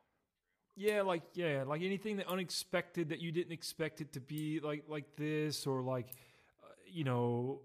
Yeah, 0.76 1.02
like 1.02 1.22
yeah, 1.34 1.64
like 1.66 1.82
anything 1.82 2.16
that 2.18 2.28
unexpected 2.28 3.08
that 3.08 3.20
you 3.20 3.32
didn't 3.32 3.52
expect 3.52 4.00
it 4.00 4.12
to 4.12 4.20
be 4.20 4.60
like 4.60 4.84
like 4.88 5.16
this, 5.16 5.66
or 5.66 5.82
like, 5.82 6.06
uh, 6.62 6.68
you 6.86 7.02
know, 7.02 7.60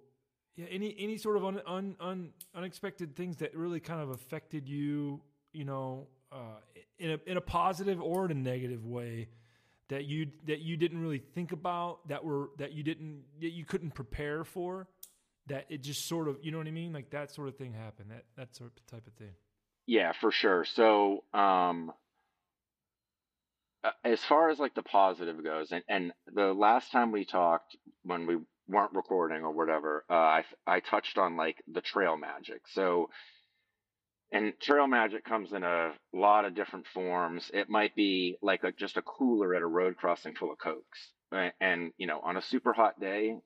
yeah, 0.55 0.65
any 0.69 0.95
any 0.99 1.17
sort 1.17 1.37
of 1.37 1.45
un, 1.45 1.61
un, 1.65 1.95
un, 1.99 2.29
unexpected 2.55 3.15
things 3.15 3.37
that 3.37 3.55
really 3.55 3.79
kind 3.79 4.01
of 4.01 4.09
affected 4.09 4.67
you, 4.67 5.21
you 5.51 5.65
know, 5.65 6.07
uh, 6.31 6.59
in 6.99 7.11
a 7.11 7.19
in 7.25 7.37
a 7.37 7.41
positive 7.41 8.01
or 8.01 8.25
in 8.25 8.31
a 8.31 8.35
negative 8.35 8.85
way 8.85 9.29
that 9.89 10.05
you 10.05 10.27
that 10.45 10.59
you 10.59 10.77
didn't 10.77 11.01
really 11.01 11.19
think 11.19 11.51
about 11.51 12.07
that 12.07 12.23
were 12.23 12.49
that 12.57 12.73
you 12.73 12.83
didn't 12.83 13.23
that 13.41 13.51
you 13.51 13.65
couldn't 13.65 13.91
prepare 13.91 14.43
for 14.43 14.87
that 15.47 15.65
it 15.69 15.81
just 15.81 16.07
sort 16.07 16.27
of 16.27 16.37
you 16.41 16.51
know 16.51 16.57
what 16.57 16.67
I 16.67 16.71
mean 16.71 16.93
like 16.93 17.09
that 17.09 17.31
sort 17.31 17.47
of 17.47 17.57
thing 17.57 17.73
happened 17.73 18.11
that 18.11 18.23
that 18.37 18.55
sort 18.55 18.71
of 18.77 18.85
type 18.87 19.07
of 19.07 19.13
thing. 19.13 19.33
Yeah, 19.85 20.13
for 20.13 20.31
sure. 20.31 20.63
So, 20.63 21.25
um, 21.33 21.91
uh, 23.83 23.91
as 24.05 24.23
far 24.23 24.49
as 24.49 24.59
like 24.59 24.73
the 24.75 24.83
positive 24.83 25.43
goes, 25.43 25.73
and, 25.73 25.83
and 25.89 26.13
the 26.33 26.53
last 26.53 26.91
time 26.91 27.11
we 27.11 27.25
talked 27.25 27.75
when 28.03 28.25
we 28.25 28.37
weren't 28.67 28.93
recording 28.93 29.43
or 29.43 29.51
whatever, 29.51 30.05
uh, 30.09 30.13
I 30.13 30.43
I 30.65 30.79
touched 30.79 31.17
on 31.17 31.37
like 31.37 31.63
the 31.71 31.81
trail 31.81 32.17
magic. 32.17 32.61
So, 32.73 33.09
and 34.31 34.53
trail 34.59 34.87
magic 34.87 35.25
comes 35.25 35.53
in 35.53 35.63
a 35.63 35.91
lot 36.13 36.45
of 36.45 36.55
different 36.55 36.87
forms. 36.93 37.49
It 37.53 37.69
might 37.69 37.95
be 37.95 38.37
like 38.41 38.63
a, 38.63 38.71
just 38.71 38.97
a 38.97 39.01
cooler 39.01 39.55
at 39.55 39.61
a 39.61 39.67
road 39.67 39.97
crossing 39.97 40.35
full 40.35 40.51
of 40.51 40.59
cokes, 40.59 41.11
and, 41.31 41.53
and 41.59 41.91
you 41.97 42.07
know, 42.07 42.19
on 42.19 42.37
a 42.37 42.41
super 42.41 42.73
hot 42.73 42.99
day, 42.99 43.37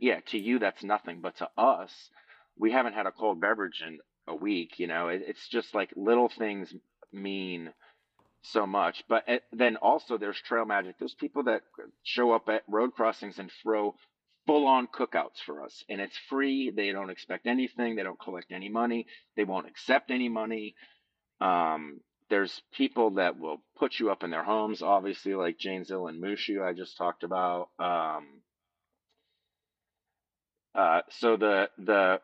yeah, 0.00 0.20
to 0.30 0.38
you 0.38 0.58
that's 0.58 0.82
nothing, 0.82 1.20
but 1.20 1.36
to 1.38 1.48
us, 1.56 1.92
we 2.58 2.72
haven't 2.72 2.94
had 2.94 3.06
a 3.06 3.12
cold 3.12 3.40
beverage 3.40 3.82
in 3.86 3.98
a 4.26 4.34
week. 4.34 4.78
You 4.78 4.86
know, 4.86 5.08
it, 5.08 5.22
it's 5.26 5.48
just 5.48 5.74
like 5.74 5.90
little 5.96 6.28
things 6.28 6.72
mean 7.12 7.72
so 8.42 8.66
much. 8.66 9.02
But 9.08 9.24
then 9.52 9.76
also 9.76 10.18
there's 10.18 10.40
trail 10.40 10.64
magic. 10.64 10.96
There's 10.98 11.14
people 11.14 11.44
that 11.44 11.62
show 12.02 12.32
up 12.32 12.48
at 12.48 12.62
road 12.68 12.94
crossings 12.94 13.38
and 13.38 13.50
throw 13.62 13.94
full 14.46 14.66
on 14.66 14.86
cookouts 14.86 15.40
for 15.44 15.62
us. 15.62 15.84
And 15.88 16.00
it's 16.00 16.16
free. 16.28 16.70
They 16.70 16.92
don't 16.92 17.10
expect 17.10 17.46
anything. 17.46 17.96
They 17.96 18.02
don't 18.02 18.20
collect 18.20 18.52
any 18.52 18.68
money. 18.68 19.06
They 19.36 19.44
won't 19.44 19.68
accept 19.68 20.10
any 20.10 20.28
money. 20.28 20.74
Um, 21.40 22.00
there's 22.28 22.62
people 22.72 23.12
that 23.12 23.38
will 23.38 23.62
put 23.78 23.98
you 23.98 24.10
up 24.10 24.24
in 24.24 24.30
their 24.30 24.42
homes, 24.42 24.82
obviously, 24.82 25.34
like 25.34 25.58
Jane 25.58 25.84
Zilla 25.84 26.08
and 26.08 26.22
Mushu, 26.22 26.62
I 26.62 26.72
just 26.72 26.96
talked 26.96 27.22
about. 27.22 27.68
Um, 27.78 28.42
uh, 30.74 31.00
so 31.10 31.36
the 31.36 31.70
the 31.78 32.20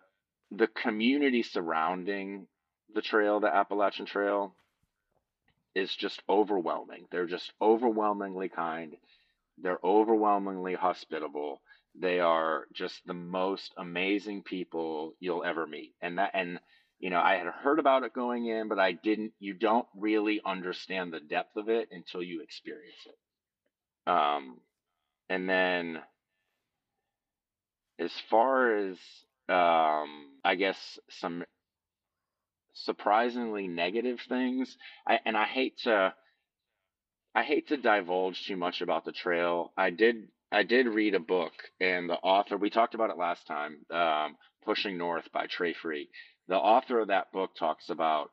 the 0.51 0.66
community 0.66 1.43
surrounding 1.43 2.47
the 2.95 3.01
trail, 3.01 3.41
the 3.41 3.55
Appalachian 3.55 4.07
Trail, 4.07 4.55
is 5.75 5.95
just 5.95 6.20
overwhelming. 6.29 7.07
They're 7.11 7.27
just 7.27 7.51
overwhelmingly 7.61 8.49
kind. 8.49 8.97
They're 9.59 9.79
overwhelmingly 9.83 10.75
hospitable 10.75 11.61
they 11.95 12.20
are 12.20 12.66
just 12.72 13.01
the 13.07 13.14
most 13.14 13.72
amazing 13.76 14.43
people 14.43 15.14
you'll 15.20 15.45
ever 15.45 15.66
meet. 15.66 15.95
And 16.01 16.18
that, 16.18 16.30
and, 16.34 16.59
you 16.99 17.11
know, 17.11 17.20
I 17.20 17.36
had 17.36 17.47
heard 17.47 17.78
about 17.78 18.03
it 18.03 18.14
going 18.14 18.47
in, 18.47 18.68
but 18.68 18.78
I 18.78 18.93
didn't, 18.93 19.32
you 19.38 19.55
don't 19.55 19.86
really 19.95 20.40
understand 20.45 21.12
the 21.12 21.20
depth 21.20 21.57
of 21.57 21.68
it 21.68 21.88
until 21.93 22.22
you 22.22 22.43
experience 22.43 23.07
it. 23.07 24.11
Um, 24.11 24.59
and 25.28 25.49
then 25.49 25.99
as 27.99 28.12
far 28.30 28.76
as, 28.76 28.97
um, 29.49 30.28
I 30.45 30.55
guess 30.57 30.99
some 31.20 31.45
surprisingly 32.74 33.68
negative 33.68 34.18
things, 34.28 34.76
I, 35.07 35.20
and 35.26 35.36
I 35.36 35.45
hate 35.45 35.78
to, 35.84 36.14
I 37.34 37.43
hate 37.43 37.68
to 37.68 37.76
divulge 37.76 38.47
too 38.47 38.57
much 38.57 38.80
about 38.80 39.05
the 39.05 39.12
trail. 39.12 39.72
I 39.76 39.90
did 39.90 40.28
I 40.53 40.64
did 40.64 40.86
read 40.86 41.14
a 41.14 41.20
book, 41.20 41.53
and 41.80 42.09
the 42.09 42.18
author 42.18 42.59
we 42.59 42.68
talked 42.68 42.94
about 42.94 43.11
it 43.11 43.16
last 43.16 43.46
time, 43.46 43.78
um, 43.90 44.36
Pushing 44.64 44.98
North 44.98 45.32
by 45.32 45.46
Trey 45.46 45.72
Free. 45.72 46.11
The 46.48 46.57
author 46.57 47.00
of 47.00 47.09
that 47.09 47.32
book 47.32 47.57
talks 47.59 47.88
about 47.88 48.30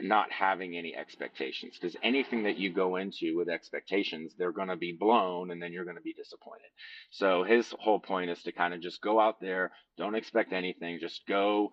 not 0.00 0.30
having 0.32 0.76
any 0.76 0.94
expectations 0.94 1.78
because 1.80 1.96
anything 2.02 2.42
that 2.42 2.58
you 2.58 2.72
go 2.72 2.96
into 2.96 3.36
with 3.36 3.48
expectations 3.48 4.34
they're 4.36 4.52
going 4.52 4.68
to 4.68 4.76
be 4.76 4.92
blown 4.98 5.50
and 5.52 5.62
then 5.62 5.72
you're 5.72 5.84
going 5.84 5.96
to 5.96 6.02
be 6.02 6.12
disappointed. 6.12 6.66
So 7.10 7.44
his 7.44 7.72
whole 7.78 8.00
point 8.00 8.30
is 8.30 8.42
to 8.42 8.52
kind 8.52 8.74
of 8.74 8.80
just 8.80 9.00
go 9.00 9.20
out 9.20 9.40
there 9.40 9.70
don't 9.96 10.16
expect 10.16 10.52
anything 10.52 10.98
just 11.00 11.24
go 11.28 11.70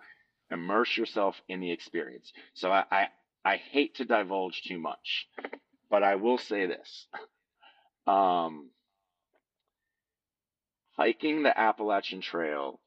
immerse 0.52 0.96
yourself 0.96 1.42
in 1.50 1.62
the 1.62 1.72
experience. 1.72 2.32
So 2.54 2.72
i 2.72 2.84
i, 2.92 3.08
I 3.44 3.58
hate 3.58 3.96
to 3.96 4.06
divulge 4.06 4.62
too 4.68 4.78
much 4.78 5.28
but 5.90 6.04
i 6.04 6.16
will 6.16 6.38
say 6.38 6.68
this. 6.68 7.08
Um 8.06 8.70
hiking 11.02 11.44
the 11.44 11.60
appalachian 11.60 12.22
trail 12.22 12.80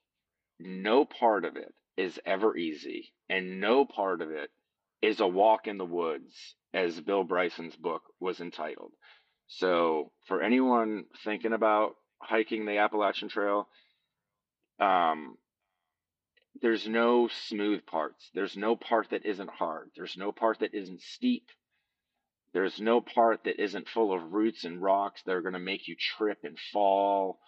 no 0.60 1.04
part 1.04 1.44
of 1.44 1.56
it 1.56 1.74
is 1.96 2.20
ever 2.24 2.56
easy 2.56 3.12
and 3.28 3.60
no 3.60 3.84
part 3.84 4.20
of 4.20 4.30
it 4.30 4.50
is 5.04 5.20
a 5.20 5.26
walk 5.26 5.66
in 5.66 5.78
the 5.78 5.84
woods, 5.84 6.54
as 6.72 7.00
Bill 7.00 7.24
Bryson's 7.24 7.76
book 7.76 8.02
was 8.20 8.40
entitled. 8.40 8.92
So, 9.46 10.12
for 10.26 10.42
anyone 10.42 11.04
thinking 11.24 11.52
about 11.52 11.96
hiking 12.18 12.64
the 12.64 12.78
Appalachian 12.78 13.28
Trail, 13.28 13.68
um, 14.80 15.36
there's 16.62 16.88
no 16.88 17.28
smooth 17.48 17.84
parts. 17.84 18.30
There's 18.34 18.56
no 18.56 18.76
part 18.76 19.10
that 19.10 19.26
isn't 19.26 19.50
hard. 19.50 19.90
There's 19.94 20.16
no 20.16 20.32
part 20.32 20.60
that 20.60 20.74
isn't 20.74 21.02
steep. 21.02 21.46
There's 22.54 22.80
no 22.80 23.00
part 23.00 23.44
that 23.44 23.62
isn't 23.62 23.88
full 23.88 24.14
of 24.14 24.32
roots 24.32 24.64
and 24.64 24.80
rocks 24.80 25.22
that 25.26 25.34
are 25.34 25.42
going 25.42 25.54
to 25.54 25.58
make 25.58 25.86
you 25.88 25.96
trip 26.16 26.38
and 26.44 26.58
fall. 26.72 27.40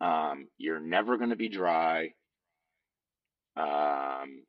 Um, 0.00 0.48
you're 0.58 0.80
never 0.80 1.16
going 1.16 1.30
to 1.30 1.36
be 1.36 1.48
dry. 1.48 2.10
Um, 3.56 4.44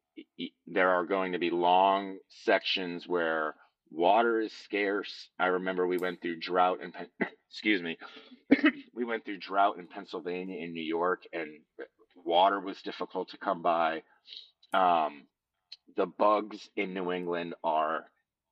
there 0.68 0.90
are 0.90 1.06
going 1.06 1.32
to 1.34 1.40
be 1.40 1.50
long 1.50 2.18
sections 2.30 3.08
where 3.08 3.56
water 3.92 4.40
is 4.40 4.54
scarce. 4.64 5.30
I 5.40 5.48
remember 5.48 5.88
we 5.88 5.98
went 5.98 6.22
through 6.22 6.40
drought 6.40 6.80
and 6.84 6.94
excuse 7.50 7.82
me, 7.82 7.98
we 8.94 9.06
went 9.06 9.26
through 9.26 9.40
drought 9.40 9.78
in 9.80 9.88
Pennsylvania 9.88 10.62
and 10.62 10.74
New 10.74 10.84
York, 10.84 11.24
and 11.34 11.50
water 12.16 12.60
was 12.60 12.82
difficult 12.82 13.30
to 13.30 13.38
come 13.38 13.62
by. 13.62 14.04
Um, 14.74 15.24
the 15.96 16.06
bugs 16.06 16.70
in 16.76 16.94
New 16.94 17.12
England 17.12 17.56
are 17.64 18.06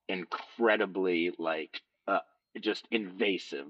incredibly 0.08 1.32
like 1.38 1.80
uh, 2.06 2.20
just 2.60 2.86
invasive. 2.90 3.68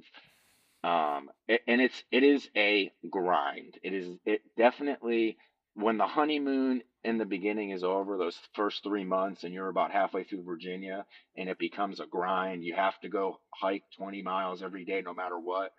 Um, 0.89 1.31
and 1.49 1.81
it's 1.81 2.03
it 2.11 2.23
is 2.23 2.49
a 2.57 2.91
grind. 3.11 3.79
It 3.83 3.93
is 3.93 4.17
it 4.25 4.43
definitely 4.57 5.37
when 5.75 5.99
the 5.99 6.07
honeymoon 6.07 6.83
in 7.05 7.19
the 7.19 7.27
beginning 7.27 7.71
is 7.71 7.85
over, 7.85 8.17
those 8.17 8.39
first 8.55 8.83
three 8.83 9.05
months, 9.05 9.45
and 9.45 9.53
you're 9.53 9.69
about 9.69 9.93
halfway 9.93 10.25
through 10.25 10.43
Virginia, 10.43 11.05
and 11.37 11.49
it 11.49 11.59
becomes 11.59 12.01
a 12.01 12.07
grind, 12.07 12.65
you 12.65 12.75
have 12.75 12.99
to 13.01 13.09
go 13.09 13.39
hike 13.55 13.85
20 13.97 14.23
miles 14.23 14.63
every 14.63 14.85
day, 14.85 15.03
no 15.03 15.15
matter 15.15 15.39
what. 15.39 15.73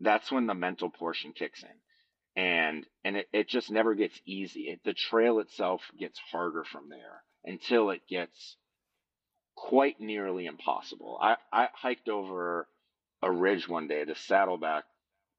That's 0.00 0.32
when 0.32 0.46
the 0.46 0.54
mental 0.54 0.90
portion 0.90 1.32
kicks 1.32 1.62
in. 1.62 2.42
And 2.42 2.86
and 3.04 3.18
it, 3.18 3.28
it 3.32 3.48
just 3.48 3.70
never 3.70 3.94
gets 3.94 4.18
easy. 4.24 4.62
It, 4.62 4.80
the 4.84 4.94
trail 4.94 5.40
itself 5.40 5.82
gets 5.98 6.18
harder 6.30 6.64
from 6.64 6.88
there 6.88 7.22
until 7.44 7.90
it 7.90 8.00
gets 8.08 8.56
quite 9.54 10.00
nearly 10.00 10.46
impossible. 10.46 11.18
I, 11.20 11.36
I 11.52 11.68
hiked 11.74 12.08
over 12.08 12.66
a 13.22 13.30
ridge 13.30 13.68
one 13.68 13.86
day, 13.88 14.04
the 14.04 14.14
Saddleback 14.14 14.84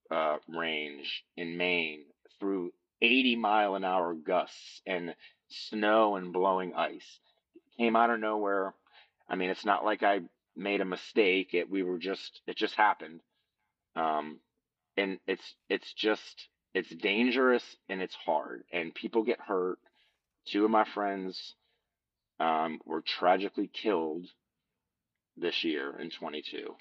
uh, 0.09 0.37
Range 0.47 1.23
in 1.35 1.57
Maine, 1.57 2.05
through 2.39 2.71
80 3.01 3.35
mile 3.35 3.75
an 3.75 3.83
hour 3.83 4.13
gusts 4.13 4.81
and 4.87 5.15
snow 5.49 6.15
and 6.15 6.31
blowing 6.31 6.73
ice. 6.75 7.19
Came 7.77 7.95
out 7.95 8.09
of 8.09 8.19
nowhere. 8.19 8.73
I 9.27 9.35
mean, 9.35 9.49
it's 9.49 9.65
not 9.65 9.83
like 9.83 10.03
I 10.03 10.21
made 10.55 10.81
a 10.81 10.85
mistake. 10.85 11.53
It 11.53 11.69
we 11.69 11.83
were 11.83 11.97
just 11.97 12.41
it 12.47 12.55
just 12.55 12.75
happened. 12.75 13.21
Um, 13.95 14.39
and 14.95 15.19
it's 15.27 15.55
it's 15.69 15.91
just 15.93 16.47
it's 16.73 16.89
dangerous 16.89 17.63
and 17.89 18.01
it's 18.01 18.15
hard 18.15 18.63
and 18.71 18.93
people 18.93 19.23
get 19.23 19.39
hurt. 19.39 19.79
Two 20.45 20.65
of 20.65 20.71
my 20.71 20.85
friends 20.85 21.55
um, 22.39 22.79
were 22.85 23.01
tragically 23.01 23.67
killed 23.67 24.27
this 25.35 25.63
year 25.63 25.97
in 25.99 26.09
22 26.09 26.75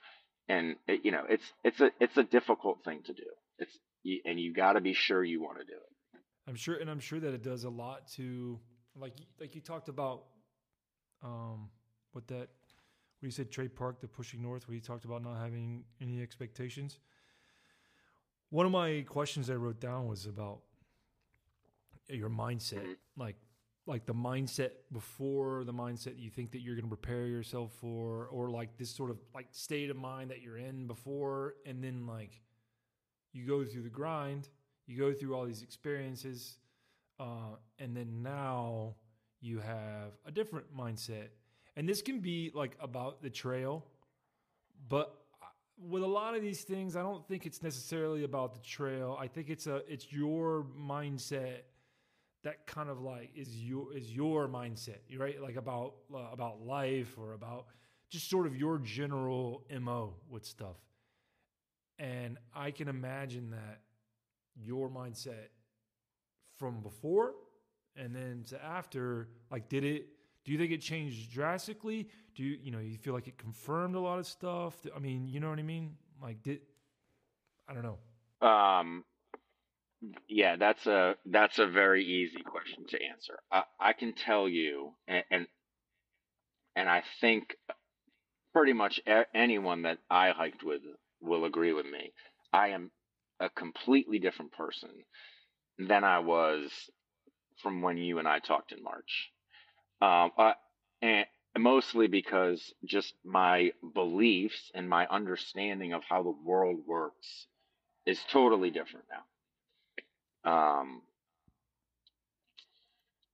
and 0.54 0.64
it, 0.86 1.00
you 1.04 1.10
know 1.10 1.24
it's 1.28 1.48
it's 1.64 1.80
a 1.80 1.90
it's 2.04 2.16
a 2.16 2.22
difficult 2.36 2.78
thing 2.84 3.00
to 3.08 3.12
do 3.12 3.30
it's 3.58 3.78
and 4.24 4.38
you 4.38 4.52
got 4.52 4.72
to 4.74 4.80
be 4.80 4.94
sure 4.94 5.22
you 5.22 5.40
want 5.40 5.58
to 5.58 5.64
do 5.64 5.78
it 5.86 5.92
I'm 6.48 6.56
sure, 6.56 6.76
and 6.76 6.90
I'm 6.90 7.00
sure 7.00 7.20
that 7.20 7.34
it 7.34 7.42
does 7.42 7.64
a 7.64 7.70
lot 7.70 8.08
to, 8.14 8.58
like, 8.96 9.14
like 9.38 9.54
you 9.54 9.60
talked 9.60 9.88
about, 9.88 10.24
um, 11.22 11.70
what 12.12 12.26
that, 12.28 12.48
when 13.20 13.28
you 13.28 13.30
said 13.30 13.52
Trey 13.52 13.68
Park, 13.68 14.00
the 14.00 14.08
pushing 14.08 14.42
north, 14.42 14.66
where 14.66 14.74
you 14.74 14.80
talked 14.80 15.04
about 15.04 15.22
not 15.22 15.38
having 15.38 15.84
any 16.00 16.20
expectations. 16.20 16.98
One 18.50 18.66
of 18.66 18.72
my 18.72 19.04
questions 19.08 19.48
I 19.50 19.54
wrote 19.54 19.80
down 19.80 20.08
was 20.08 20.26
about 20.26 20.62
your 22.08 22.28
mindset, 22.28 22.80
mm-hmm. 22.80 22.92
like, 23.16 23.36
like 23.86 24.06
the 24.06 24.14
mindset 24.14 24.70
before 24.92 25.64
the 25.64 25.72
mindset 25.72 26.18
you 26.18 26.30
think 26.30 26.52
that 26.52 26.60
you're 26.60 26.76
going 26.76 26.88
to 26.88 26.96
prepare 26.96 27.26
yourself 27.26 27.72
for, 27.80 28.26
or 28.26 28.50
like 28.50 28.76
this 28.78 28.90
sort 28.90 29.10
of 29.10 29.18
like 29.34 29.46
state 29.50 29.90
of 29.90 29.96
mind 29.96 30.30
that 30.30 30.40
you're 30.42 30.58
in 30.58 30.86
before, 30.86 31.54
and 31.66 31.82
then 31.82 32.06
like 32.06 32.40
you 33.32 33.46
go 33.46 33.64
through 33.64 33.82
the 33.82 33.88
grind 33.88 34.48
you 34.86 34.98
go 34.98 35.12
through 35.12 35.34
all 35.34 35.46
these 35.46 35.62
experiences, 35.62 36.58
uh, 37.20 37.56
and 37.78 37.96
then 37.96 38.22
now 38.22 38.94
you 39.40 39.60
have 39.60 40.12
a 40.26 40.30
different 40.30 40.66
mindset. 40.76 41.28
And 41.76 41.88
this 41.88 42.02
can 42.02 42.20
be 42.20 42.50
like 42.54 42.76
about 42.80 43.22
the 43.22 43.30
trail, 43.30 43.86
but 44.88 45.18
with 45.78 46.02
a 46.02 46.06
lot 46.06 46.36
of 46.36 46.42
these 46.42 46.62
things, 46.62 46.96
I 46.96 47.02
don't 47.02 47.26
think 47.26 47.46
it's 47.46 47.62
necessarily 47.62 48.24
about 48.24 48.52
the 48.52 48.60
trail. 48.60 49.16
I 49.18 49.26
think 49.26 49.48
it's 49.48 49.66
a 49.66 49.82
it's 49.88 50.12
your 50.12 50.66
mindset 50.78 51.62
that 52.44 52.66
kind 52.66 52.88
of 52.88 53.00
like 53.00 53.30
is 53.34 53.54
your 53.62 53.96
is 53.96 54.10
your 54.10 54.48
mindset, 54.48 54.98
right? 55.16 55.40
Like 55.40 55.56
about 55.56 55.94
uh, 56.14 56.28
about 56.32 56.64
life 56.64 57.16
or 57.18 57.34
about 57.34 57.66
just 58.10 58.28
sort 58.28 58.46
of 58.46 58.56
your 58.56 58.78
general 58.78 59.64
mo 59.80 60.14
with 60.28 60.44
stuff. 60.44 60.76
And 61.98 62.36
I 62.54 62.70
can 62.70 62.88
imagine 62.88 63.50
that 63.50 63.80
your 64.56 64.90
mindset 64.90 65.48
from 66.58 66.80
before 66.80 67.34
and 67.96 68.14
then 68.14 68.44
to 68.48 68.62
after 68.62 69.28
like 69.50 69.68
did 69.68 69.84
it 69.84 70.06
do 70.44 70.52
you 70.52 70.58
think 70.58 70.70
it 70.72 70.80
changed 70.80 71.32
drastically 71.32 72.08
do 72.34 72.42
you 72.42 72.58
you 72.62 72.70
know 72.70 72.78
you 72.78 72.96
feel 72.96 73.14
like 73.14 73.28
it 73.28 73.38
confirmed 73.38 73.94
a 73.94 74.00
lot 74.00 74.18
of 74.18 74.26
stuff 74.26 74.74
i 74.94 74.98
mean 74.98 75.26
you 75.26 75.40
know 75.40 75.50
what 75.50 75.58
i 75.58 75.62
mean 75.62 75.94
like 76.22 76.42
did 76.42 76.60
i 77.68 77.74
don't 77.74 77.82
know 77.82 78.46
um 78.46 79.04
yeah 80.28 80.56
that's 80.56 80.86
a 80.86 81.14
that's 81.26 81.58
a 81.58 81.66
very 81.66 82.04
easy 82.04 82.42
question 82.44 82.84
to 82.88 82.98
answer 83.02 83.38
i, 83.52 83.62
I 83.80 83.92
can 83.92 84.14
tell 84.14 84.48
you 84.48 84.92
and, 85.06 85.24
and 85.30 85.46
and 86.76 86.88
i 86.88 87.02
think 87.20 87.56
pretty 88.52 88.72
much 88.72 89.00
anyone 89.34 89.82
that 89.82 89.98
i 90.10 90.30
hiked 90.30 90.64
with 90.64 90.82
will 91.20 91.44
agree 91.44 91.72
with 91.72 91.86
me 91.86 92.12
i 92.52 92.68
am 92.68 92.90
a 93.40 93.48
completely 93.50 94.18
different 94.20 94.52
person 94.52 94.90
than 95.78 96.04
I 96.04 96.20
was 96.20 96.70
from 97.62 97.82
when 97.82 97.96
you 97.96 98.18
and 98.18 98.28
I 98.28 98.38
talked 98.38 98.72
in 98.72 98.82
March. 98.82 99.30
Um, 100.00 100.30
uh, 100.38 100.52
and 101.00 101.26
mostly 101.58 102.06
because 102.06 102.72
just 102.84 103.14
my 103.24 103.72
beliefs 103.94 104.70
and 104.74 104.88
my 104.88 105.06
understanding 105.08 105.92
of 105.92 106.02
how 106.08 106.22
the 106.22 106.34
world 106.44 106.80
works 106.86 107.46
is 108.06 108.20
totally 108.30 108.70
different 108.70 109.06
now. 109.10 109.22
Um, 110.44 111.02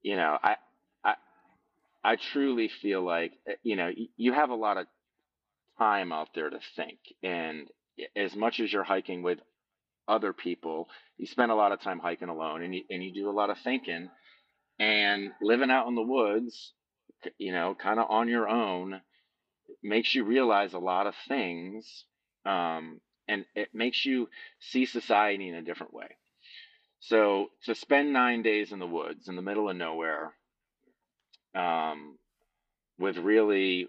you 0.01 0.15
know, 0.15 0.37
I, 0.41 0.55
I, 1.03 1.13
I 2.03 2.15
truly 2.15 2.69
feel 2.81 3.03
like, 3.03 3.33
eh, 3.47 3.53
you 3.63 3.75
know, 3.75 3.91
you 4.17 4.33
have 4.33 4.49
a 4.49 4.55
lot 4.55 4.77
of 4.77 4.87
time 5.77 6.11
out 6.11 6.29
there 6.35 6.49
to 6.49 6.59
think. 6.75 6.99
And 7.23 7.67
as 8.15 8.35
much 8.35 8.59
as 8.59 8.71
you're 8.71 8.83
hiking 8.83 9.23
with 9.23 9.39
other 10.09 10.33
people. 10.33 10.89
You 11.17 11.27
spend 11.27 11.51
a 11.51 11.55
lot 11.55 11.71
of 11.71 11.81
time 11.81 11.99
hiking 11.99 12.29
alone 12.29 12.63
and 12.63 12.75
you, 12.75 12.83
and 12.89 13.03
you 13.03 13.13
do 13.13 13.29
a 13.29 13.31
lot 13.31 13.49
of 13.51 13.57
thinking 13.59 14.09
and 14.79 15.31
living 15.41 15.69
out 15.71 15.87
in 15.87 15.95
the 15.95 16.01
woods, 16.01 16.73
you 17.37 17.53
know, 17.53 17.75
kind 17.75 17.99
of 17.99 18.07
on 18.09 18.27
your 18.27 18.49
own 18.49 19.01
makes 19.83 20.15
you 20.15 20.23
realize 20.23 20.73
a 20.73 20.79
lot 20.79 21.05
of 21.07 21.13
things. 21.27 22.05
Um, 22.45 22.99
and 23.27 23.45
it 23.55 23.69
makes 23.73 24.05
you 24.05 24.29
see 24.59 24.85
society 24.85 25.47
in 25.47 25.55
a 25.55 25.61
different 25.61 25.93
way. 25.93 26.17
So 26.99 27.47
to 27.63 27.75
spend 27.75 28.13
nine 28.13 28.41
days 28.41 28.71
in 28.71 28.79
the 28.79 28.87
woods 28.87 29.27
in 29.27 29.35
the 29.35 29.41
middle 29.41 29.69
of 29.69 29.75
nowhere, 29.75 30.33
um, 31.55 32.17
with 32.97 33.17
really 33.17 33.87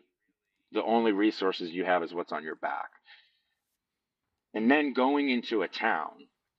the 0.73 0.85
only 0.85 1.13
resources 1.13 1.71
you 1.71 1.85
have 1.85 2.03
is 2.03 2.15
what's 2.15 2.33
on 2.33 2.45
your 2.45 2.55
back. 2.55 2.91
And 4.55 4.71
then 4.71 4.93
going 4.93 5.29
into 5.29 5.63
a 5.63 5.69
town, 5.69 6.11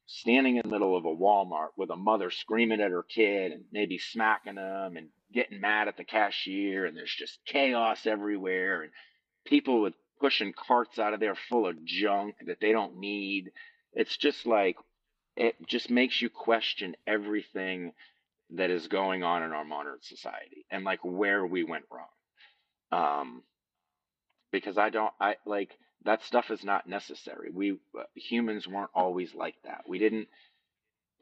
standing 0.05 0.57
in 0.57 0.63
the 0.63 0.69
middle 0.69 0.97
of 0.97 1.05
a 1.05 1.15
Walmart 1.15 1.69
with 1.77 1.89
a 1.89 1.95
mother 1.95 2.29
screaming 2.29 2.81
at 2.81 2.91
her 2.91 3.03
kid 3.03 3.53
and 3.53 3.63
maybe 3.71 3.97
smacking 3.97 4.55
them 4.55 4.97
and 4.97 5.07
getting 5.33 5.61
mad 5.61 5.87
at 5.87 5.95
the 5.95 6.03
cashier, 6.03 6.85
and 6.85 6.95
there's 6.97 7.15
just 7.17 7.39
chaos 7.45 8.05
everywhere, 8.05 8.81
and 8.81 8.91
people 9.45 9.81
with 9.81 9.93
pushing 10.19 10.53
carts 10.53 10.99
out 10.99 11.13
of 11.13 11.21
there 11.21 11.35
full 11.35 11.65
of 11.65 11.83
junk 11.85 12.35
that 12.45 12.59
they 12.59 12.73
don't 12.73 12.97
need. 12.97 13.51
It's 13.93 14.17
just 14.17 14.45
like, 14.45 14.75
it 15.41 15.55
just 15.65 15.89
makes 15.89 16.21
you 16.21 16.29
question 16.29 16.95
everything 17.07 17.93
that 18.51 18.69
is 18.69 18.87
going 18.87 19.23
on 19.23 19.41
in 19.41 19.51
our 19.53 19.65
modern 19.65 19.97
society 20.01 20.67
and 20.69 20.83
like 20.83 20.99
where 21.03 21.43
we 21.43 21.63
went 21.63 21.85
wrong. 21.89 22.11
Um, 22.91 23.43
because 24.51 24.77
I 24.77 24.91
don't, 24.91 25.11
I 25.19 25.37
like 25.47 25.71
that 26.05 26.23
stuff 26.23 26.51
is 26.51 26.63
not 26.63 26.87
necessary. 26.87 27.49
We 27.51 27.79
uh, 27.97 28.03
humans 28.13 28.67
weren't 28.67 28.91
always 28.93 29.33
like 29.33 29.55
that. 29.63 29.81
We 29.87 29.97
didn't 29.97 30.27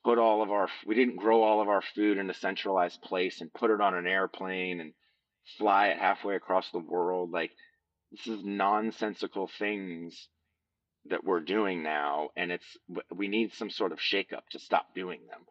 put 0.03 0.17
all 0.17 0.43
of 0.43 0.51
our, 0.51 0.67
we 0.85 0.95
didn't 0.95 1.15
grow 1.15 1.41
all 1.41 1.61
of 1.61 1.69
our 1.69 1.83
food 1.95 2.17
in 2.17 2.29
a 2.29 2.33
centralized 2.33 3.01
place 3.01 3.39
and 3.39 3.53
put 3.53 3.71
it 3.71 3.79
on 3.79 3.93
an 3.93 4.05
airplane 4.05 4.81
and 4.81 4.91
fly 5.57 5.87
it 5.87 5.97
halfway 5.97 6.35
across 6.35 6.69
the 6.71 6.79
world. 6.79 7.31
Like 7.31 7.51
this 8.11 8.27
is 8.27 8.43
nonsensical 8.43 9.49
things 9.59 10.27
that 11.05 11.23
we're 11.23 11.39
doing 11.39 11.83
now, 11.83 12.29
and 12.35 12.51
it's 12.51 12.77
we 13.13 13.27
need 13.27 13.53
some 13.53 13.69
sort 13.69 13.91
of 13.91 13.99
shakeup 13.99 14.47
to 14.51 14.59
stop 14.59 14.93
doing 14.93 15.21
them. 15.27 15.41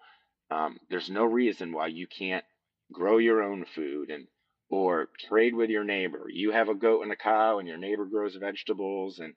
Um, 0.51 0.79
there's 0.91 1.11
no 1.11 1.25
reason 1.25 1.73
why 1.73 1.89
you 1.89 2.07
can't 2.07 2.45
grow 2.93 3.19
your 3.19 3.43
own 3.43 3.65
food 3.75 4.11
and 4.11 4.27
or 4.71 5.09
trade 5.29 5.55
with 5.55 5.71
your 5.71 5.85
neighbor. 5.85 6.27
You 6.29 6.53
have 6.53 6.69
a 6.69 6.75
goat 6.75 7.03
and 7.03 7.13
a 7.13 7.17
cow, 7.17 7.59
and 7.59 7.67
your 7.67 7.79
neighbor 7.79 8.05
grows 8.05 8.37
vegetables, 8.37 9.19
and 9.19 9.35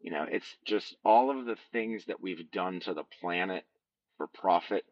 you 0.00 0.10
know 0.10 0.26
it's 0.30 0.56
just 0.64 0.96
all 1.04 1.30
of 1.30 1.46
the 1.46 1.56
things 1.72 2.04
that 2.06 2.20
we've 2.20 2.50
done 2.50 2.80
to 2.80 2.94
the 2.94 3.04
planet 3.20 3.64
for 4.16 4.26
profit, 4.26 4.84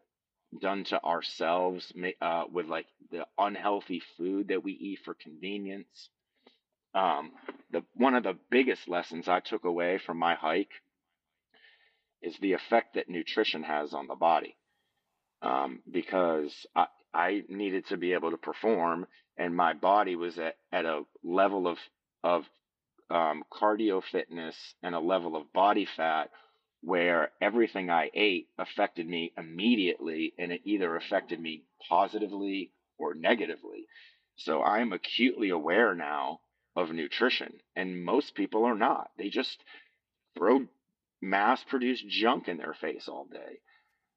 done 0.59 0.83
to 0.85 1.03
ourselves 1.03 1.91
uh, 2.21 2.45
with 2.51 2.67
like 2.67 2.87
the 3.11 3.25
unhealthy 3.37 4.01
food 4.17 4.47
that 4.49 4.63
we 4.63 4.73
eat 4.73 4.99
for 5.03 5.13
convenience. 5.13 6.09
Um, 6.95 7.31
the 7.71 7.83
one 7.95 8.13
of 8.13 8.23
the 8.23 8.37
biggest 8.51 8.87
lessons 8.87 9.27
I 9.27 9.39
took 9.39 9.65
away 9.65 9.99
from 10.05 10.17
my 10.17 10.35
hike 10.35 10.71
is 12.21 12.37
the 12.39 12.53
effect 12.53 12.95
that 12.95 13.09
nutrition 13.09 13.63
has 13.63 13.93
on 13.93 14.07
the 14.07 14.15
body. 14.15 14.55
Um, 15.41 15.81
because 15.91 16.53
I, 16.75 16.85
I 17.13 17.43
needed 17.49 17.87
to 17.87 17.97
be 17.97 18.13
able 18.13 18.31
to 18.31 18.37
perform, 18.37 19.07
and 19.37 19.55
my 19.55 19.73
body 19.73 20.15
was 20.15 20.37
at, 20.37 20.55
at 20.71 20.85
a 20.85 21.01
level 21.23 21.67
of 21.67 21.77
of 22.23 22.43
um, 23.09 23.43
cardio 23.51 24.01
fitness 24.11 24.55
and 24.81 24.95
a 24.95 24.99
level 24.99 25.35
of 25.35 25.51
body 25.51 25.87
fat 25.97 26.29
where 26.81 27.31
everything 27.41 27.89
I 27.89 28.09
ate 28.13 28.47
affected 28.57 29.07
me 29.07 29.31
immediately, 29.37 30.33
and 30.37 30.51
it 30.51 30.61
either 30.65 30.95
affected 30.95 31.39
me 31.39 31.63
positively 31.87 32.71
or 32.97 33.13
negatively. 33.13 33.87
So 34.35 34.61
I'm 34.63 34.93
acutely 34.93 35.49
aware 35.49 35.95
now 35.95 36.39
of 36.75 36.91
nutrition, 36.91 37.53
and 37.75 38.03
most 38.03 38.35
people 38.35 38.65
are 38.65 38.77
not. 38.77 39.11
They 39.17 39.29
just 39.29 39.63
throw 40.37 40.61
mass 41.21 41.63
produced 41.63 42.07
junk 42.07 42.47
in 42.47 42.57
their 42.57 42.73
face 42.73 43.07
all 43.07 43.25
day. 43.31 43.59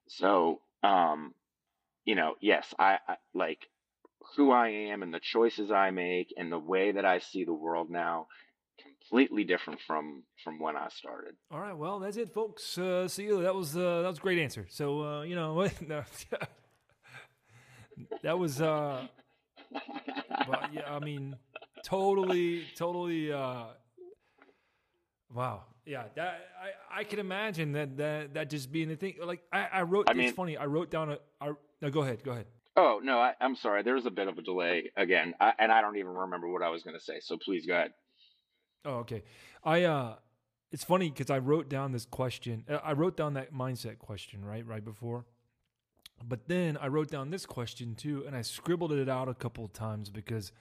So, 0.09 0.61
um, 0.83 1.35
you 2.05 2.15
know, 2.15 2.35
yes, 2.41 2.73
I, 2.79 2.99
I 3.09 3.17
like 3.35 3.67
who 4.37 4.51
I 4.51 4.69
am 4.69 5.03
and 5.03 5.13
the 5.13 5.21
choices 5.21 5.71
I 5.71 5.91
make 5.91 6.33
and 6.37 6.51
the 6.51 6.59
way 6.59 6.93
that 6.93 7.05
I 7.05 7.19
see 7.21 7.45
the 7.45 7.53
world 7.53 7.91
now 7.91 8.27
completely 8.83 9.45
different 9.45 9.81
from 9.87 10.25
from 10.43 10.59
when 10.59 10.77
I 10.77 10.89
started. 10.89 11.35
All 11.51 11.61
right, 11.61 11.77
well, 11.77 11.99
that's 11.99 12.17
it, 12.17 12.33
folks. 12.33 12.77
Uh, 12.79 13.09
see 13.09 13.25
you. 13.25 13.43
That 13.43 13.55
was 13.55 13.77
uh, 13.77 14.03
that 14.03 14.09
was 14.09 14.19
a 14.19 14.21
great 14.21 14.39
answer. 14.39 14.67
So 14.69 15.03
uh, 15.03 15.23
you 15.23 15.35
know, 15.35 15.55
no, 15.87 16.05
that 18.23 18.39
was. 18.39 18.61
Uh, 18.61 19.07
but 20.49 20.71
yeah, 20.73 20.93
I 20.93 20.99
mean, 21.01 21.37
totally, 21.87 22.65
totally. 22.77 23.33
Uh, 23.33 23.65
wow. 25.33 25.63
Yeah, 25.87 26.05
that 26.17 26.41
I, 26.61 27.01
I 27.01 27.05
can 27.05 27.21
imagine 27.21 27.73
that 27.73 27.97
that 27.97 28.35
that 28.35 28.51
just 28.51 28.73
being 28.73 28.89
the 28.89 28.97
thing. 28.97 29.15
Like 29.23 29.43
I, 29.53 29.69
I 29.73 29.83
wrote. 29.83 30.11
I 30.11 30.15
mean, 30.15 30.29
it's 30.29 30.37
funny. 30.37 30.57
I 30.57 30.67
wrote 30.67 30.91
down 30.91 31.13
a. 31.13 31.19
I, 31.41 31.53
no, 31.81 31.91
go 31.91 32.03
ahead. 32.03 32.25
Go 32.25 32.33
ahead. 32.33 32.47
Oh 32.77 33.01
no, 33.03 33.19
I, 33.19 33.35
I'm 33.41 33.55
sorry. 33.55 33.85
There 33.85 33.95
was 33.95 34.05
a 34.05 34.11
bit 34.11 34.27
of 34.27 34.37
a 34.37 34.43
delay 34.43 34.91
again, 34.97 35.35
I, 35.41 35.53
and 35.59 35.71
I 35.71 35.81
don't 35.81 35.97
even 35.97 36.13
remember 36.13 36.49
what 36.49 36.63
I 36.63 36.71
was 36.71 36.83
going 36.83 36.97
to 36.97 37.03
say. 37.03 37.21
So 37.21 37.39
please 37.39 37.67
go 37.67 37.75
ahead. 37.75 37.93
Oh, 38.85 38.97
okay. 38.97 39.23
I 39.63 39.85
uh, 39.85 40.17
it's 40.73 40.85
funny 40.85 41.09
because 41.09 41.31
I 41.31 41.39
wrote 41.39 41.69
down 41.69 41.93
this 41.93 42.05
question. 42.05 42.65
Uh, 42.69 42.79
I 42.83 42.93
wrote 42.93 43.17
down 43.17 43.35
that 43.35 43.55
mindset 43.55 43.99
question 43.99 44.45
right 44.45 44.67
right 44.67 44.85
before, 44.85 45.25
but 46.23 46.49
then 46.49 46.77
I 46.77 46.89
wrote 46.89 47.11
down 47.11 47.31
this 47.31 47.47
question 47.47 47.95
too, 47.95 48.25
and 48.27 48.35
I 48.35 48.43
scribbled 48.43 48.93
it 48.93 49.09
out 49.09 49.29
a 49.29 49.35
couple 49.35 49.65
of 49.65 49.73
times 49.73 50.11
because 50.11 50.53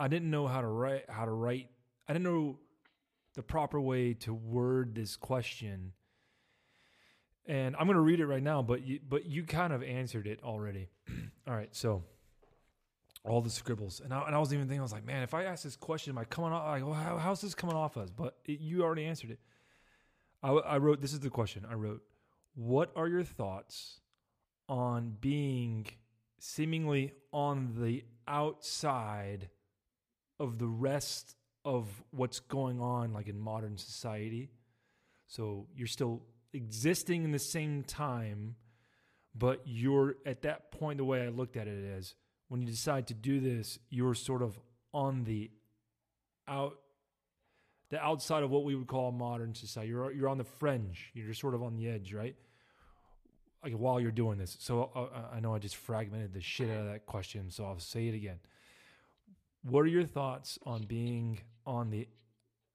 I 0.00 0.08
didn't 0.08 0.30
know 0.30 0.46
how 0.46 0.62
to 0.62 0.66
write 0.66 1.04
how 1.10 1.26
to 1.26 1.30
write. 1.30 1.68
I 2.08 2.14
didn't 2.14 2.24
know 2.24 2.58
the 3.34 3.42
proper 3.42 3.80
way 3.80 4.14
to 4.14 4.32
word 4.32 4.94
this 4.94 5.14
question. 5.14 5.92
And 7.46 7.76
I'm 7.76 7.86
going 7.86 7.96
to 7.96 8.02
read 8.02 8.20
it 8.20 8.26
right 8.26 8.42
now, 8.42 8.62
but 8.62 8.86
you, 8.86 9.00
but 9.06 9.26
you 9.26 9.44
kind 9.44 9.72
of 9.72 9.82
answered 9.82 10.26
it 10.26 10.40
already. 10.42 10.88
all 11.46 11.54
right, 11.54 11.68
so 11.74 12.02
all 13.24 13.40
the 13.40 13.50
scribbles, 13.50 14.00
and 14.00 14.14
I, 14.14 14.22
and 14.26 14.34
I 14.34 14.38
was 14.38 14.52
even 14.52 14.66
thinking, 14.66 14.80
I 14.80 14.82
was 14.82 14.92
like, 14.92 15.04
man, 15.04 15.22
if 15.22 15.34
I 15.34 15.44
ask 15.44 15.64
this 15.64 15.76
question, 15.76 16.12
am 16.12 16.18
I 16.18 16.24
coming 16.24 16.52
off? 16.52 16.66
Like, 16.66 16.84
well, 16.84 16.94
how, 16.94 17.18
how's 17.18 17.40
this 17.40 17.54
coming 17.54 17.76
off 17.76 17.96
us? 17.96 18.10
But 18.10 18.36
it, 18.44 18.60
you 18.60 18.82
already 18.82 19.04
answered 19.04 19.30
it. 19.30 19.40
I, 20.42 20.50
I 20.50 20.78
wrote, 20.78 21.00
this 21.00 21.12
is 21.12 21.20
the 21.20 21.30
question. 21.30 21.66
I 21.68 21.74
wrote, 21.74 22.02
what 22.54 22.90
are 22.96 23.08
your 23.08 23.24
thoughts 23.24 24.00
on 24.68 25.16
being 25.20 25.86
seemingly 26.38 27.12
on 27.32 27.74
the 27.76 28.04
outside 28.26 29.48
of 30.40 30.58
the 30.58 30.66
rest 30.66 31.36
of 31.64 31.86
what's 32.10 32.40
going 32.40 32.80
on 32.80 33.12
like 33.12 33.28
in 33.28 33.38
modern 33.38 33.76
society. 33.76 34.50
So 35.26 35.68
you're 35.76 35.86
still 35.86 36.22
existing 36.52 37.22
in 37.22 37.30
the 37.30 37.38
same 37.38 37.84
time, 37.84 38.56
but 39.34 39.60
you're 39.64 40.16
at 40.26 40.42
that 40.42 40.72
point 40.72 40.98
the 40.98 41.04
way 41.04 41.22
I 41.22 41.28
looked 41.28 41.56
at 41.56 41.68
it 41.68 41.78
is 41.78 42.14
when 42.48 42.62
you 42.62 42.66
decide 42.66 43.06
to 43.08 43.14
do 43.14 43.38
this, 43.38 43.78
you're 43.90 44.14
sort 44.14 44.42
of 44.42 44.58
on 44.92 45.24
the 45.24 45.50
out 46.48 46.78
the 47.90 48.00
outside 48.00 48.42
of 48.42 48.50
what 48.50 48.64
we 48.64 48.74
would 48.74 48.86
call 48.86 49.12
modern 49.12 49.54
society. 49.54 49.90
You're 49.90 50.10
you're 50.12 50.28
on 50.28 50.38
the 50.38 50.44
fringe. 50.44 51.10
You're 51.14 51.34
sort 51.34 51.54
of 51.54 51.62
on 51.62 51.76
the 51.76 51.88
edge, 51.88 52.14
right? 52.14 52.34
Like 53.62 53.74
while 53.74 54.00
you're 54.00 54.10
doing 54.10 54.38
this. 54.38 54.56
So 54.58 54.90
uh, 54.96 55.34
I 55.34 55.40
know 55.40 55.54
I 55.54 55.58
just 55.58 55.76
fragmented 55.76 56.32
the 56.32 56.40
shit 56.40 56.70
out 56.70 56.86
of 56.86 56.86
that 56.86 57.04
question, 57.04 57.50
so 57.50 57.66
I'll 57.66 57.78
say 57.78 58.08
it 58.08 58.14
again. 58.14 58.38
What 59.62 59.80
are 59.80 59.88
your 59.88 60.06
thoughts 60.06 60.58
on 60.64 60.82
being 60.82 61.40
on 61.66 61.90
the 61.90 62.08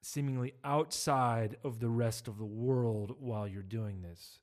seemingly 0.02 0.54
outside 0.64 1.58
of 1.64 1.80
the 1.80 1.90
rest 1.90 2.28
of 2.28 2.38
the 2.38 2.46
world 2.46 3.16
while 3.20 3.48
you're 3.48 3.64
doing 3.64 4.02
this? 4.02 4.40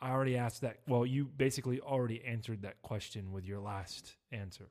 I 0.00 0.10
already 0.10 0.36
asked 0.36 0.62
that. 0.62 0.78
Well, 0.86 1.06
you 1.06 1.24
basically 1.24 1.80
already 1.80 2.22
answered 2.24 2.62
that 2.62 2.82
question 2.82 3.32
with 3.32 3.46
your 3.46 3.60
last 3.60 4.16
answer. 4.32 4.68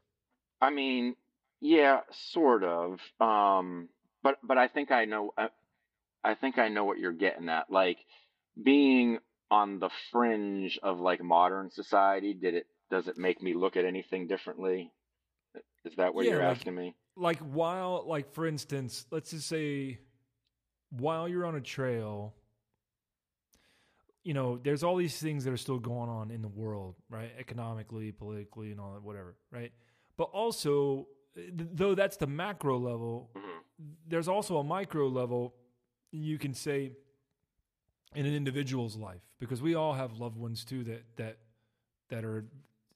I 0.60 0.70
mean, 0.70 1.16
yeah, 1.62 2.02
sort 2.12 2.64
of. 2.64 3.00
Um, 3.20 3.90
but 4.22 4.38
but 4.44 4.58
I 4.58 4.68
think 4.68 4.92
I 4.92 5.06
know. 5.06 5.34
I, 5.38 5.48
I 6.24 6.36
think 6.36 6.60
I 6.60 6.68
know 6.68 6.84
what 6.84 7.00
you're 7.00 7.14
getting 7.14 7.50
at. 7.50 7.72
Like 7.72 7.98
being 8.62 9.20
on 9.50 9.80
the 9.80 9.90
fringe 10.12 10.78
of 10.84 11.00
like 11.00 11.24
modern 11.24 11.72
society. 11.72 12.34
Did 12.34 12.56
it? 12.56 12.68
Does 12.92 13.08
it 13.08 13.18
make 13.18 13.42
me 13.42 13.54
look 13.54 13.78
at 13.78 13.86
anything 13.86 14.28
differently? 14.28 14.92
Is 15.86 15.96
that 15.96 16.14
what 16.14 16.26
yeah, 16.26 16.32
you're 16.32 16.44
like, 16.44 16.58
asking 16.58 16.76
me? 16.76 16.96
Like 17.16 17.40
while, 17.40 18.04
like 18.06 18.34
for 18.34 18.46
instance, 18.46 19.06
let's 19.12 19.32
just 19.32 19.48
say, 19.48 20.00
while 20.90 21.28
you're 21.28 21.46
on 21.46 21.56
a 21.56 21.62
trail, 21.62 22.34
you 24.24 24.34
know, 24.34 24.60
there's 24.62 24.84
all 24.84 24.96
these 24.96 25.18
things 25.18 25.44
that 25.46 25.52
are 25.52 25.58
still 25.58 25.80
going 25.80 26.10
on 26.10 26.30
in 26.32 26.42
the 26.42 26.48
world, 26.48 26.96
right? 27.10 27.32
Economically, 27.40 28.12
politically, 28.12 28.72
and 28.72 28.80
all 28.80 28.94
that, 28.94 29.02
whatever, 29.02 29.36
right? 29.52 29.72
But 30.18 30.26
also, 30.26 31.08
though 31.36 31.96
that's 31.96 32.18
the 32.18 32.28
macro 32.28 32.78
level, 32.78 33.32
mm-hmm. 33.36 33.60
there's 34.08 34.28
also 34.28 34.58
a 34.58 34.64
micro 34.64 35.08
level. 35.08 35.56
You 36.12 36.38
can 36.38 36.54
say 36.54 36.92
in 38.14 38.26
an 38.26 38.36
individual's 38.36 38.96
life 38.96 39.22
because 39.40 39.62
we 39.62 39.76
all 39.76 39.94
have 39.94 40.14
loved 40.14 40.38
ones 40.38 40.66
too 40.66 40.84
that 40.84 41.04
that 41.16 41.38
that 42.10 42.26
are 42.26 42.46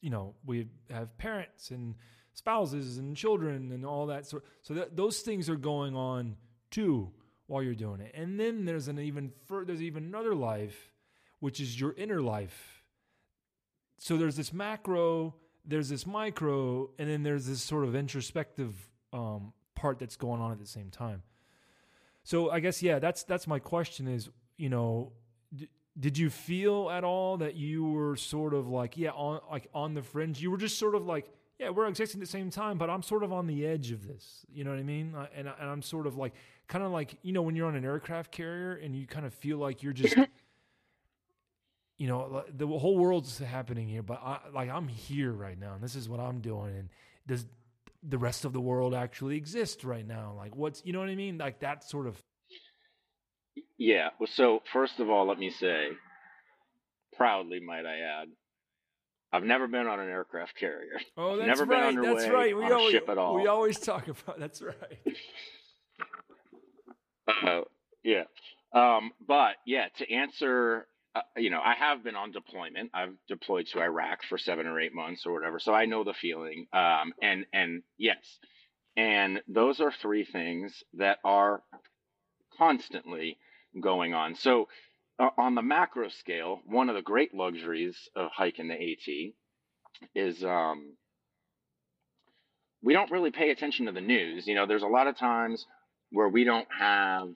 you 0.02 0.10
know 0.10 0.36
we 0.46 0.68
have 0.90 1.18
parents 1.18 1.72
and 1.72 1.96
spouses 2.36 2.98
and 2.98 3.18
children 3.18 3.72
and 3.72 3.86
all 3.86 4.06
that 4.08 4.28
sort. 4.28 4.46
So 4.62 4.76
that 4.76 4.96
those 4.96 5.22
things 5.22 5.50
are 5.50 5.56
going 5.56 5.96
on 5.96 6.36
too 6.70 7.10
while 7.48 7.64
you're 7.64 7.74
doing 7.74 8.02
it. 8.02 8.14
And 8.14 8.40
then 8.40 8.66
there's 8.66 8.88
an 8.88 9.00
even 9.00 9.32
further, 9.48 9.66
there's 9.66 9.82
even 9.82 10.04
another 10.04 10.36
life, 10.36 10.92
which 11.40 11.60
is 11.60 11.80
your 11.80 11.94
inner 11.94 12.22
life. 12.22 12.84
So 13.98 14.18
there's 14.18 14.36
this 14.36 14.54
macro, 14.54 15.36
there's 15.66 15.90
this 15.90 16.06
micro, 16.06 16.90
and 17.00 17.10
then 17.10 17.24
there's 17.24 17.46
this 17.46 17.62
sort 17.62 17.86
of 17.86 17.96
introspective 17.96 18.76
um, 19.14 19.54
part 19.74 20.00
that's 20.00 20.18
going 20.18 20.42
on 20.42 20.52
at 20.52 20.60
the 20.60 20.68
same 20.68 20.90
time. 20.90 21.24
So 22.24 22.50
I 22.50 22.60
guess 22.60 22.84
yeah, 22.84 23.00
that's 23.00 23.24
that's 23.24 23.48
my 23.48 23.60
question 23.60 24.08
is, 24.08 24.30
you 24.58 24.70
know, 24.70 25.14
d- 25.56 25.70
did 25.98 26.18
you 26.18 26.30
feel 26.30 26.90
at 26.90 27.04
all 27.04 27.38
that 27.38 27.56
you 27.56 27.86
were 27.86 28.16
sort 28.16 28.54
of 28.54 28.68
like 28.68 28.98
yeah, 28.98 29.12
on 29.12 29.40
like 29.50 29.70
on 29.74 29.94
the 29.94 30.02
fringe? 30.02 30.42
You 30.42 30.52
were 30.52 30.58
just 30.58 30.78
sort 30.78 30.96
of 30.96 31.06
like 31.06 31.30
yeah, 31.60 31.70
we're 31.70 31.88
existing 31.88 32.20
at 32.22 32.26
the 32.26 32.32
same 32.32 32.50
time, 32.50 32.78
but 32.78 32.90
I'm 32.90 33.02
sort 33.02 33.24
of 33.24 33.32
on 33.32 33.48
the 33.48 33.66
edge 33.66 33.92
of 33.92 34.08
this. 34.08 34.46
You 34.52 34.64
know 34.64 34.72
what 34.72 34.80
I 34.80 34.84
mean? 34.84 35.16
And 35.36 35.48
and 35.48 35.70
I'm 35.70 35.82
sort 35.82 36.06
of 36.06 36.18
like 36.18 36.34
kind 36.68 36.84
of 36.84 36.92
like 36.92 37.18
you 37.22 37.32
know 37.32 37.42
when 37.42 37.56
you're 37.56 37.68
on 37.68 37.76
an 37.76 37.86
aircraft 37.86 38.32
carrier 38.32 38.74
and 38.74 38.96
you 38.96 39.08
kind 39.08 39.26
of 39.26 39.34
feel 39.34 39.58
like 39.58 39.82
you're 39.82 39.94
just 39.94 40.16
you 41.98 42.08
know 42.08 42.44
the 42.54 42.68
whole 42.68 42.98
world's 42.98 43.40
happening 43.40 43.88
here, 43.88 44.04
but 44.04 44.20
I, 44.22 44.40
like 44.54 44.70
I'm 44.70 44.88
here 44.88 45.32
right 45.32 45.58
now, 45.58 45.76
and 45.76 45.84
this 45.84 45.96
is 45.96 46.10
what 46.10 46.20
I'm 46.20 46.42
doing. 46.42 46.76
And 46.76 46.90
does 47.26 47.46
the 48.04 48.18
rest 48.18 48.44
of 48.46 48.52
the 48.54 48.62
world 48.62 48.94
actually 48.94 49.38
exist 49.38 49.84
right 49.84 50.06
now? 50.06 50.34
Like 50.36 50.56
what's 50.56 50.82
you 50.86 50.92
know 50.92 51.00
what 51.00 51.10
I 51.10 51.16
mean? 51.16 51.38
Like 51.38 51.60
that 51.60 51.84
sort 51.84 52.08
of. 52.08 52.22
Yeah. 53.78 54.10
Well, 54.20 54.28
so 54.28 54.62
first 54.74 55.00
of 55.00 55.10
all, 55.10 55.26
let 55.28 55.40
me 55.40 55.50
say, 55.50 55.90
proudly 57.16 57.62
might 57.62 57.86
I 57.86 58.00
add, 58.22 58.28
I've 59.36 59.44
never 59.44 59.68
been 59.68 59.88
on 59.88 60.00
an 60.00 60.08
aircraft 60.10 60.56
carrier. 60.58 61.00
Oh, 61.18 61.36
that's 61.36 61.48
never 61.48 61.66
right. 61.66 61.94
been 61.94 62.02
that's 62.02 62.28
right. 62.30 62.56
We 62.56 62.72
always, 62.72 62.90
a 62.90 62.92
ship 62.92 63.10
at 63.10 63.18
all. 63.18 63.36
We 63.36 63.48
always 63.48 63.80
talk 63.80 64.08
about 64.08 64.40
that's 64.40 64.62
right. 64.62 65.00
Uh, 67.28 67.62
yeah. 68.04 68.24
Um, 68.74 69.12
but 69.26 69.56
yeah, 69.66 69.88
to 69.98 70.12
answer, 70.12 70.88
uh, 71.16 71.22
you 71.36 71.50
know, 71.50 71.60
I 71.64 71.74
have 71.74 72.04
been 72.04 72.16
on 72.16 72.32
deployment. 72.32 72.92
I've 72.94 73.14
deployed 73.28 73.68
to 73.68 73.82
Iraq 73.82 74.24
for 74.24 74.38
seven 74.38 74.68
or 74.68 74.80
eight 74.80 74.94
months 74.94 75.26
or 75.26 75.34
whatever, 75.34 75.60
so 75.60 75.74
I 75.74 75.86
know 75.86 76.04
the 76.04 76.14
feeling. 76.14 76.68
Um, 76.72 77.14
and 77.22 77.46
and 77.52 77.84
yes, 77.98 78.40
and 78.96 79.42
those 79.48 79.82
are 79.82 79.92
three 79.92 80.24
things 80.24 80.84
that 80.94 81.18
are 81.26 81.62
constantly 82.58 83.38
going 83.82 84.14
on. 84.14 84.36
So 84.36 84.68
uh, 85.20 85.30
on 85.38 85.56
the 85.56 85.62
macro 85.62 86.10
scale, 86.10 86.60
one 86.66 86.90
of 86.90 86.96
the 86.96 87.02
great 87.02 87.34
luxuries 87.34 87.98
of 88.16 88.32
hiking 88.32 88.68
the 88.68 88.74
AT 88.76 89.34
is 90.14 90.44
um, 90.44 90.96
we 92.84 92.94
don't 92.94 93.12
really 93.12 93.32
pay 93.32 93.52
attention 93.52 93.86
to 93.86 93.92
the 93.92 94.02
news. 94.02 94.46
You 94.48 94.56
know, 94.56 94.66
there's 94.66 94.84
a 94.84 94.88
lot 94.88 95.08
of 95.08 95.18
times 95.18 95.66
where 96.12 96.30
we 96.30 96.44
don't 96.44 96.68
have 96.78 97.30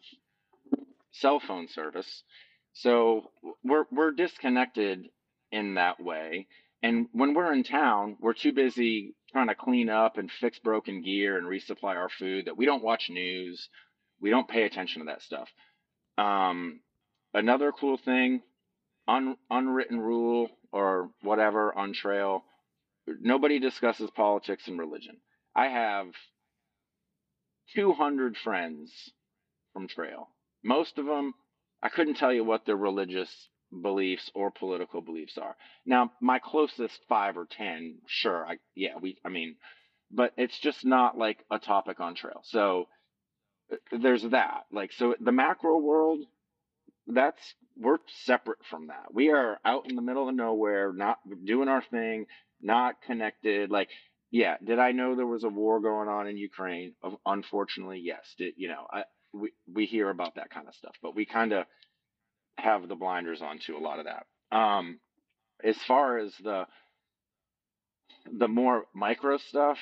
cell 1.12 1.40
phone 1.40 1.68
service. 1.68 2.24
So 2.74 3.32
we're 3.64 3.86
we're 3.92 4.12
disconnected 4.12 5.06
in 5.52 5.76
that 5.76 6.02
way. 6.02 6.48
And 6.82 7.08
when 7.12 7.34
we're 7.34 7.52
in 7.52 7.64
town, 7.64 8.18
we're 8.22 8.34
too 8.34 8.54
busy 8.54 9.16
trying 9.32 9.48
to 9.48 9.56
clean 9.56 9.90
up 9.90 10.18
and 10.18 10.32
fix 10.32 10.60
broken 10.60 11.02
gear 11.02 11.38
and 11.38 11.46
resupply 11.46 11.96
our 11.96 12.10
food 12.10 12.46
that 12.46 12.58
we 12.58 12.66
don't 12.66 12.84
watch 12.84 13.10
news. 13.10 13.70
We 14.22 14.30
don't 14.30 14.48
pay 14.48 14.64
attention 14.64 15.02
to 15.02 15.06
that 15.08 15.22
stuff. 15.22 15.50
Um, 16.18 16.80
another 17.34 17.72
cool 17.72 17.98
thing, 17.98 18.42
un, 19.08 19.38
unwritten 19.50 20.00
rule 20.00 20.50
or 20.72 21.10
whatever 21.22 21.76
on 21.78 21.94
trail, 21.94 22.44
nobody 23.22 23.60
discusses 23.60 24.10
politics 24.12 24.68
and 24.68 24.80
religion. 24.80 25.18
I 25.56 25.68
have 25.68 26.08
200 27.76 28.38
friends 28.38 29.12
from 29.74 29.88
trail. 29.88 30.30
Most 30.64 30.98
of 30.98 31.06
them, 31.06 31.34
I 31.82 31.90
couldn't 31.90 32.16
tell 32.16 32.34
you 32.34 32.44
what 32.44 32.66
their 32.66 32.76
religious 32.76 33.50
beliefs 33.82 34.30
or 34.34 34.52
political 34.52 35.02
beliefs 35.02 35.38
are. 35.38 35.56
Now, 35.86 36.12
my 36.22 36.40
closest 36.40 37.00
five 37.08 37.38
or 37.38 37.46
10, 37.50 38.00
sure, 38.08 38.46
I, 38.46 38.58
yeah, 38.76 38.98
we, 39.02 39.18
I 39.26 39.30
mean, 39.30 39.56
but 40.12 40.34
it's 40.38 40.60
just 40.60 40.86
not 40.86 41.18
like 41.18 41.46
a 41.52 41.60
topic 41.60 42.00
on 42.00 42.16
trail. 42.16 42.42
So 42.44 42.88
uh, 43.72 43.76
there's 44.02 44.24
that. 44.24 44.64
Like, 44.72 44.92
so 44.94 45.16
the 45.20 45.32
macro 45.32 45.78
world, 45.78 46.20
that's, 47.10 47.56
we're 47.78 47.98
separate 48.26 48.60
from 48.70 48.88
that. 48.88 49.14
We 49.14 49.30
are 49.32 49.60
out 49.66 49.90
in 49.90 49.96
the 49.96 50.02
middle 50.02 50.30
of 50.30 50.36
nowhere, 50.36 50.94
not 50.94 51.20
doing 51.46 51.68
our 51.68 51.82
thing, 51.82 52.28
not 52.62 53.02
connected. 53.02 53.72
Like, 53.72 53.90
yeah, 54.32 54.58
did 54.64 54.80
I 54.80 54.92
know 54.92 55.16
there 55.16 55.26
was 55.26 55.44
a 55.44 55.50
war 55.50 55.80
going 55.80 56.08
on 56.08 56.28
in 56.28 56.38
Ukraine? 56.38 56.94
Unfortunately, 57.26 58.00
yes. 58.04 58.36
Did 58.38 58.54
you 58.58 58.68
know? 58.68 58.86
I 58.92 59.04
we 59.34 59.52
we 59.72 59.86
hear 59.86 60.10
about 60.10 60.36
that 60.36 60.52
kind 60.52 60.68
of 60.68 60.76
stuff, 60.76 60.96
but 61.02 61.16
we 61.16 61.26
kind 61.26 61.52
of 61.52 61.66
have 62.58 62.88
the 62.88 62.96
blinders 62.96 63.42
on 63.42 63.60
to 63.60 63.78
a 63.78 63.80
lot 63.80 64.00
of 64.00 64.06
that. 64.06 64.56
Um, 64.56 65.00
as 65.64 65.78
far 65.78 66.20
as 66.20 66.34
the 66.44 66.66
the 68.32 68.48
more 68.48 68.86
micro 68.94 69.38
stuff, 69.38 69.80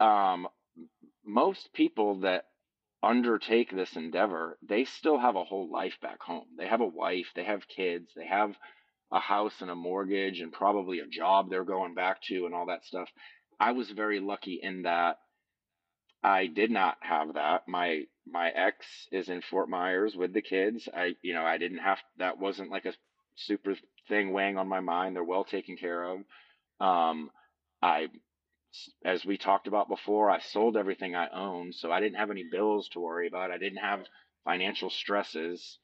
um, 0.00 0.48
most 1.24 1.72
people 1.72 2.20
that 2.20 2.46
undertake 3.02 3.70
this 3.70 3.96
endeavor, 3.96 4.58
they 4.62 4.84
still 4.84 5.18
have 5.18 5.36
a 5.36 5.44
whole 5.44 5.70
life 5.70 5.98
back 6.00 6.22
home. 6.22 6.46
They 6.56 6.66
have 6.66 6.80
a 6.80 6.86
wife, 6.86 7.26
they 7.34 7.44
have 7.44 7.68
kids, 7.68 8.10
they 8.16 8.26
have 8.26 8.56
a 9.12 9.20
house 9.20 9.60
and 9.60 9.70
a 9.70 9.74
mortgage, 9.74 10.40
and 10.40 10.52
probably 10.52 10.98
a 10.98 11.06
job 11.06 11.48
they're 11.48 11.64
going 11.64 11.94
back 11.94 12.20
to, 12.22 12.46
and 12.46 12.54
all 12.54 12.66
that 12.66 12.84
stuff. 12.84 13.08
I 13.60 13.72
was 13.72 13.90
very 13.90 14.20
lucky 14.20 14.60
in 14.62 14.82
that 14.82 15.18
I 16.22 16.46
did 16.46 16.70
not 16.70 16.96
have 17.00 17.34
that. 17.34 17.68
My 17.68 18.04
my 18.26 18.50
ex 18.50 18.86
is 19.12 19.28
in 19.28 19.40
Fort 19.42 19.68
Myers 19.68 20.16
with 20.16 20.32
the 20.32 20.42
kids. 20.42 20.88
I 20.92 21.14
you 21.22 21.34
know, 21.34 21.44
I 21.44 21.58
didn't 21.58 21.78
have 21.78 21.98
that 22.18 22.38
wasn't 22.38 22.70
like 22.70 22.84
a 22.86 22.94
super 23.36 23.74
thing 24.08 24.32
weighing 24.32 24.58
on 24.58 24.68
my 24.68 24.80
mind. 24.80 25.14
They're 25.14 25.24
well 25.24 25.44
taken 25.44 25.76
care 25.76 26.02
of. 26.02 26.18
Um 26.80 27.30
I 27.80 28.08
as 29.04 29.24
we 29.24 29.38
talked 29.38 29.66
about 29.66 29.88
before, 29.88 30.30
I 30.30 30.40
sold 30.40 30.76
everything 30.76 31.14
I 31.14 31.28
owned, 31.28 31.74
so 31.74 31.90
I 31.90 32.00
didn't 32.00 32.18
have 32.18 32.30
any 32.30 32.44
bills 32.50 32.88
to 32.90 33.00
worry 33.00 33.28
about. 33.28 33.50
I 33.50 33.58
didn't 33.58 33.78
have 33.78 34.04
financial 34.44 34.90
stresses. 34.90 35.78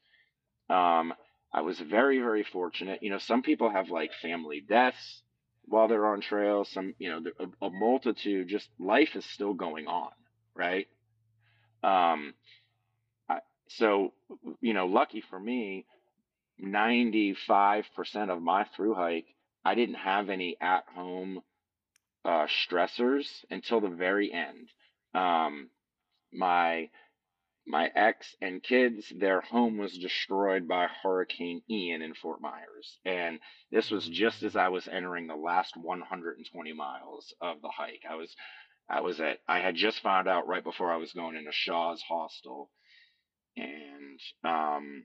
Um 0.69 1.15
I 1.53 1.61
was 1.61 1.79
very 1.79 2.19
very 2.19 2.43
fortunate. 2.45 3.03
You 3.03 3.11
know, 3.11 3.19
some 3.19 3.43
people 3.43 3.71
have 3.71 3.91
like 3.91 4.13
family 4.15 4.61
deaths 4.61 5.23
while 5.67 5.89
they're 5.89 6.07
on 6.07 6.21
trail. 6.21 6.65
Some, 6.65 6.95
you 6.99 7.11
know, 7.11 7.23
a, 7.39 7.67
a 7.67 7.71
multitude. 7.71 8.49
Just 8.49 8.69
life 8.79 9.15
is 9.17 9.25
still 9.25 9.55
going 9.55 9.87
on 9.87 10.11
right? 10.55 10.87
Um, 11.83 12.35
I, 13.29 13.39
so, 13.69 14.13
you 14.61 14.75
know, 14.75 14.87
lucky 14.87 15.23
for 15.29 15.39
me, 15.39 15.87
95% 16.63 17.77
of 18.31 18.41
my 18.41 18.65
through 18.77 18.95
hike, 18.95 19.27
I 19.65 19.75
didn't 19.75 19.97
have 19.97 20.31
any 20.31 20.57
at 20.61 20.85
home 20.95 21.41
uh, 22.25 22.47
stressors 22.47 23.27
until 23.51 23.81
the 23.81 23.89
very 23.89 24.33
end. 24.33 24.69
Um, 25.15 25.71
my 26.33 26.91
my 27.67 27.91
ex 27.95 28.35
and 28.43 28.63
kids, 28.63 29.11
their 29.17 29.41
home 29.41 29.79
was 29.79 29.97
destroyed 29.97 30.69
by 30.69 30.87
Hurricane 31.03 31.63
Ian 31.71 32.03
in 32.03 32.13
Fort 32.15 32.41
Myers. 32.43 32.99
And 33.07 33.41
this 33.71 33.91
was 33.91 34.07
just 34.07 34.43
as 34.43 34.55
I 34.55 34.69
was 34.69 34.87
entering 34.87 35.27
the 35.27 35.35
last 35.35 35.75
120 35.75 36.73
miles 36.75 37.33
of 37.41 37.63
the 37.63 37.71
hike. 37.71 38.03
I 38.09 38.17
was 38.17 38.35
I 38.89 39.01
was 39.01 39.19
at, 39.21 39.39
I 39.49 39.61
had 39.61 39.77
just 39.77 40.01
found 40.01 40.29
out 40.29 40.47
right 40.47 40.63
before 40.63 40.93
I 40.93 40.99
was 40.99 41.13
going 41.13 41.37
into 41.37 41.53
Shaw's 41.53 42.03
hostel. 42.03 42.71
And, 43.57 44.21
um, 44.45 45.05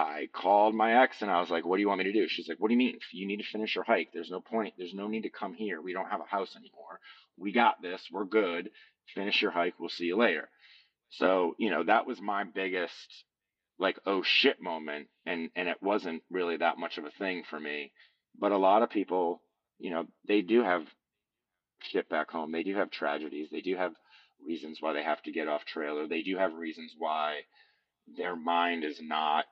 I 0.00 0.28
called 0.32 0.74
my 0.74 1.02
ex 1.02 1.20
and 1.20 1.30
I 1.30 1.40
was 1.40 1.50
like, 1.50 1.66
what 1.66 1.76
do 1.76 1.82
you 1.82 1.88
want 1.88 1.98
me 1.98 2.04
to 2.04 2.12
do? 2.12 2.26
She's 2.26 2.48
like, 2.48 2.58
what 2.58 2.68
do 2.68 2.74
you 2.74 2.78
mean? 2.78 2.98
You 3.12 3.26
need 3.26 3.38
to 3.38 3.50
finish 3.52 3.74
your 3.74 3.84
hike. 3.84 4.08
There's 4.12 4.30
no 4.30 4.40
point. 4.40 4.74
There's 4.78 4.94
no 4.94 5.08
need 5.08 5.24
to 5.24 5.30
come 5.30 5.52
here. 5.52 5.80
We 5.80 5.92
don't 5.92 6.10
have 6.10 6.20
a 6.20 6.24
house 6.24 6.56
anymore. 6.56 7.00
We 7.36 7.52
got 7.52 7.82
this. 7.82 8.00
We're 8.10 8.24
good. 8.24 8.70
Finish 9.14 9.42
your 9.42 9.50
hike. 9.50 9.74
We'll 9.78 9.90
see 9.90 10.04
you 10.04 10.16
later. 10.16 10.48
So, 11.10 11.54
you 11.58 11.70
know, 11.70 11.84
that 11.84 12.06
was 12.06 12.20
my 12.20 12.44
biggest 12.44 13.24
like, 13.78 13.98
oh 14.06 14.22
shit 14.22 14.62
moment. 14.62 15.08
And, 15.26 15.50
and 15.54 15.68
it 15.68 15.82
wasn't 15.82 16.22
really 16.30 16.56
that 16.56 16.78
much 16.78 16.96
of 16.96 17.04
a 17.04 17.10
thing 17.18 17.42
for 17.48 17.60
me. 17.60 17.92
But 18.38 18.52
a 18.52 18.58
lot 18.58 18.82
of 18.82 18.90
people, 18.90 19.42
you 19.78 19.90
know, 19.90 20.06
they 20.26 20.40
do 20.40 20.62
have 20.62 20.82
shit 21.82 22.08
back 22.08 22.30
home. 22.30 22.52
They 22.52 22.62
do 22.62 22.76
have 22.76 22.90
tragedies. 22.90 23.48
They 23.50 23.60
do 23.60 23.76
have 23.76 23.92
reasons 24.46 24.78
why 24.80 24.94
they 24.94 25.02
have 25.02 25.22
to 25.24 25.32
get 25.32 25.48
off 25.48 25.64
trailer. 25.66 26.06
They 26.06 26.22
do 26.22 26.38
have 26.38 26.54
reasons 26.54 26.94
why 26.98 27.40
their 28.16 28.36
mind 28.36 28.84
is 28.84 28.98
not 29.02 29.44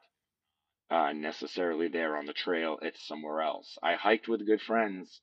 uh, 0.90 1.12
necessarily 1.12 1.88
there 1.88 2.16
on 2.16 2.26
the 2.26 2.32
trail. 2.32 2.78
It's 2.82 3.06
somewhere 3.06 3.42
else. 3.42 3.78
I 3.82 3.94
hiked 3.94 4.28
with 4.28 4.46
good 4.46 4.62
friends 4.62 5.20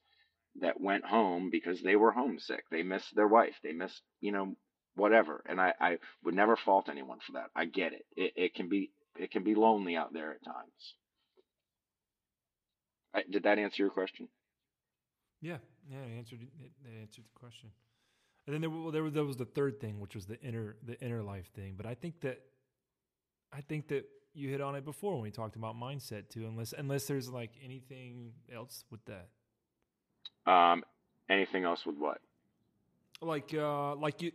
that 0.62 0.80
went 0.80 1.06
home 1.06 1.50
because 1.52 1.82
they 1.82 1.96
were 1.96 2.12
homesick. 2.12 2.66
They 2.72 2.84
missed 2.84 3.16
their 3.16 3.28
wife. 3.28 3.56
They 3.64 3.74
missed, 3.74 4.02
you 4.22 4.32
know, 4.32 4.56
whatever. 4.96 5.44
And 5.48 5.60
I, 5.60 5.74
I 5.80 5.98
would 6.24 6.36
never 6.36 6.56
fault 6.56 6.88
anyone 6.90 7.20
for 7.26 7.34
that. 7.34 7.50
I 7.56 7.66
get 7.66 7.94
it. 7.94 8.06
It, 8.16 8.34
it 8.36 8.56
can 8.56 8.70
be 8.70 8.92
it 9.18 9.32
can 9.32 9.44
be 9.44 9.56
lonely 9.56 9.96
out 9.96 10.14
there 10.14 10.32
at 10.32 10.44
times. 10.44 10.96
I, 13.14 13.24
did 13.30 13.44
that 13.44 13.60
answer 13.60 13.84
your 13.84 13.92
question? 13.92 14.28
Yeah, 15.42 15.58
yeah, 15.90 16.00
it 16.00 16.18
answered 16.18 16.40
it, 16.42 16.72
it 16.84 17.02
answered 17.02 17.24
the 17.24 17.40
question. 17.40 17.70
And 18.46 18.54
then 18.54 18.62
there, 18.62 18.70
well, 18.70 18.92
there, 18.92 19.10
there 19.10 19.24
was 19.24 19.38
the 19.38 19.46
third 19.46 19.80
thing, 19.80 20.00
which 20.00 20.16
was 20.16 20.26
the 20.26 20.40
inner 20.42 20.76
the 20.86 21.00
inner 21.02 21.24
life 21.24 21.50
thing. 21.56 21.74
But 21.78 21.86
I 21.86 21.96
think 21.96 22.22
that 22.22 22.40
I 23.52 23.62
think 23.62 23.88
that 23.90 24.06
you 24.36 24.50
hit 24.50 24.62
on 24.62 24.76
it 24.76 24.86
before 24.86 25.14
when 25.14 25.22
we 25.22 25.32
talked 25.32 25.56
about 25.56 25.76
mindset 25.76 26.30
too. 26.30 26.46
Unless 26.48 26.74
unless 26.78 27.06
there's 27.06 27.30
like 27.30 27.52
anything 27.64 28.32
else 28.54 28.84
with 28.92 29.02
that. 29.06 29.28
Um, 30.52 30.84
anything 31.30 31.64
else 31.64 31.86
with 31.86 31.98
what? 31.98 32.20
Like 33.22 33.54
uh, 33.54 33.96
like 33.96 34.22
you 34.22 34.32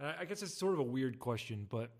I 0.00 0.24
guess 0.24 0.42
it's 0.42 0.54
sort 0.54 0.74
of 0.74 0.78
a 0.78 0.84
weird 0.84 1.18
question, 1.18 1.66
but 1.68 1.90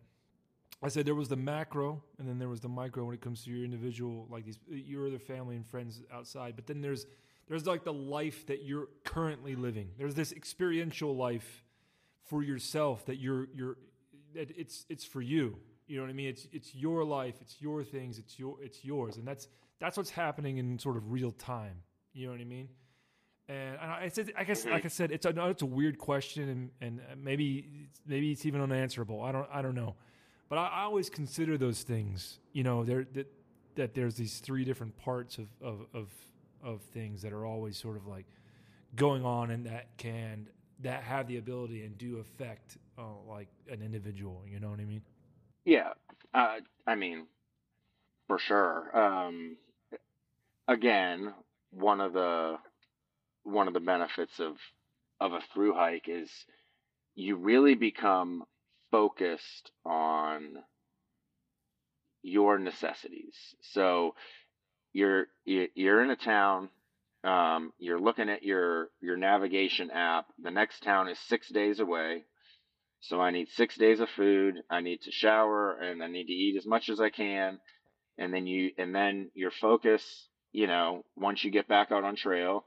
I 0.82 0.88
said 0.88 1.04
there 1.04 1.16
was 1.16 1.28
the 1.28 1.36
macro, 1.36 2.00
and 2.18 2.28
then 2.28 2.38
there 2.38 2.48
was 2.48 2.60
the 2.60 2.68
micro 2.68 3.04
when 3.04 3.14
it 3.14 3.20
comes 3.20 3.42
to 3.44 3.50
your 3.50 3.64
individual, 3.64 4.28
like 4.30 4.44
these 4.44 4.58
your 4.68 5.08
other 5.08 5.18
family 5.18 5.56
and 5.56 5.66
friends 5.66 6.02
outside. 6.12 6.54
But 6.54 6.66
then 6.66 6.80
there's 6.80 7.06
there's 7.48 7.66
like 7.66 7.82
the 7.82 7.92
life 7.92 8.46
that 8.46 8.62
you're 8.62 8.88
currently 9.04 9.56
living. 9.56 9.90
There's 9.98 10.14
this 10.14 10.32
experiential 10.32 11.16
life 11.16 11.64
for 12.22 12.44
yourself 12.44 13.06
that 13.06 13.16
you're 13.16 13.48
you're 13.52 13.76
that 14.34 14.52
it's 14.56 14.86
it's 14.88 15.04
for 15.04 15.20
you. 15.20 15.56
You 15.89 15.97
know 15.97 16.03
what 16.03 16.11
I 16.11 16.14
mean? 16.14 16.28
It's 16.28 16.47
it's 16.53 16.74
your 16.74 17.03
life, 17.03 17.36
it's 17.41 17.61
your 17.61 17.82
things, 17.82 18.18
it's 18.18 18.39
your 18.39 18.57
it's 18.62 18.84
yours, 18.84 19.16
and 19.16 19.26
that's 19.26 19.49
that's 19.80 19.97
what's 19.97 20.11
happening 20.11 20.59
in 20.59 20.78
sort 20.78 20.97
of 20.97 21.11
real 21.11 21.32
time. 21.32 21.82
You 22.12 22.26
know 22.26 22.32
what 22.32 22.41
I 22.41 22.45
mean? 22.45 22.68
And 23.49 23.78
I 23.78 24.09
said, 24.09 24.30
I 24.36 24.45
guess, 24.45 24.66
like 24.66 24.84
I 24.84 24.89
said, 24.89 25.11
it's 25.11 25.24
a 25.24 25.49
it's 25.49 25.62
a 25.62 25.66
weird 25.66 25.97
question, 25.97 26.70
and, 26.82 27.01
and 27.11 27.24
maybe 27.24 27.89
maybe 28.07 28.30
it's 28.30 28.45
even 28.45 28.61
unanswerable. 28.61 29.22
I 29.22 29.32
don't 29.32 29.49
I 29.51 29.62
don't 29.62 29.74
know, 29.74 29.97
but 30.51 30.59
I, 30.59 30.66
I 30.66 30.82
always 30.82 31.09
consider 31.09 31.57
those 31.57 31.82
things. 31.82 32.41
You 32.53 32.62
know, 32.64 32.84
there 32.84 33.07
that 33.14 33.32
that 33.76 33.95
there's 33.95 34.16
these 34.16 34.41
three 34.41 34.64
different 34.64 34.95
parts 34.99 35.39
of, 35.39 35.49
of 35.62 35.86
of 35.95 36.09
of 36.62 36.82
things 36.82 37.22
that 37.22 37.32
are 37.32 37.47
always 37.47 37.78
sort 37.78 37.97
of 37.97 38.07
like 38.07 38.26
going 38.95 39.24
on, 39.24 39.51
and 39.51 39.64
that 39.64 39.97
can 39.97 40.49
that 40.80 41.03
have 41.03 41.26
the 41.26 41.39
ability 41.39 41.84
and 41.84 41.97
do 41.97 42.18
affect 42.18 42.76
uh, 42.99 43.03
like 43.26 43.49
an 43.70 43.80
individual. 43.80 44.43
You 44.47 44.61
know 44.61 44.68
what 44.68 44.80
I 44.80 44.84
mean? 44.84 45.03
Yeah, 45.68 45.92
uh, 46.32 46.60
I 46.86 46.94
mean, 46.94 47.26
for 48.26 48.38
sure. 48.38 48.90
Um, 48.98 49.58
again, 50.66 51.34
one 51.72 52.00
of 52.00 52.14
the 52.14 52.56
one 53.42 53.68
of 53.68 53.74
the 53.74 53.80
benefits 53.80 54.40
of 54.40 54.56
of 55.20 55.34
a 55.34 55.42
through 55.52 55.74
hike 55.74 56.08
is 56.08 56.30
you 57.14 57.36
really 57.36 57.74
become 57.74 58.44
focused 58.90 59.70
on 59.84 60.56
your 62.22 62.58
necessities. 62.58 63.34
So 63.60 64.14
you're 64.94 65.26
you're 65.44 66.02
in 66.02 66.08
a 66.08 66.16
town, 66.16 66.70
um, 67.24 67.74
you're 67.78 68.00
looking 68.00 68.30
at 68.30 68.42
your 68.42 68.88
your 69.02 69.18
navigation 69.18 69.90
app. 69.90 70.28
The 70.42 70.50
next 70.50 70.82
town 70.82 71.10
is 71.10 71.18
six 71.18 71.46
days 71.50 71.78
away, 71.78 72.24
so 73.01 73.20
I 73.20 73.30
need 73.30 73.49
six 73.51 73.76
days 73.76 74.01
of 74.01 74.09
food. 74.11 74.57
I 74.70 74.80
need 74.80 75.03
to 75.03 75.12
shower 75.12 75.78
and 75.78 76.03
I 76.03 76.09
need 76.09 76.26
to 76.26 76.32
eat 76.32 76.57
as 76.57 76.66
much 76.66 76.88
as 76.88 77.01
I 77.01 77.11
can, 77.11 77.59
and 78.18 78.32
then 78.32 78.46
you 78.46 78.70
and 78.78 78.94
then 78.94 79.30
your 79.34 79.51
focus, 79.51 80.28
you 80.53 80.66
know, 80.66 81.05
once 81.16 81.44
you 81.44 81.51
get 81.51 81.68
back 81.68 81.92
out 81.92 82.05
on 82.05 82.16
trail, 82.16 82.64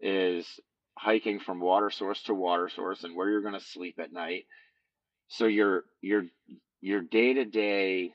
is 0.00 0.46
hiking 0.96 1.40
from 1.40 1.60
water 1.60 1.90
source 1.90 2.22
to 2.24 2.34
water 2.34 2.68
source 2.68 3.04
and 3.04 3.14
where 3.16 3.28
you're 3.28 3.42
going 3.42 3.54
to 3.54 3.60
sleep 3.60 3.98
at 3.98 4.12
night. 4.12 4.46
So 5.28 5.46
your 5.46 5.84
your 6.00 6.24
your 6.80 7.00
day 7.00 7.34
to 7.34 7.44
day, 7.44 8.14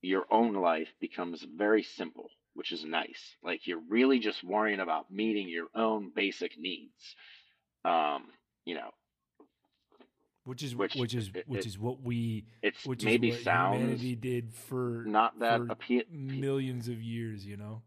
your 0.00 0.26
own 0.30 0.54
life 0.54 0.88
becomes 1.00 1.44
very 1.56 1.82
simple, 1.82 2.28
which 2.54 2.72
is 2.72 2.84
nice. 2.84 3.36
Like 3.42 3.66
you're 3.66 3.82
really 3.88 4.20
just 4.20 4.44
worrying 4.44 4.80
about 4.80 5.10
meeting 5.10 5.48
your 5.48 5.68
own 5.74 6.12
basic 6.14 6.58
needs. 6.58 7.16
Um, 7.84 8.24
you 8.64 8.74
know, 8.74 8.90
which 10.48 10.62
is 10.62 10.74
which, 10.74 10.94
which 10.94 11.14
is 11.14 11.30
it, 11.34 11.44
which 11.46 11.66
is 11.66 11.78
what 11.78 12.02
we 12.02 12.46
it's 12.62 12.86
which 12.86 13.04
maybe 13.04 13.28
is 13.28 13.36
what 13.36 13.44
sounds 13.44 13.76
humanity 13.76 14.16
did 14.16 14.54
for 14.54 15.04
not 15.06 15.38
that 15.40 15.58
for 15.58 15.66
appeal 15.70 16.02
millions 16.10 16.88
of 16.88 17.02
years 17.02 17.44
you 17.44 17.58
know 17.58 17.82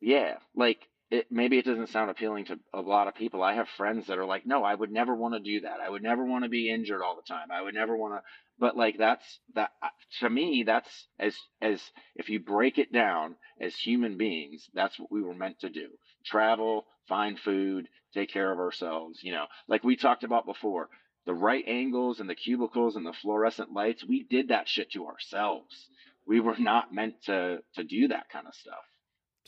yeah 0.00 0.34
like 0.56 0.88
it, 1.12 1.26
maybe 1.30 1.58
it 1.58 1.66
doesn't 1.66 1.90
sound 1.90 2.10
appealing 2.10 2.46
to 2.46 2.58
a 2.72 2.80
lot 2.80 3.06
of 3.06 3.14
people. 3.14 3.42
I 3.42 3.56
have 3.56 3.68
friends 3.76 4.06
that 4.06 4.16
are 4.16 4.24
like, 4.24 4.46
no, 4.46 4.64
I 4.64 4.74
would 4.74 4.90
never 4.90 5.14
want 5.14 5.34
to 5.34 5.40
do 5.40 5.60
that. 5.60 5.76
I 5.84 5.90
would 5.90 6.02
never 6.02 6.24
want 6.24 6.44
to 6.44 6.48
be 6.48 6.70
injured 6.70 7.02
all 7.02 7.16
the 7.16 7.28
time. 7.28 7.48
I 7.52 7.60
would 7.60 7.74
never 7.74 7.94
want 7.94 8.14
to, 8.14 8.22
but 8.58 8.78
like 8.78 8.96
that's 8.96 9.38
that 9.54 9.72
uh, 9.82 9.88
to 10.20 10.30
me, 10.30 10.64
that's 10.66 11.06
as, 11.18 11.36
as 11.60 11.82
if 12.16 12.30
you 12.30 12.40
break 12.40 12.78
it 12.78 12.94
down 12.94 13.36
as 13.60 13.76
human 13.76 14.16
beings, 14.16 14.70
that's 14.72 14.98
what 14.98 15.12
we 15.12 15.20
were 15.20 15.34
meant 15.34 15.60
to 15.60 15.68
do. 15.68 15.88
Travel, 16.24 16.86
find 17.08 17.38
food, 17.38 17.88
take 18.12 18.32
care 18.32 18.52
of 18.52 18.58
ourselves, 18.58 19.20
you 19.22 19.32
know, 19.32 19.46
like 19.68 19.84
we 19.84 19.96
talked 19.96 20.24
about 20.24 20.46
before, 20.46 20.88
the 21.24 21.34
right 21.34 21.64
angles 21.66 22.20
and 22.20 22.28
the 22.28 22.34
cubicles 22.34 22.96
and 22.96 23.06
the 23.06 23.12
fluorescent 23.12 23.72
lights, 23.72 24.04
we 24.06 24.24
did 24.24 24.48
that 24.48 24.68
shit 24.68 24.92
to 24.92 25.06
ourselves. 25.06 25.88
We 26.26 26.40
were 26.40 26.56
not 26.58 26.92
meant 26.92 27.14
to, 27.26 27.58
to 27.74 27.84
do 27.84 28.08
that 28.08 28.28
kind 28.30 28.46
of 28.46 28.54
stuff. 28.54 28.84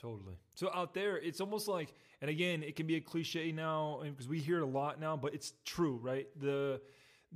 Totally. 0.00 0.34
So 0.54 0.70
out 0.74 0.94
there, 0.94 1.16
it's 1.16 1.40
almost 1.40 1.66
like, 1.66 1.94
and 2.20 2.30
again, 2.30 2.62
it 2.62 2.76
can 2.76 2.86
be 2.86 2.96
a 2.96 3.00
cliche 3.00 3.52
now 3.52 4.02
because 4.04 4.28
we 4.28 4.38
hear 4.38 4.58
it 4.58 4.62
a 4.62 4.66
lot 4.66 5.00
now, 5.00 5.16
but 5.16 5.34
it's 5.34 5.52
true, 5.64 5.98
right? 6.02 6.26
The 6.40 6.80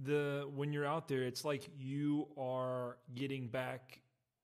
the 0.04 0.48
when 0.54 0.72
you're 0.72 0.86
out 0.86 1.08
there, 1.08 1.22
it's 1.22 1.44
like 1.44 1.68
you 1.76 2.28
are 2.36 2.98
getting 3.14 3.48
back 3.48 4.00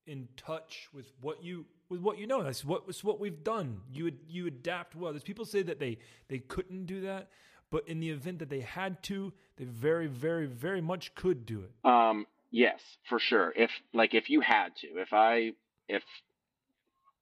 in 0.06 0.28
touch 0.36 0.88
with 0.92 1.06
what 1.20 1.42
you 1.42 1.66
with 1.94 2.02
what 2.02 2.18
you 2.18 2.26
know. 2.26 2.42
That's 2.42 2.64
what 2.64 2.82
what 3.02 3.20
we've 3.20 3.42
done. 3.42 3.80
You 3.92 4.12
you 4.28 4.46
adapt 4.46 4.94
well. 4.94 5.12
There's 5.12 5.22
people 5.22 5.44
say 5.44 5.62
that 5.62 5.78
they 5.78 5.98
they 6.28 6.38
couldn't 6.38 6.86
do 6.86 7.00
that, 7.02 7.28
but 7.70 7.88
in 7.88 8.00
the 8.00 8.10
event 8.10 8.38
that 8.40 8.50
they 8.50 8.60
had 8.60 9.02
to, 9.04 9.32
they 9.56 9.64
very 9.64 10.06
very 10.06 10.46
very 10.46 10.80
much 10.80 11.14
could 11.14 11.46
do 11.46 11.62
it. 11.62 11.88
Um. 11.88 12.26
Yes, 12.50 12.80
for 13.08 13.18
sure. 13.18 13.52
If 13.56 13.70
like 13.92 14.14
if 14.14 14.30
you 14.30 14.40
had 14.40 14.76
to, 14.76 14.86
if 14.98 15.12
I 15.12 15.52
if 15.88 16.04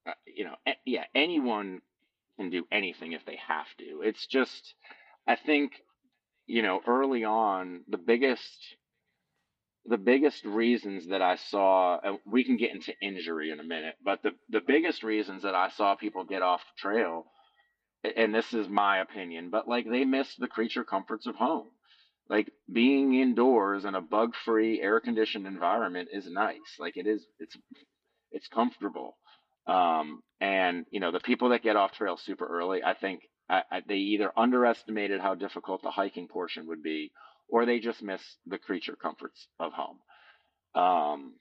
uh, 0.06 0.12
you 0.26 0.44
know, 0.44 0.56
yeah, 0.84 1.04
anyone 1.14 1.80
can 2.36 2.50
do 2.50 2.66
anything 2.72 3.12
if 3.12 3.24
they 3.24 3.38
have 3.46 3.66
to. 3.78 4.02
It's 4.02 4.26
just, 4.26 4.74
I 5.26 5.36
think, 5.36 5.72
you 6.46 6.62
know, 6.62 6.80
early 6.86 7.24
on, 7.24 7.82
the 7.88 7.98
biggest, 7.98 8.76
the 9.86 9.98
biggest 9.98 10.44
reasons 10.44 11.08
that 11.08 11.22
I 11.22 11.36
saw, 11.36 11.98
and 12.02 12.18
we 12.24 12.44
can 12.44 12.56
get 12.56 12.72
into 12.72 12.92
injury 13.02 13.50
in 13.50 13.60
a 13.60 13.64
minute, 13.64 13.94
but 14.04 14.22
the, 14.22 14.30
the 14.48 14.60
biggest 14.60 15.02
reasons 15.02 15.42
that 15.42 15.54
I 15.54 15.70
saw 15.70 15.96
people 15.96 16.24
get 16.24 16.42
off 16.42 16.60
the 16.60 16.80
trail, 16.80 17.26
and 18.16 18.34
this 18.34 18.52
is 18.52 18.68
my 18.68 18.98
opinion, 18.98 19.50
but 19.50 19.68
like 19.68 19.88
they 19.88 20.04
missed 20.04 20.38
the 20.38 20.48
creature 20.48 20.84
comforts 20.84 21.26
of 21.26 21.36
home. 21.36 21.68
Like 22.28 22.50
being 22.72 23.14
indoors 23.14 23.84
in 23.84 23.94
a 23.94 24.00
bug 24.00 24.34
free, 24.44 24.80
air 24.80 25.00
conditioned 25.00 25.46
environment 25.46 26.08
is 26.12 26.26
nice. 26.30 26.78
Like 26.78 26.96
it 26.96 27.06
is, 27.06 27.26
it's, 27.38 27.56
it's 28.30 28.48
comfortable. 28.48 29.16
Um, 29.66 30.22
and 30.40 30.86
you 30.90 31.00
know, 31.00 31.12
the 31.12 31.20
people 31.20 31.50
that 31.50 31.62
get 31.62 31.76
off 31.76 31.92
trail 31.92 32.16
super 32.16 32.46
early, 32.46 32.82
I 32.82 32.94
think 32.94 33.22
I, 33.48 33.62
I, 33.70 33.82
they 33.86 33.96
either 33.96 34.32
underestimated 34.36 35.20
how 35.20 35.34
difficult 35.34 35.82
the 35.82 35.90
hiking 35.90 36.28
portion 36.28 36.66
would 36.68 36.82
be, 36.82 37.12
or 37.52 37.66
they 37.66 37.78
just 37.78 38.02
miss 38.02 38.22
the 38.46 38.58
creature 38.58 38.96
comforts 38.96 39.46
of 39.60 39.72
home. 39.72 39.98
Um, 40.74 41.34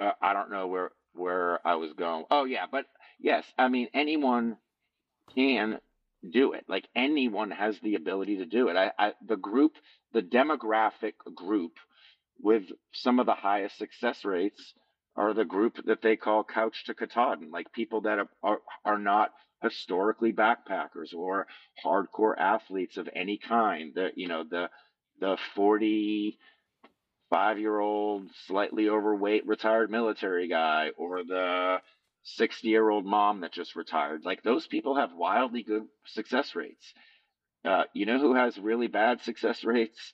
uh, 0.00 0.10
I 0.20 0.34
don't 0.34 0.50
know 0.50 0.66
where 0.66 0.90
where 1.14 1.66
I 1.66 1.76
was 1.76 1.92
going. 1.94 2.24
Oh 2.30 2.44
yeah, 2.44 2.66
but 2.70 2.84
yes, 3.20 3.44
I 3.56 3.68
mean 3.68 3.88
anyone 3.94 4.58
can 5.34 5.78
do 6.28 6.52
it. 6.52 6.64
Like 6.68 6.88
anyone 6.94 7.52
has 7.52 7.78
the 7.82 7.94
ability 7.94 8.38
to 8.38 8.46
do 8.46 8.68
it. 8.68 8.76
I, 8.76 8.90
I 8.98 9.12
the 9.26 9.36
group, 9.36 9.72
the 10.12 10.22
demographic 10.22 11.14
group 11.34 11.72
with 12.42 12.64
some 12.92 13.20
of 13.20 13.26
the 13.26 13.34
highest 13.34 13.78
success 13.78 14.24
rates 14.24 14.74
are 15.14 15.34
the 15.34 15.44
group 15.44 15.78
that 15.86 16.02
they 16.02 16.16
call 16.16 16.42
couch 16.42 16.84
to 16.86 16.94
Katahdin, 16.94 17.50
like 17.52 17.72
people 17.72 18.02
that 18.02 18.18
are, 18.42 18.58
are 18.84 18.98
not 18.98 19.30
historically 19.62 20.32
backpackers 20.32 21.14
or 21.14 21.46
hardcore 21.84 22.36
athletes 22.38 22.96
of 22.96 23.08
any 23.14 23.38
kind. 23.38 23.92
The 23.94 24.10
you 24.14 24.28
know 24.28 24.44
the 24.44 24.70
the 25.20 25.36
forty 25.54 26.38
five 27.30 27.58
year 27.58 27.78
old 27.78 28.28
slightly 28.46 28.88
overweight 28.88 29.46
retired 29.46 29.90
military 29.90 30.48
guy 30.48 30.90
or 30.96 31.22
the 31.24 31.80
60 32.24 32.68
year 32.68 32.88
old 32.90 33.06
mom 33.06 33.40
that 33.40 33.52
just 33.52 33.76
retired 33.76 34.24
like 34.24 34.42
those 34.42 34.66
people 34.66 34.96
have 34.96 35.12
wildly 35.14 35.62
good 35.62 35.84
success 36.06 36.54
rates 36.54 36.92
uh, 37.64 37.84
you 37.94 38.06
know 38.06 38.18
who 38.18 38.34
has 38.34 38.58
really 38.58 38.88
bad 38.88 39.20
success 39.22 39.64
rates 39.64 40.12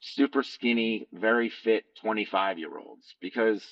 super 0.00 0.42
skinny 0.42 1.06
very 1.12 1.48
fit 1.48 1.84
25 2.02 2.58
year 2.58 2.76
olds 2.78 3.14
because 3.20 3.64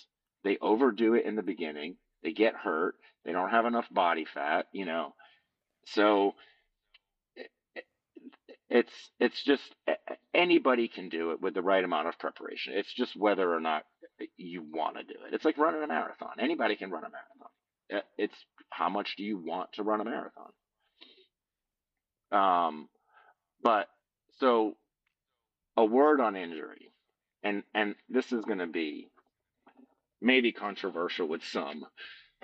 they 0.45 0.59
overdo 0.61 1.15
it 1.15 1.25
in 1.27 1.37
the 1.37 1.43
beginning. 1.43 1.97
They 2.23 2.33
get 2.33 2.55
hurt. 2.55 2.97
They 3.25 3.33
don't 3.33 3.51
have 3.51 3.67
enough 3.67 3.87
body 3.91 4.27
fat, 4.33 4.67
you 4.73 4.87
know. 4.87 5.15
So 5.87 6.35
eh, 7.39 7.43
eh, 7.77 7.81
it's 8.71 8.93
it's 9.21 9.43
just 9.45 9.63
eh, 9.89 9.95
anybody 10.35 10.89
can 10.89 11.09
do 11.09 11.33
it 11.33 11.41
with 11.43 11.55
the 11.55 11.63
right 11.63 11.85
amount 11.85 12.09
of 12.09 12.19
preparation. 12.19 12.75
It's 12.77 12.93
just 12.95 13.17
whether 13.17 13.53
or 13.53 13.61
not 13.61 13.85
you 14.37 14.63
want 14.63 14.97
to 14.97 15.05
do 15.05 15.15
it. 15.27 15.35
It's 15.35 15.45
like 15.45 15.59
running 15.59 15.83
a 15.83 15.87
marathon. 15.89 16.35
Anybody 16.41 16.77
can 16.77 16.91
run 16.91 17.05
a 17.05 17.11
marathon. 17.11 18.09
It's 18.19 18.37
how 18.71 18.89
much 18.89 19.17
do 19.17 19.25
you 19.25 19.39
want 19.39 19.73
to 19.75 19.83
run 19.83 20.01
a 20.01 20.05
marathon? 20.05 20.51
Um, 22.33 22.89
but 23.63 23.89
so 24.41 24.75
a 25.77 25.85
word 25.85 26.21
on 26.21 26.37
injury, 26.37 26.93
and 27.43 27.63
and 27.75 27.95
this 28.09 28.33
is 28.33 28.45
going 28.45 28.59
to 28.59 28.67
be 28.67 29.09
maybe 30.21 30.53
controversial 30.53 31.29
with 31.29 31.45
some, 31.45 31.85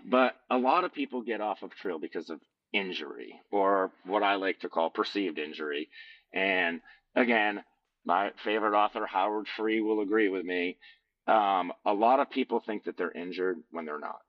but 0.05 0.35
a 0.51 0.59
lot 0.59 0.85
of 0.85 0.93
people 0.93 1.23
get 1.23 1.41
off 1.41 1.63
of 1.63 1.75
trail 1.75 1.99
because 1.99 2.31
of 2.31 2.41
injury 2.73 3.41
or 3.51 3.93
what 4.05 4.23
I 4.23 4.35
like 4.35 4.61
to 4.61 4.69
call 4.69 4.91
perceived 4.91 5.39
injury. 5.39 5.89
And 6.33 6.81
again, 7.15 7.63
my 8.05 8.33
favorite 8.45 8.77
author, 8.77 9.07
Howard 9.07 9.47
Free, 9.57 9.81
will 9.81 10.01
agree 10.01 10.29
with 10.29 10.45
me. 10.45 10.77
Um, 11.27 11.73
a 11.87 11.95
lot 11.95 12.21
of 12.21 12.31
people 12.31 12.61
think 12.61 12.85
that 12.85 12.97
they're 12.99 13.11
injured 13.11 13.59
when 13.71 13.87
they're 13.87 13.99
not. 13.99 14.21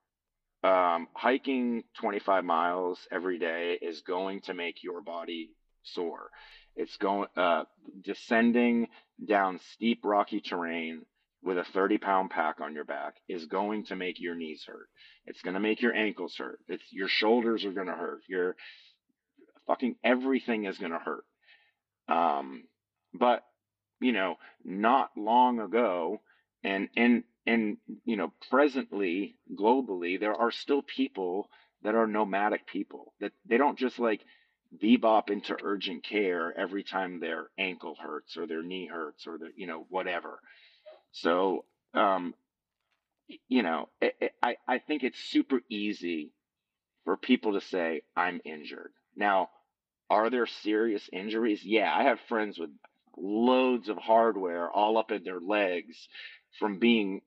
Um, 0.64 1.08
hiking 1.14 1.84
25 2.00 2.44
miles 2.44 3.06
every 3.12 3.38
day 3.38 3.78
is 3.80 4.00
going 4.00 4.40
to 4.42 4.54
make 4.54 4.82
your 4.82 5.02
body 5.02 5.50
sore. 5.82 6.30
It's 6.74 6.96
going 6.96 7.28
uh, 7.36 7.64
descending 8.02 8.88
down 9.24 9.60
steep 9.72 10.00
rocky 10.04 10.40
terrain 10.40 11.02
with 11.46 11.58
a 11.58 11.64
30 11.64 11.98
pound 11.98 12.30
pack 12.30 12.60
on 12.60 12.74
your 12.74 12.84
back 12.84 13.14
is 13.28 13.46
going 13.46 13.84
to 13.84 13.94
make 13.94 14.20
your 14.20 14.34
knees 14.34 14.64
hurt. 14.66 14.88
It's 15.26 15.40
going 15.42 15.54
to 15.54 15.60
make 15.60 15.80
your 15.80 15.94
ankles 15.94 16.34
hurt. 16.36 16.58
It's 16.68 16.82
your 16.90 17.08
shoulders 17.08 17.64
are 17.64 17.72
going 17.72 17.86
to 17.86 17.92
hurt. 17.92 18.22
Your 18.28 18.56
fucking 19.68 19.94
everything 20.02 20.64
is 20.64 20.76
going 20.76 20.90
to 20.90 20.98
hurt. 20.98 21.24
Um, 22.08 22.64
but 23.14 23.44
you 24.00 24.12
know, 24.12 24.36
not 24.64 25.10
long 25.16 25.60
ago, 25.60 26.20
and 26.64 26.88
and 26.96 27.22
and 27.46 27.76
you 28.04 28.16
know, 28.16 28.32
presently 28.50 29.36
globally, 29.56 30.18
there 30.18 30.34
are 30.34 30.50
still 30.50 30.82
people 30.82 31.48
that 31.82 31.94
are 31.94 32.08
nomadic 32.08 32.66
people 32.66 33.14
that 33.20 33.32
they 33.48 33.56
don't 33.56 33.78
just 33.78 34.00
like 34.00 34.20
bebop 34.82 35.30
into 35.30 35.56
urgent 35.62 36.04
care 36.04 36.52
every 36.58 36.82
time 36.82 37.20
their 37.20 37.46
ankle 37.56 37.94
hurts 38.00 38.36
or 38.36 38.48
their 38.48 38.64
knee 38.64 38.86
hurts 38.86 39.28
or 39.28 39.38
the 39.38 39.50
you 39.54 39.68
know 39.68 39.86
whatever. 39.90 40.40
So 41.16 41.64
um, 41.94 42.34
you 43.48 43.62
know, 43.62 43.88
it, 44.00 44.16
it, 44.20 44.32
I 44.42 44.56
I 44.68 44.78
think 44.78 45.02
it's 45.02 45.18
super 45.18 45.60
easy 45.70 46.32
for 47.04 47.16
people 47.16 47.54
to 47.54 47.60
say 47.60 48.02
I'm 48.14 48.40
injured. 48.44 48.92
Now, 49.16 49.48
are 50.10 50.28
there 50.28 50.46
serious 50.46 51.08
injuries? 51.12 51.64
Yeah, 51.64 51.92
I 51.92 52.04
have 52.04 52.20
friends 52.28 52.58
with 52.58 52.70
loads 53.16 53.88
of 53.88 53.96
hardware 53.96 54.70
all 54.70 54.98
up 54.98 55.10
in 55.10 55.24
their 55.24 55.40
legs 55.40 55.96
from 56.58 56.78
being 56.78 57.22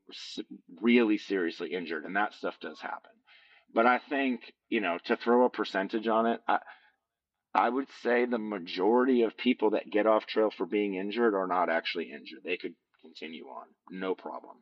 really 0.79 1.17
seriously 1.17 1.73
injured, 1.73 2.05
and 2.05 2.15
that 2.15 2.33
stuff 2.35 2.59
does 2.61 2.79
happen. 2.79 3.11
But 3.73 3.87
I 3.87 3.97
think 3.97 4.41
you 4.69 4.81
know 4.81 4.99
to 5.05 5.17
throw 5.17 5.45
a 5.45 5.49
percentage 5.49 6.07
on 6.07 6.27
it, 6.27 6.41
I 6.47 6.59
I 7.55 7.69
would 7.69 7.87
say 8.03 8.25
the 8.25 8.37
majority 8.37 9.23
of 9.23 9.35
people 9.35 9.71
that 9.71 9.89
get 9.89 10.05
off 10.05 10.27
trail 10.27 10.51
for 10.51 10.67
being 10.67 10.93
injured 10.93 11.33
are 11.33 11.47
not 11.47 11.69
actually 11.69 12.11
injured. 12.11 12.41
They 12.43 12.57
could 12.57 12.75
continue 13.01 13.45
on, 13.45 13.65
no 13.89 14.15
problem. 14.15 14.57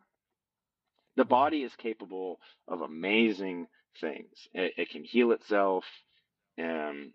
The 1.15 1.25
body 1.25 1.63
is 1.63 1.75
capable 1.75 2.39
of 2.67 2.81
amazing 2.81 3.67
things. 3.99 4.47
It, 4.53 4.73
it 4.77 4.89
can 4.89 5.03
heal 5.03 5.31
itself, 5.31 5.83
and 6.57 7.11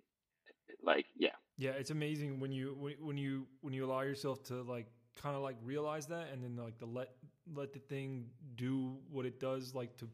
like 0.82 1.06
yeah, 1.16 1.36
yeah, 1.56 1.70
it's 1.70 1.90
amazing 1.90 2.40
when 2.40 2.52
you 2.52 2.96
when 3.00 3.16
you 3.16 3.46
when 3.60 3.72
you 3.72 3.84
allow 3.84 4.00
yourself 4.00 4.42
to 4.44 4.62
like 4.62 4.86
kind 5.20 5.36
of 5.36 5.42
like 5.42 5.56
realize 5.62 6.06
that, 6.06 6.28
and 6.32 6.42
then 6.42 6.56
like 6.56 6.78
to 6.78 6.86
let 6.86 7.10
let 7.54 7.72
the 7.72 7.78
thing 7.78 8.26
do 8.56 8.96
what 9.10 9.26
it 9.26 9.38
does, 9.40 9.74
like 9.74 9.96
to 9.98 10.08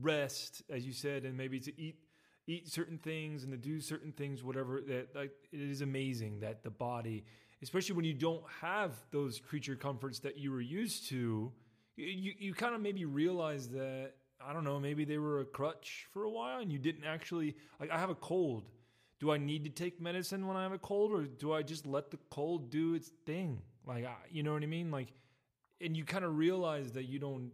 rest, 0.00 0.62
as 0.70 0.86
you 0.86 0.92
said, 0.92 1.24
and 1.24 1.36
maybe 1.36 1.60
to 1.60 1.80
eat 1.80 1.96
eat 2.46 2.68
certain 2.68 2.98
things 2.98 3.42
and 3.42 3.52
to 3.52 3.58
do 3.58 3.80
certain 3.80 4.12
things, 4.12 4.42
whatever. 4.42 4.80
That 4.86 5.14
like 5.14 5.32
it 5.52 5.60
is 5.60 5.80
amazing 5.80 6.40
that 6.40 6.62
the 6.62 6.70
body, 6.70 7.24
especially 7.64 7.96
when 7.96 8.04
you 8.04 8.14
don't 8.14 8.44
have 8.60 8.92
those 9.10 9.40
creature 9.40 9.74
comforts 9.74 10.20
that 10.20 10.38
you 10.38 10.52
were 10.52 10.60
used 10.60 11.08
to, 11.08 11.50
you 11.96 12.32
you 12.38 12.54
kind 12.54 12.76
of 12.76 12.80
maybe 12.80 13.04
realize 13.04 13.68
that 13.70 14.12
I 14.40 14.52
don't 14.52 14.64
know, 14.64 14.78
maybe 14.78 15.04
they 15.04 15.18
were 15.18 15.40
a 15.40 15.44
crutch 15.44 16.06
for 16.12 16.22
a 16.22 16.30
while, 16.30 16.60
and 16.60 16.70
you 16.70 16.78
didn't 16.78 17.04
actually 17.04 17.56
like. 17.80 17.90
I 17.90 17.98
have 17.98 18.10
a 18.10 18.14
cold 18.14 18.70
do 19.24 19.30
I 19.30 19.38
need 19.38 19.64
to 19.64 19.70
take 19.70 20.02
medicine 20.02 20.46
when 20.46 20.56
I 20.56 20.62
have 20.64 20.72
a 20.72 20.78
cold 20.78 21.12
or 21.12 21.22
do 21.22 21.52
I 21.52 21.62
just 21.62 21.86
let 21.86 22.10
the 22.10 22.18
cold 22.30 22.70
do 22.70 22.94
its 22.94 23.10
thing? 23.24 23.62
Like, 23.86 24.06
you 24.30 24.42
know 24.42 24.52
what 24.52 24.62
I 24.62 24.66
mean? 24.66 24.90
Like, 24.90 25.14
and 25.80 25.96
you 25.96 26.04
kind 26.04 26.26
of 26.26 26.36
realize 26.36 26.92
that 26.92 27.04
you 27.04 27.18
don't 27.18 27.50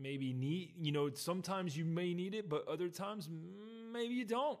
maybe 0.00 0.32
need, 0.32 0.74
you 0.80 0.92
know, 0.92 1.10
sometimes 1.12 1.76
you 1.76 1.84
may 1.84 2.14
need 2.14 2.34
it, 2.34 2.48
but 2.48 2.66
other 2.68 2.88
times 2.88 3.28
mm, 3.28 3.92
maybe 3.92 4.14
you 4.14 4.24
don't. 4.24 4.58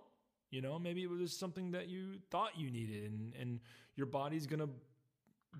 You 0.50 0.60
know, 0.60 0.78
maybe 0.78 1.02
it 1.02 1.08
was 1.08 1.32
something 1.32 1.70
that 1.70 1.88
you 1.88 2.16
thought 2.30 2.58
you 2.58 2.70
needed 2.70 3.04
and, 3.04 3.32
and 3.40 3.60
your 3.96 4.06
body's 4.06 4.46
to 4.58 4.68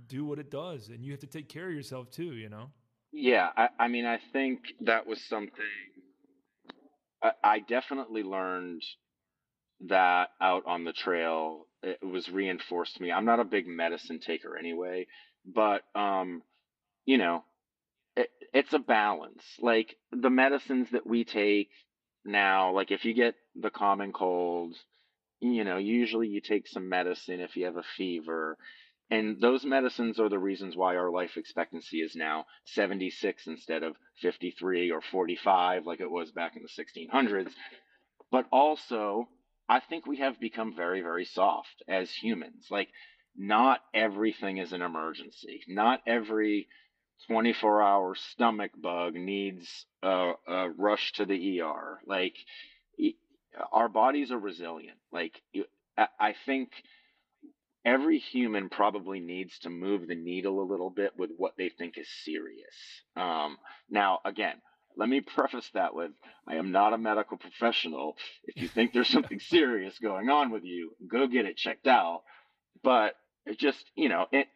do 0.07 0.25
what 0.25 0.39
it 0.39 0.51
does 0.51 0.89
and 0.89 1.05
you 1.05 1.13
have 1.13 1.21
to 1.21 1.27
take 1.27 1.49
care 1.49 1.69
of 1.69 1.75
yourself 1.75 2.11
too, 2.11 2.35
you 2.35 2.49
know? 2.49 2.71
Yeah. 3.13 3.49
I, 3.57 3.69
I 3.79 3.89
mean, 3.89 4.07
I 4.07 4.19
think 4.33 4.61
that 4.81 5.07
was 5.07 5.21
something 5.25 5.65
I, 7.23 7.33
I 7.43 7.59
definitely 7.61 8.23
learned 8.23 8.83
that 9.89 10.29
out 10.41 10.65
on 10.67 10.85
the 10.85 10.93
trail 10.93 11.67
it 11.83 12.05
was 12.05 12.29
reinforced 12.29 12.97
to 12.97 13.03
me. 13.03 13.11
I'm 13.11 13.25
not 13.25 13.41
a 13.41 13.45
big 13.45 13.67
medicine 13.67 14.21
taker 14.21 14.57
anyway, 14.59 15.07
but 15.47 15.83
um, 15.95 16.43
you 17.07 17.17
know, 17.17 17.45
it, 18.17 18.29
it's 18.53 18.75
a 18.75 18.79
balance. 18.79 19.43
Like 19.61 19.97
the 20.13 20.29
medicines 20.31 20.89
that 20.93 21.07
we 21.07 21.25
take 21.25 21.71
now, 22.25 22.73
like 22.73 22.91
if 22.91 23.05
you 23.05 23.15
get 23.15 23.35
the 23.55 23.71
common 23.71 24.13
cold, 24.13 24.77
you 25.41 25.65
know, 25.65 25.79
usually 25.79 26.29
you 26.29 26.43
take 26.43 26.69
some 26.69 26.91
medicine 26.91 27.41
if 27.41 27.57
you 27.57 27.65
have 27.65 27.79
a 27.79 27.85
fever. 27.97 28.59
And 29.11 29.41
those 29.41 29.65
medicines 29.65 30.21
are 30.21 30.29
the 30.29 30.39
reasons 30.39 30.77
why 30.77 30.97
our 30.97 31.11
life 31.11 31.37
expectancy 31.37 32.01
is 32.01 32.15
now 32.15 32.47
76 32.67 33.47
instead 33.49 33.83
of 33.83 33.97
53 34.23 34.93
or 34.93 35.01
45 35.01 35.85
like 35.85 36.01
it 36.01 36.11
was 36.11 36.31
back 36.31 36.55
in 36.57 36.63
the 36.63 36.69
1600s. 36.69 37.51
But 38.31 38.47
also, 38.53 39.29
I 39.69 39.81
think 39.81 40.07
we 40.07 40.19
have 40.19 40.39
become 40.39 40.75
very, 40.77 41.01
very 41.01 41.25
soft 41.25 41.83
as 41.89 42.11
humans. 42.13 42.69
Like, 42.71 42.89
not 43.37 43.81
everything 43.93 44.59
is 44.59 44.73
an 44.73 44.83
emergency. 44.83 45.63
Not 45.67 46.01
every 46.07 46.69
24 47.27 47.83
hour 47.83 48.15
stomach 48.15 48.71
bug 48.77 49.15
needs 49.15 49.87
a, 50.03 50.33
a 50.47 50.71
rush 50.71 51.13
to 51.15 51.25
the 51.25 51.61
ER. 51.61 52.01
Like, 52.07 52.35
our 53.73 53.89
bodies 53.89 54.31
are 54.31 54.39
resilient. 54.39 54.99
Like, 55.13 55.41
I 56.19 56.35
think 56.47 56.71
every 57.85 58.19
human 58.19 58.69
probably 58.69 59.21
needs 59.21 59.59
to 59.61 59.71
move 59.71 60.07
the 60.07 60.15
needle 60.15 60.61
a 60.61 60.71
little 60.71 60.91
bit 60.91 61.13
with 61.17 61.31
what 61.37 61.55
they 61.57 61.69
think 61.71 61.97
is 61.99 62.09
serious. 62.25 62.75
Um, 63.17 63.59
now, 63.89 64.21
again, 64.25 64.57
let 64.97 65.09
me 65.09 65.21
preface 65.37 65.69
that 65.75 65.95
with 65.95 66.13
I 66.47 66.57
am 66.57 66.73
not 66.73 66.93
a 66.93 66.99
medical 66.99 67.37
professional. 67.37 68.17
If 68.45 68.61
you 68.63 68.69
think 68.69 68.93
there's 68.93 69.09
something 69.13 69.41
serious 69.41 69.99
going 69.99 70.29
on 70.31 70.51
with 70.51 70.65
you, 70.65 70.93
go 71.09 71.27
get 71.27 71.47
it 71.47 71.57
checked 71.57 71.87
out. 71.87 72.23
But 72.83 73.15
it 73.47 73.59
just, 73.59 73.85
you 73.95 74.09
know, 74.09 74.27
it, 74.33 74.47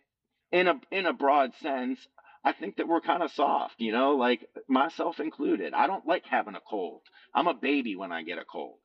in 0.52 0.68
a 0.68 0.80
in 0.90 1.06
a 1.06 1.12
broad 1.12 1.52
sense, 1.60 1.98
I 2.44 2.52
think 2.52 2.76
that 2.76 2.88
we're 2.88 3.00
kind 3.00 3.22
of 3.22 3.32
soft, 3.32 3.74
you 3.78 3.92
know, 3.92 4.16
like 4.16 4.46
myself 4.68 5.18
included. 5.18 5.74
I 5.74 5.86
don't 5.86 6.06
like 6.06 6.24
having 6.26 6.54
a 6.54 6.60
cold. 6.60 7.00
I'm 7.34 7.48
a 7.48 7.54
baby 7.54 7.96
when 7.96 8.12
I 8.12 8.22
get 8.22 8.38
a 8.38 8.44
cold. 8.44 8.78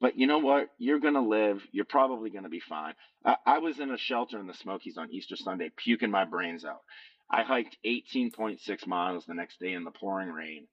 But 0.00 0.18
you 0.18 0.26
know 0.26 0.38
what? 0.38 0.68
You're 0.78 1.00
going 1.00 1.14
to 1.14 1.20
live. 1.20 1.62
You're 1.72 1.84
probably 1.84 2.30
going 2.30 2.44
to 2.44 2.50
be 2.50 2.60
fine. 2.60 2.94
I, 3.24 3.36
I 3.46 3.58
was 3.58 3.78
in 3.78 3.90
a 3.90 3.98
shelter 3.98 4.38
in 4.38 4.46
the 4.46 4.54
Smokies 4.54 4.98
on 4.98 5.10
Easter 5.12 5.36
Sunday, 5.36 5.70
puking 5.76 6.10
my 6.10 6.24
brains 6.24 6.64
out. 6.64 6.82
I 7.30 7.42
hiked 7.42 7.76
18.6 7.86 8.86
miles 8.86 9.24
the 9.26 9.34
next 9.34 9.60
day 9.60 9.72
in 9.72 9.84
the 9.84 9.90
pouring 9.90 10.30
rain. 10.30 10.66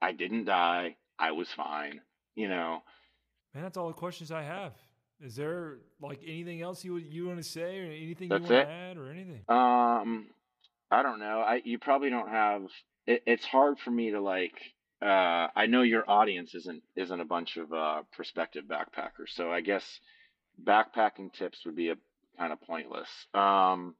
I 0.00 0.12
didn't 0.12 0.44
die. 0.44 0.96
I 1.18 1.32
was 1.32 1.48
fine. 1.56 2.00
You 2.34 2.48
know. 2.48 2.82
Man, 3.54 3.62
that's 3.62 3.78
all 3.78 3.88
the 3.88 3.94
questions 3.94 4.30
I 4.30 4.42
have. 4.42 4.72
Is 5.20 5.36
there 5.36 5.78
like 6.00 6.20
anything 6.26 6.60
else 6.60 6.84
you 6.84 6.98
you 6.98 7.26
want 7.26 7.38
to 7.38 7.48
say 7.48 7.80
or 7.80 7.84
anything 7.84 8.28
that's 8.28 8.46
you 8.46 8.54
want 8.54 8.62
it. 8.62 8.64
to 8.66 8.70
add 8.70 8.96
or 8.98 9.10
anything? 9.10 9.40
Um, 9.48 10.26
I 10.90 11.02
don't 11.02 11.18
know. 11.18 11.40
I 11.40 11.62
you 11.64 11.78
probably 11.78 12.10
don't 12.10 12.28
have. 12.28 12.62
It, 13.06 13.22
it's 13.26 13.44
hard 13.46 13.78
for 13.78 13.90
me 13.90 14.10
to 14.10 14.20
like. 14.20 14.54
Uh, 15.02 15.48
I 15.54 15.66
know 15.66 15.82
your 15.82 16.08
audience 16.08 16.54
isn't 16.54 16.82
isn't 16.96 17.20
a 17.20 17.24
bunch 17.24 17.56
of 17.58 17.72
uh, 17.72 18.02
prospective 18.12 18.64
backpackers, 18.64 19.28
so 19.34 19.50
I 19.50 19.60
guess 19.60 19.84
backpacking 20.62 21.32
tips 21.34 21.58
would 21.66 21.76
be 21.76 21.90
a 21.90 21.96
kind 22.38 22.52
of 22.52 22.60
pointless. 22.62 23.08
Um, 23.34 23.94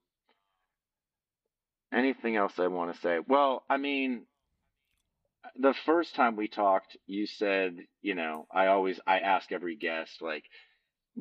anything 1.92 2.36
else 2.36 2.54
I 2.58 2.68
want 2.68 2.94
to 2.94 3.00
say? 3.00 3.18
Well, 3.26 3.64
I 3.68 3.76
mean, 3.76 4.22
the 5.58 5.74
first 5.84 6.14
time 6.14 6.36
we 6.36 6.48
talked, 6.48 6.96
you 7.06 7.26
said, 7.26 7.76
you 8.02 8.14
know, 8.14 8.46
I 8.50 8.68
always 8.68 8.98
I 9.06 9.18
ask 9.18 9.52
every 9.52 9.76
guest 9.76 10.22
like, 10.22 10.44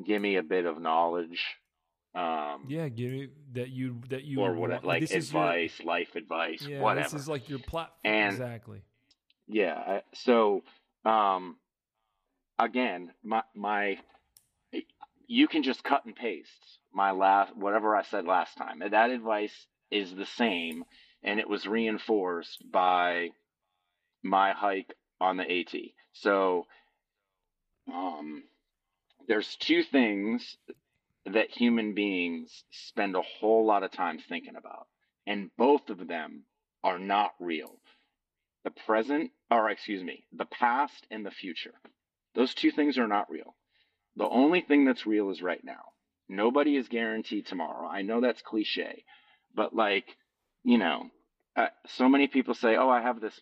give 0.06 0.20
me 0.20 0.36
a 0.36 0.42
bit 0.42 0.66
of 0.66 0.80
knowledge. 0.80 1.44
Um, 2.14 2.64
yeah, 2.68 2.88
give 2.88 3.12
me 3.12 3.28
that 3.52 3.68
you 3.68 4.00
that 4.08 4.24
you 4.24 4.40
or 4.40 4.54
what 4.54 4.84
like 4.84 5.02
advice, 5.02 5.78
your, 5.78 5.86
life 5.86 6.16
advice, 6.16 6.66
yeah, 6.66 6.80
whatever. 6.80 7.10
This 7.10 7.20
is 7.22 7.28
like 7.28 7.50
your 7.50 7.58
platform, 7.58 8.14
and, 8.14 8.32
exactly. 8.32 8.80
Yeah. 9.48 10.00
So, 10.14 10.62
um, 11.04 11.56
again, 12.58 13.12
my 13.22 13.42
my, 13.54 13.98
you 15.26 15.48
can 15.48 15.62
just 15.62 15.84
cut 15.84 16.04
and 16.04 16.14
paste 16.16 16.78
my 16.92 17.12
last 17.12 17.56
whatever 17.56 17.94
I 17.94 18.02
said 18.02 18.24
last 18.26 18.56
time. 18.56 18.82
That 18.90 19.10
advice 19.10 19.66
is 19.90 20.14
the 20.14 20.26
same, 20.26 20.84
and 21.22 21.38
it 21.40 21.48
was 21.48 21.66
reinforced 21.66 22.62
by 22.70 23.30
my 24.22 24.52
hike 24.52 24.94
on 25.20 25.36
the 25.36 25.60
AT. 25.60 25.74
So 26.12 26.66
um, 27.92 28.42
there's 29.28 29.56
two 29.56 29.82
things 29.82 30.56
that 31.26 31.50
human 31.50 31.94
beings 31.94 32.64
spend 32.70 33.16
a 33.16 33.22
whole 33.22 33.66
lot 33.66 33.82
of 33.82 33.90
time 33.90 34.18
thinking 34.18 34.56
about. 34.56 34.86
And 35.26 35.50
both 35.56 35.90
of 35.90 36.06
them 36.06 36.44
are 36.84 36.98
not 36.98 37.32
real. 37.40 37.80
The 38.64 38.70
present, 38.70 39.30
or 39.50 39.70
excuse 39.70 40.02
me, 40.02 40.24
the 40.32 40.46
past 40.46 41.06
and 41.10 41.24
the 41.24 41.30
future. 41.30 41.74
Those 42.34 42.54
two 42.54 42.70
things 42.70 42.98
are 42.98 43.08
not 43.08 43.30
real. 43.30 43.54
The 44.16 44.28
only 44.28 44.60
thing 44.60 44.84
that's 44.84 45.06
real 45.06 45.30
is 45.30 45.42
right 45.42 45.62
now. 45.62 45.92
Nobody 46.28 46.76
is 46.76 46.88
guaranteed 46.88 47.46
tomorrow. 47.46 47.86
I 47.86 48.02
know 48.02 48.20
that's 48.20 48.42
cliche, 48.42 49.04
but 49.54 49.74
like, 49.74 50.16
you 50.64 50.78
know, 50.78 51.10
uh, 51.54 51.68
so 51.86 52.08
many 52.08 52.26
people 52.26 52.54
say, 52.54 52.76
"Oh, 52.76 52.90
I 52.90 53.00
have 53.00 53.20
this 53.20 53.40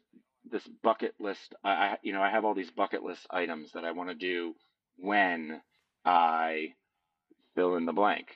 this 0.51 0.67
bucket 0.83 1.15
list. 1.19 1.55
I, 1.65 1.71
I 1.71 1.99
you 2.03 2.13
know, 2.13 2.23
I 2.23 2.31
have 2.31 2.45
all 2.45 2.55
these 2.55 2.71
bucket 2.71 3.03
list 3.03 3.27
items 3.31 3.73
that 3.73 3.85
I 3.85 3.93
want 3.93 4.11
to 4.11 4.15
do 4.15 4.55
when 4.97 5.61
I 6.05 6.75
fill 7.55 7.77
in 7.77 7.87
the 7.87 7.93
blank." 7.93 8.29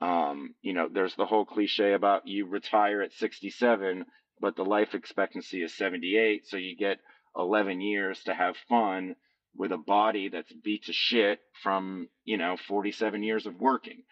Um, 0.00 0.54
you 0.60 0.74
know, 0.74 0.88
there's 0.92 1.14
the 1.16 1.26
whole 1.26 1.46
cliche 1.46 1.94
about 1.94 2.28
you 2.28 2.46
retire 2.46 3.00
at 3.00 3.12
67, 3.14 4.04
but 4.40 4.56
the 4.56 4.64
life 4.64 4.94
expectancy 4.94 5.62
is 5.62 5.76
78, 5.76 6.46
so 6.46 6.56
you 6.56 6.76
get 6.76 6.98
11 7.36 7.80
years 7.80 8.22
to 8.24 8.34
have 8.34 8.56
fun 8.68 9.16
with 9.56 9.72
a 9.72 9.78
body 9.78 10.28
that's 10.28 10.52
beat 10.52 10.84
to 10.84 10.92
shit 10.92 11.40
from, 11.62 12.08
you 12.24 12.36
know, 12.36 12.56
47 12.68 13.22
years 13.22 13.46
of 13.46 13.58
working. 13.58 14.02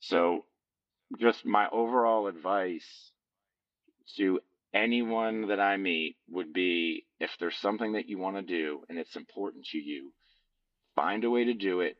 So 0.00 0.44
just 1.18 1.44
my 1.44 1.68
overall 1.72 2.26
advice 2.26 3.10
to 4.16 4.40
anyone 4.74 5.48
that 5.48 5.60
I 5.60 5.76
meet 5.76 6.16
would 6.28 6.52
be 6.52 7.06
if 7.18 7.30
there's 7.40 7.56
something 7.56 7.92
that 7.94 8.08
you 8.08 8.18
want 8.18 8.36
to 8.36 8.42
do 8.42 8.82
and 8.88 8.98
it's 8.98 9.16
important 9.16 9.66
to 9.72 9.78
you, 9.78 10.12
find 10.94 11.24
a 11.24 11.30
way 11.30 11.44
to 11.44 11.54
do 11.54 11.80
it 11.80 11.96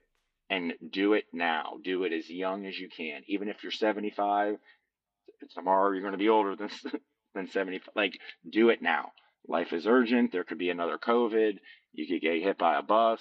and 0.50 0.74
do 0.90 1.14
it 1.14 1.24
now. 1.32 1.78
Do 1.82 2.04
it 2.04 2.12
as 2.12 2.30
young 2.30 2.66
as 2.66 2.78
you 2.78 2.88
can. 2.88 3.22
Even 3.26 3.48
if 3.48 3.62
you're 3.62 3.72
75, 3.72 4.56
tomorrow 5.54 5.92
you're 5.92 6.02
going 6.02 6.12
to 6.12 6.18
be 6.18 6.28
older 6.28 6.54
than 6.54 6.70
than 7.36 7.48
75. 7.48 7.88
Like 7.94 8.18
do 8.48 8.70
it 8.70 8.82
now. 8.82 9.12
Life 9.48 9.72
is 9.72 9.86
urgent. 9.86 10.32
There 10.32 10.44
could 10.44 10.58
be 10.58 10.70
another 10.70 10.98
COVID. 10.98 11.58
You 11.92 12.06
could 12.06 12.20
get 12.20 12.42
hit 12.42 12.58
by 12.58 12.78
a 12.78 12.82
bus. 12.82 13.20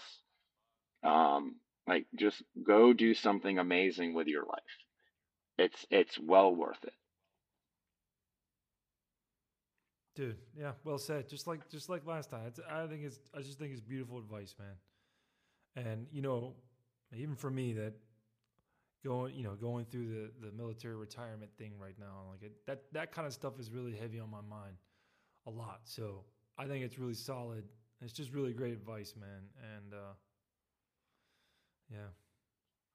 Um, 1.03 1.57
like 1.87 2.07
just 2.17 2.41
go 2.65 2.93
do 2.93 3.13
something 3.13 3.59
amazing 3.59 4.13
with 4.13 4.27
your 4.27 4.45
life. 4.45 4.63
It's 5.57 5.85
it's 5.89 6.19
well 6.19 6.53
worth 6.53 6.83
it. 6.83 6.93
Dude, 10.15 10.37
yeah, 10.57 10.71
well 10.83 10.97
said. 10.97 11.29
Just 11.29 11.45
like 11.45 11.69
just 11.69 11.89
like 11.89 12.05
last 12.05 12.31
time. 12.31 12.47
It's, 12.47 12.59
I 12.69 12.87
think 12.87 13.03
it's 13.03 13.19
I 13.37 13.41
just 13.41 13.59
think 13.59 13.71
it's 13.71 13.81
beautiful 13.81 14.17
advice, 14.17 14.55
man. 14.57 15.85
And 15.85 16.07
you 16.11 16.21
know, 16.21 16.55
even 17.15 17.35
for 17.35 17.49
me 17.49 17.73
that 17.73 17.93
going 19.05 19.35
you 19.35 19.43
know 19.43 19.53
going 19.53 19.85
through 19.85 20.07
the 20.07 20.47
the 20.47 20.51
military 20.51 20.95
retirement 20.95 21.51
thing 21.57 21.73
right 21.79 21.95
now, 21.99 22.23
like 22.31 22.41
it, 22.41 22.53
that 22.65 22.83
that 22.91 23.11
kind 23.13 23.27
of 23.27 23.33
stuff 23.33 23.59
is 23.59 23.69
really 23.71 23.95
heavy 23.95 24.19
on 24.19 24.29
my 24.29 24.41
mind 24.41 24.75
a 25.47 25.51
lot. 25.51 25.81
So 25.83 26.23
I 26.57 26.65
think 26.65 26.83
it's 26.83 26.97
really 26.97 27.13
solid. 27.13 27.63
It's 28.01 28.13
just 28.13 28.31
really 28.33 28.51
great 28.51 28.73
advice, 28.73 29.13
man. 29.19 29.43
And 29.75 29.93
uh, 29.93 30.13
yeah, 31.91 32.09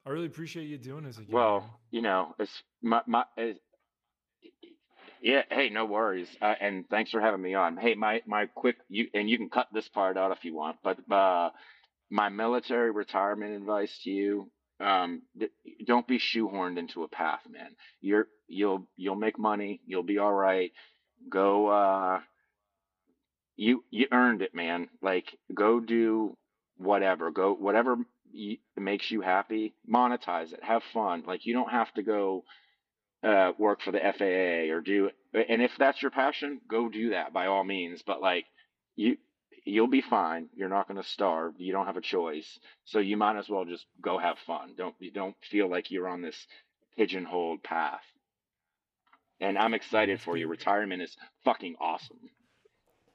I 0.05 0.11
really 0.11 0.27
appreciate 0.27 0.65
you 0.65 0.77
doing 0.77 1.05
this 1.05 1.17
again. 1.17 1.33
Well, 1.33 1.61
man. 1.61 1.71
you 1.91 2.03
know, 2.03 2.35
it's 2.39 2.63
my 2.83 3.03
my. 3.07 3.25
It's, 3.37 3.61
yeah. 5.23 5.43
Hey, 5.51 5.69
no 5.71 5.85
worries. 5.85 6.29
Uh, 6.43 6.55
and 6.61 6.85
thanks 6.91 7.11
for 7.11 7.21
having 7.21 7.41
me 7.41 7.55
on. 7.55 7.77
Hey, 7.77 7.95
my 7.95 8.21
my 8.27 8.47
quick 8.47 8.77
you 8.89 9.07
and 9.15 9.31
you 9.31 9.39
can 9.39 9.49
cut 9.49 9.69
this 9.73 9.89
part 9.89 10.17
out 10.17 10.33
if 10.33 10.45
you 10.45 10.55
want, 10.55 10.77
but 10.83 10.99
uh, 11.13 11.51
my 12.11 12.29
military 12.29 12.91
retirement 12.91 13.55
advice 13.55 13.97
to 14.05 14.11
you 14.11 14.51
um, 14.81 15.23
don't 15.87 16.07
be 16.07 16.19
shoehorned 16.19 16.79
into 16.79 17.03
a 17.03 17.09
path, 17.09 17.43
man. 17.51 17.77
You're 18.01 18.29
you'll 18.49 18.87
you'll 18.97 19.15
make 19.15 19.39
money. 19.39 19.81
You'll 19.87 20.03
be 20.03 20.19
all 20.19 20.33
right. 20.33 20.73
Go 21.29 21.69
uh, 21.69 22.21
you 23.57 23.85
you 23.91 24.07
earned 24.11 24.43
it, 24.43 24.55
man. 24.55 24.89
Like 25.03 25.27
go 25.55 25.81
do 25.81 26.37
whatever. 26.79 27.31
Go 27.31 27.53
whatever 27.55 27.97
makes 28.77 29.11
you 29.11 29.21
happy. 29.21 29.75
Monetize 29.89 30.53
it. 30.53 30.63
Have 30.63 30.83
fun. 30.95 31.25
Like 31.27 31.45
you 31.45 31.53
don't 31.53 31.71
have 31.71 31.93
to 31.95 32.03
go 32.03 32.45
uh, 33.23 33.53
work 33.59 33.83
for 33.83 33.93
the 33.93 33.99
FAA 33.99 34.75
or 34.75 34.81
do. 34.81 35.11
And 35.35 35.61
if 35.63 35.73
that's 35.79 36.01
your 36.01 36.11
passion, 36.11 36.61
go 36.69 36.89
do 36.89 37.11
that 37.11 37.33
by 37.33 37.47
all 37.47 37.65
means. 37.65 38.03
But 38.07 38.23
like 38.23 38.47
you 38.97 39.19
you'll 39.65 39.89
be 39.89 40.01
fine. 40.01 40.49
You're 40.55 40.69
not 40.69 40.89
going 40.89 41.03
to 41.03 41.09
starve. 41.09 41.55
You 41.59 41.73
don't 41.73 41.87
have 41.87 41.97
a 41.97 42.03
choice. 42.03 42.59
So 42.85 42.99
you 42.99 43.17
might 43.17 43.39
as 43.39 43.49
well 43.49 43.65
just 43.65 43.87
go 44.01 44.19
have 44.19 44.39
fun. 44.47 44.75
Don't 44.77 44.95
you 44.99 45.11
don't 45.11 45.37
feel 45.51 45.69
like 45.71 45.91
you're 45.91 46.09
on 46.09 46.23
this 46.23 46.47
pigeonholed 46.97 47.63
path. 47.63 48.05
And 49.41 49.57
I'm 49.57 49.75
excited 49.75 50.21
for 50.21 50.37
you. 50.37 50.49
Retirement 50.49 51.03
is 51.03 51.17
fucking 51.45 51.77
awesome. 51.81 52.19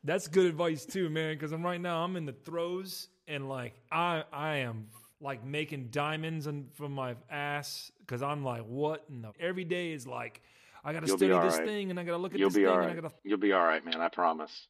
That's 0.03 0.27
good 0.27 0.45
advice 0.45 0.85
too, 0.85 1.09
man. 1.09 1.35
Because 1.35 1.51
I'm 1.51 1.63
right 1.63 1.81
now, 1.81 2.03
I'm 2.03 2.15
in 2.15 2.25
the 2.25 2.33
throes, 2.33 3.09
and 3.27 3.49
like 3.49 3.73
I, 3.91 4.23
I 4.31 4.57
am 4.57 4.87
like 5.21 5.43
making 5.43 5.89
diamonds 5.89 6.47
and 6.47 6.67
from 6.73 6.91
my 6.93 7.15
ass 7.29 7.91
because 7.99 8.21
I'm 8.21 8.43
like, 8.43 8.63
what? 8.63 9.05
And 9.09 9.23
the, 9.23 9.31
every 9.39 9.63
day 9.63 9.91
is 9.91 10.05
like, 10.05 10.41
I 10.83 10.93
got 10.93 11.01
to 11.01 11.07
study 11.07 11.27
this 11.27 11.57
right. 11.57 11.65
thing, 11.65 11.89
and 11.89 11.99
I 11.99 12.03
got 12.03 12.11
to 12.11 12.17
look 12.17 12.33
at 12.33 12.39
You'll 12.39 12.49
this 12.49 12.57
thing, 12.57 12.65
right. 12.65 12.89
and 12.89 12.91
I 12.91 13.01
got 13.01 13.09
to. 13.09 13.15
You'll 13.23 13.39
be 13.39 13.53
all 13.53 13.63
right, 13.63 13.83
man. 13.83 14.01
I 14.01 14.09
promise. 14.09 14.67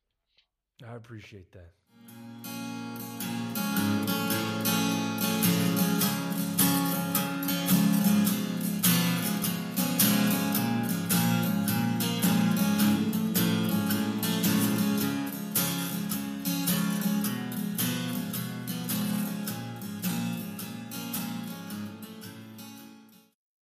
I 0.83 0.95
appreciate 0.95 1.51
that. 1.53 1.71